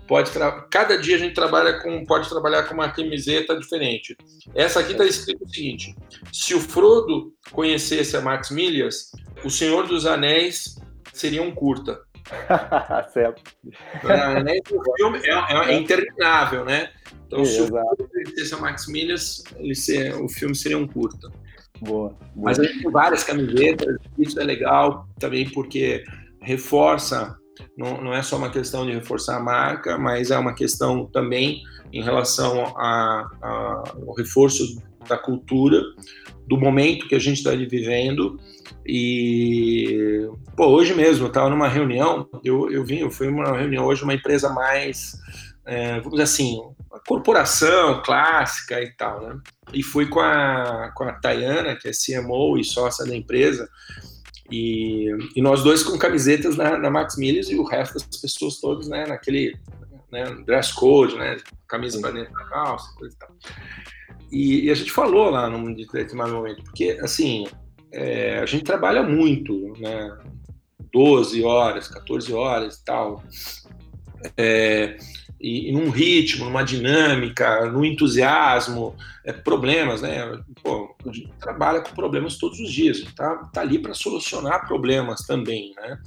pode 0.07 0.31
cada 0.70 0.99
dia 0.99 1.16
a 1.16 1.19
gente 1.19 1.35
trabalha 1.35 1.81
com 1.81 2.05
pode 2.05 2.28
trabalhar 2.28 2.65
com 2.65 2.74
uma 2.74 2.91
camiseta 2.91 3.59
diferente. 3.59 4.15
Essa 4.55 4.81
aqui 4.81 4.93
está 4.93 5.07
escrito 5.07 5.43
o 5.43 5.49
seguinte: 5.49 5.97
se 6.31 6.55
o 6.55 6.61
Frodo 6.61 7.32
conhecesse 7.51 8.15
a 8.15 8.20
Max 8.20 8.51
Milhas, 8.51 9.11
o 9.43 9.49
Senhor 9.49 9.87
dos 9.87 10.05
Anéis 10.05 10.78
seria 11.15 11.43
um 11.43 11.55
curta. 11.55 11.99
certo. 13.12 13.43
É, 14.05 15.69
é, 15.69 15.70
é, 15.70 15.74
interminável, 15.74 16.65
né? 16.65 16.90
Então, 17.27 17.44
se 17.44 17.61
o 18.55 18.61
Max 18.61 18.86
Milhas, 18.89 19.43
ele 19.57 19.74
ser, 19.74 20.15
o 20.15 20.28
filme 20.28 20.55
seria 20.55 20.78
um 20.78 20.86
curta. 20.86 21.31
Boa, 21.81 22.11
boa. 22.11 22.16
Mas 22.36 22.59
a 22.59 22.65
gente 22.65 22.82
tem 22.82 22.90
várias 22.90 23.24
camisetas, 23.24 23.97
isso 24.19 24.39
é 24.39 24.44
legal 24.44 25.09
também 25.19 25.48
porque 25.51 26.05
reforça 26.43 27.36
não, 27.77 28.02
não 28.02 28.15
é 28.15 28.23
só 28.23 28.36
uma 28.36 28.51
questão 28.51 28.86
de 28.86 28.93
reforçar 28.93 29.36
a 29.36 29.40
marca, 29.40 29.98
mas 29.98 30.31
é 30.31 30.39
uma 30.39 30.55
questão 30.55 31.07
também 31.07 31.62
em 31.93 32.02
relação 32.02 32.65
a, 32.77 33.28
a, 33.43 33.85
ao 34.07 34.15
reforço 34.15 34.81
da 35.09 35.19
cultura, 35.19 35.81
do 36.47 36.59
momento 36.59 37.09
que 37.09 37.15
a 37.15 37.19
gente 37.19 37.39
está 37.39 37.51
vivendo. 37.51 38.39
E, 38.87 40.29
pô, 40.57 40.67
hoje 40.67 40.95
mesmo, 40.95 41.25
eu 41.25 41.29
estava 41.29 41.49
numa 41.49 41.69
reunião, 41.69 42.29
eu, 42.45 42.71
eu 42.71 42.85
vim, 42.85 42.99
eu 42.99 43.11
fui 43.11 43.29
numa 43.29 43.57
reunião 43.57 43.85
hoje, 43.85 44.03
uma 44.03 44.15
empresa 44.15 44.49
mais, 44.51 45.13
é, 45.67 45.97
vamos 45.97 46.13
dizer 46.13 46.25
assim, 46.25 46.61
uma 46.91 47.01
corporação 47.07 48.03
clássica 48.03 48.81
e 48.81 48.91
tal, 48.97 49.21
né? 49.21 49.39
E 49.73 49.83
fui 49.83 50.07
com 50.07 50.21
a, 50.21 50.93
com 50.95 51.05
a 51.05 51.13
Tayana, 51.13 51.77
que 51.77 51.89
é 51.89 51.93
CMO 51.93 52.59
e 52.59 52.65
sócia 52.65 53.07
da 53.07 53.15
empresa, 53.15 53.69
e, 54.51 55.09
e 55.37 55.41
nós 55.41 55.63
dois 55.63 55.83
com 55.83 55.97
camisetas 55.97 56.57
na, 56.57 56.77
na 56.77 56.91
Max 56.91 57.17
Milhas 57.17 57.49
e 57.49 57.55
o 57.55 57.65
resto 57.65 57.95
das 57.95 58.21
pessoas 58.21 58.59
todas, 58.59 58.89
né, 58.89 59.07
naquele 59.07 59.57
né, 60.11 60.25
dress 60.45 60.75
code, 60.75 61.17
né, 61.17 61.37
camisa 61.69 62.01
para 62.01 62.11
dentro 62.11 62.33
da 62.33 62.45
calça, 62.47 62.93
coisa 62.97 63.15
e 63.15 63.19
tal. 63.19 63.37
E, 64.33 64.65
e, 64.67 64.71
a 64.71 64.75
gente 64.75 64.91
falou 64.91 65.31
lá 65.31 65.49
num 65.49 65.73
determinado 65.75 66.33
momento, 66.33 66.63
porque, 66.65 66.99
assim, 67.01 67.47
é, 67.93 68.39
a 68.39 68.47
gente 68.47 68.65
trabalha 68.65 69.03
muito, 69.03 69.75
né, 69.79 70.17
12 70.93 71.43
horas, 71.43 71.89
14 71.89 72.33
horas 72.33 72.77
e 72.77 72.85
tal, 72.85 73.23
é, 74.37 74.97
e, 75.41 75.69
e 75.69 75.73
num 75.73 75.91
ritmo, 75.91 76.45
numa 76.45 76.62
dinâmica, 76.62 77.67
no 77.71 77.85
entusiasmo, 77.85 78.95
é, 79.25 79.33
problemas, 79.33 80.03
né? 80.03 80.39
Pô, 80.62 80.95
a 81.07 81.12
gente 81.12 81.33
trabalha 81.41 81.81
com 81.81 81.95
problemas 81.95 82.37
todos 82.37 82.61
os 82.61 82.71
dias, 82.71 83.03
tá, 83.17 83.37
tá 83.53 83.61
ali 83.62 83.79
para 83.79 83.95
solucionar 83.95 84.67
problemas 84.67 85.23
também, 85.27 85.73
né? 85.77 85.99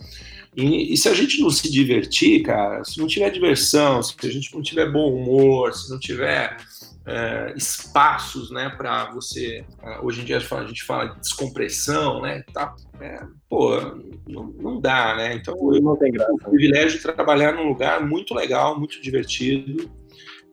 E, 0.56 0.94
e, 0.94 0.98
se 0.98 1.10
a 1.10 1.16
gente 1.16 1.42
não 1.42 1.50
se 1.50 1.72
divertir, 1.72 2.44
cara, 2.44 2.84
se 2.84 3.00
não 3.00 3.08
tiver 3.08 3.32
diversão, 3.32 4.04
se 4.04 4.14
a 4.24 4.30
gente 4.30 4.54
não 4.54 4.62
tiver 4.62 4.92
bom 4.92 5.12
humor, 5.12 5.74
se 5.74 5.90
não 5.90 6.00
tiver 6.00 6.58
é, 7.06 7.54
espaços, 7.56 8.50
né, 8.50 8.70
para 8.70 9.12
você. 9.12 9.66
É, 9.82 10.00
hoje 10.00 10.22
em 10.22 10.26
dia 10.26 10.38
a 10.38 10.40
gente 10.40 10.48
fala, 10.48 10.64
a 10.64 10.68
gente 10.68 10.84
fala 10.84 11.06
de 11.08 11.20
descompressão, 11.20 12.22
né? 12.22 12.44
Tá, 12.54 12.74
é, 13.02 13.24
pô, 13.50 13.80
não, 14.28 14.46
não, 14.60 14.80
dá, 14.80 15.16
né? 15.16 15.36
Então 15.36 15.56
eu 15.74 15.82
não 15.82 15.96
tem 15.98 16.12
graça. 16.12 16.32
o 16.32 16.38
privilégio 16.38 16.98
de 16.98 17.04
trabalhar 17.04 17.54
num 17.54 17.68
lugar 17.68 18.06
muito 18.06 18.34
legal, 18.34 18.80
muito 18.80 19.02
divertido, 19.02 19.90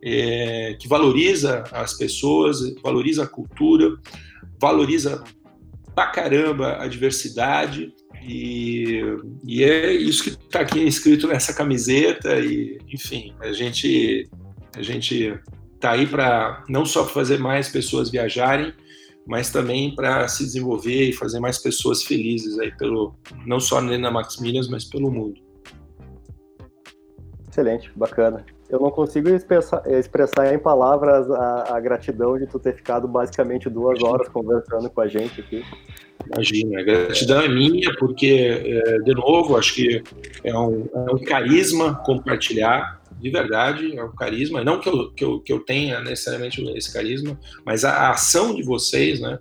é, 0.02 0.76
que 0.80 0.88
valoriza 0.88 1.64
as 1.70 1.96
pessoas, 1.96 2.58
valoriza 2.82 3.24
a 3.24 3.28
cultura, 3.28 3.96
valoriza 4.60 5.22
pra 5.94 6.08
caramba 6.08 6.82
a 6.82 6.88
diversidade. 6.88 7.94
E, 8.22 9.00
e 9.46 9.64
é 9.64 9.92
isso 9.92 10.24
que 10.24 10.30
está 10.30 10.60
aqui 10.60 10.80
escrito 10.80 11.26
nessa 11.26 11.54
camiseta 11.54 12.38
e 12.38 12.78
enfim 12.86 13.34
a 13.40 13.50
gente 13.50 14.28
a 14.76 14.82
gente 14.82 15.40
está 15.80 15.92
aí 15.92 16.06
para 16.06 16.62
não 16.68 16.84
só 16.84 17.06
fazer 17.06 17.38
mais 17.38 17.70
pessoas 17.70 18.10
viajarem, 18.10 18.74
mas 19.26 19.50
também 19.50 19.94
para 19.94 20.28
se 20.28 20.44
desenvolver 20.44 21.08
e 21.08 21.12
fazer 21.14 21.40
mais 21.40 21.58
pessoas 21.58 22.02
felizes 22.02 22.58
aí 22.58 22.70
pelo 22.76 23.14
não 23.46 23.58
só 23.58 23.80
na 23.80 24.10
Maximilians, 24.10 24.68
mas 24.68 24.84
pelo 24.84 25.10
mundo. 25.10 25.40
Excelente, 27.48 27.90
bacana. 27.96 28.44
eu 28.68 28.78
não 28.78 28.90
consigo 28.90 29.28
expressar, 29.30 29.82
expressar 29.90 30.54
em 30.54 30.58
palavras 30.58 31.28
a, 31.30 31.76
a, 31.76 31.80
gratidão 31.80 32.38
de 32.38 32.46
tu 32.46 32.58
ter 32.58 32.76
ficado 32.76 33.08
basicamente 33.08 33.68
duas 33.68 34.02
horas 34.02 34.28
conversando 34.28 34.88
com 34.90 35.00
a 35.00 35.08
gente 35.08 35.40
aqui. 35.40 35.64
Imagina, 36.32 36.80
a 36.80 36.82
gratidão 36.82 37.40
é 37.40 37.48
minha, 37.48 37.92
porque, 37.98 38.62
é, 38.64 38.98
de 38.98 39.14
novo, 39.14 39.56
acho 39.56 39.74
que 39.74 40.02
é 40.44 40.56
um, 40.56 40.86
é 40.94 41.12
um, 41.12 41.18
carisma 41.24 41.94
compartilhar, 42.04 42.99
de 43.20 43.30
verdade, 43.30 43.96
é 43.96 44.04
um 44.04 44.14
carisma. 44.14 44.64
Não 44.64 44.80
que 44.80 44.88
eu, 44.88 45.12
que 45.12 45.24
eu, 45.24 45.40
que 45.40 45.52
eu 45.52 45.60
tenha 45.60 46.00
necessariamente 46.00 46.62
esse 46.76 46.92
carisma, 46.92 47.38
mas 47.64 47.84
a, 47.84 47.92
a 47.92 48.10
ação 48.10 48.54
de 48.54 48.62
vocês, 48.62 49.20
né? 49.20 49.38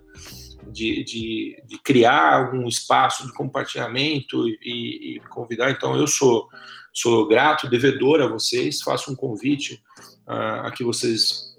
De, 0.66 1.02
de, 1.02 1.62
de, 1.66 1.82
criar 1.82 2.54
um 2.54 2.68
espaço 2.68 3.26
de 3.26 3.32
compartilhamento 3.32 4.46
e, 4.48 5.16
e 5.16 5.20
convidar. 5.28 5.68
Então, 5.70 5.96
eu 5.96 6.06
sou 6.06 6.48
Sou 6.92 7.26
grato, 7.26 7.68
devedor 7.68 8.20
a 8.20 8.26
vocês, 8.26 8.82
faço 8.82 9.12
um 9.12 9.14
convite 9.14 9.80
uh, 10.26 10.66
a 10.66 10.70
que 10.72 10.82
vocês 10.82 11.56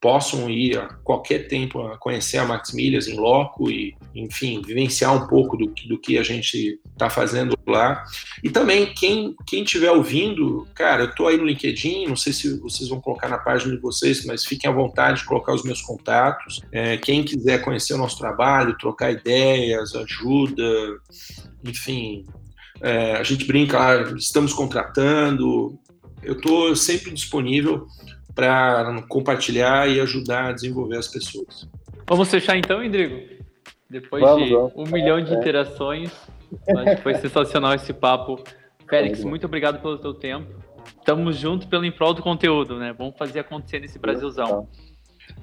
possam 0.00 0.48
ir 0.48 0.78
a 0.78 0.86
qualquer 1.04 1.46
tempo 1.46 1.82
a 1.82 1.98
conhecer 1.98 2.38
a 2.38 2.44
Max 2.46 2.72
Milhas 2.72 3.06
em 3.06 3.16
loco 3.16 3.70
e, 3.70 3.94
enfim, 4.14 4.62
vivenciar 4.62 5.14
um 5.14 5.26
pouco 5.26 5.56
do, 5.56 5.66
do 5.88 5.98
que 5.98 6.16
a 6.16 6.22
gente 6.22 6.80
está 6.90 7.10
fazendo 7.10 7.56
lá. 7.66 8.02
E 8.42 8.48
também, 8.48 8.94
quem 8.94 9.34
quem 9.46 9.62
estiver 9.62 9.90
ouvindo, 9.90 10.66
cara, 10.74 11.02
eu 11.02 11.10
estou 11.10 11.28
aí 11.28 11.36
no 11.36 11.44
LinkedIn, 11.44 12.06
não 12.06 12.16
sei 12.16 12.32
se 12.32 12.58
vocês 12.60 12.88
vão 12.88 13.00
colocar 13.00 13.28
na 13.28 13.36
página 13.36 13.74
de 13.74 13.80
vocês, 13.80 14.24
mas 14.24 14.44
fiquem 14.44 14.70
à 14.70 14.72
vontade 14.72 15.20
de 15.20 15.26
colocar 15.26 15.52
os 15.52 15.62
meus 15.62 15.82
contatos. 15.82 16.62
É, 16.72 16.96
quem 16.96 17.22
quiser 17.22 17.62
conhecer 17.62 17.92
o 17.92 17.98
nosso 17.98 18.16
trabalho, 18.18 18.78
trocar 18.78 19.12
ideias, 19.12 19.94
ajuda, 19.94 20.98
enfim, 21.62 22.24
é, 22.80 23.16
a 23.16 23.22
gente 23.22 23.44
brinca, 23.44 23.78
ah, 23.78 24.14
estamos 24.16 24.54
contratando. 24.54 25.78
Eu 26.22 26.34
estou 26.34 26.74
sempre 26.74 27.10
disponível 27.12 27.86
para 28.34 29.02
compartilhar 29.08 29.88
e 29.88 30.00
ajudar 30.00 30.50
a 30.50 30.52
desenvolver 30.52 30.96
as 30.96 31.08
pessoas. 31.08 31.68
Vamos 32.06 32.30
fechar 32.30 32.56
então, 32.56 32.82
Indrigo? 32.82 33.20
Depois 33.88 34.22
vamos, 34.22 34.48
de 34.48 34.54
vamos. 34.54 34.72
um 34.76 34.84
milhão 34.92 35.22
de 35.22 35.32
é. 35.32 35.36
interações, 35.36 36.12
acho 36.68 36.96
que 36.96 37.02
foi 37.02 37.14
sensacional 37.14 37.74
esse 37.74 37.92
papo. 37.92 38.42
Félix, 38.88 39.22
muito 39.24 39.46
obrigado 39.46 39.80
pelo 39.80 39.98
teu 39.98 40.14
tempo. 40.14 40.52
Estamos 40.98 41.36
juntos 41.36 41.66
pelo 41.66 41.84
em 41.84 41.92
prol 41.92 42.14
do 42.14 42.22
conteúdo, 42.22 42.76
né? 42.76 42.94
Vamos 42.96 43.16
fazer 43.16 43.40
acontecer 43.40 43.80
nesse 43.80 43.98
Brasilzão. 43.98 44.68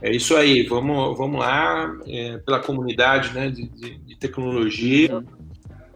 É 0.02 0.12
isso 0.12 0.36
aí, 0.36 0.64
vamos, 0.64 1.18
vamos 1.18 1.40
lá, 1.40 1.92
é, 2.06 2.38
pela 2.40 2.60
comunidade 2.60 3.34
né, 3.34 3.50
de, 3.50 3.68
de, 3.68 3.98
de 3.98 4.16
tecnologia. 4.18 5.16
Uhum 5.16 5.37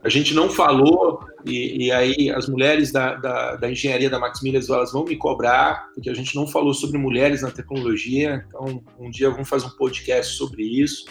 a 0.03 0.10
gente 0.10 0.34
não 0.34 0.49
falou, 0.49 1.23
e, 1.45 1.86
e 1.86 1.91
aí 1.91 2.30
as 2.32 2.48
mulheres 2.48 2.91
da, 2.91 3.15
da, 3.15 3.56
da, 3.56 3.72
engenharia 3.72 4.10
da 4.10 4.19
Maximilias 4.19 4.69
elas 4.69 4.91
vão 4.91 5.06
me 5.06 5.15
cobrar, 5.15 5.90
porque 5.94 6.10
a 6.10 6.14
gente 6.14 6.36
não 6.36 6.48
falou 6.48 6.73
sobre 6.73 6.98
mulheres 6.98 7.41
na 7.41 7.52
tecnologia, 7.52 8.44
então 8.48 8.84
um 8.99 9.11
dia 9.11 9.30
vamos 9.30 9.48
fazer 9.48 9.68
um 9.68 9.78
podcast 9.78 10.36
sobre 10.36 10.64
isso. 10.64 11.06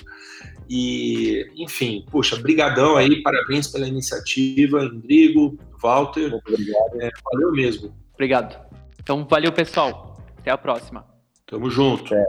E, 0.69 1.49
enfim, 1.57 2.05
puxa, 2.11 2.37
brigadão 2.37 2.97
aí, 2.97 3.23
parabéns 3.23 3.67
pela 3.67 3.87
iniciativa, 3.87 4.83
Rodrigo, 4.83 5.59
Walter. 5.83 6.33
Obrigado. 6.33 7.01
É, 7.01 7.11
valeu 7.25 7.53
mesmo. 7.53 7.95
Obrigado. 8.15 8.57
Então, 9.01 9.27
valeu, 9.29 9.53
pessoal. 9.53 10.17
Até 10.39 10.51
a 10.51 10.59
próxima. 10.59 11.05
Tamo 11.47 11.69
junto. 11.71 12.15
É. 12.15 12.25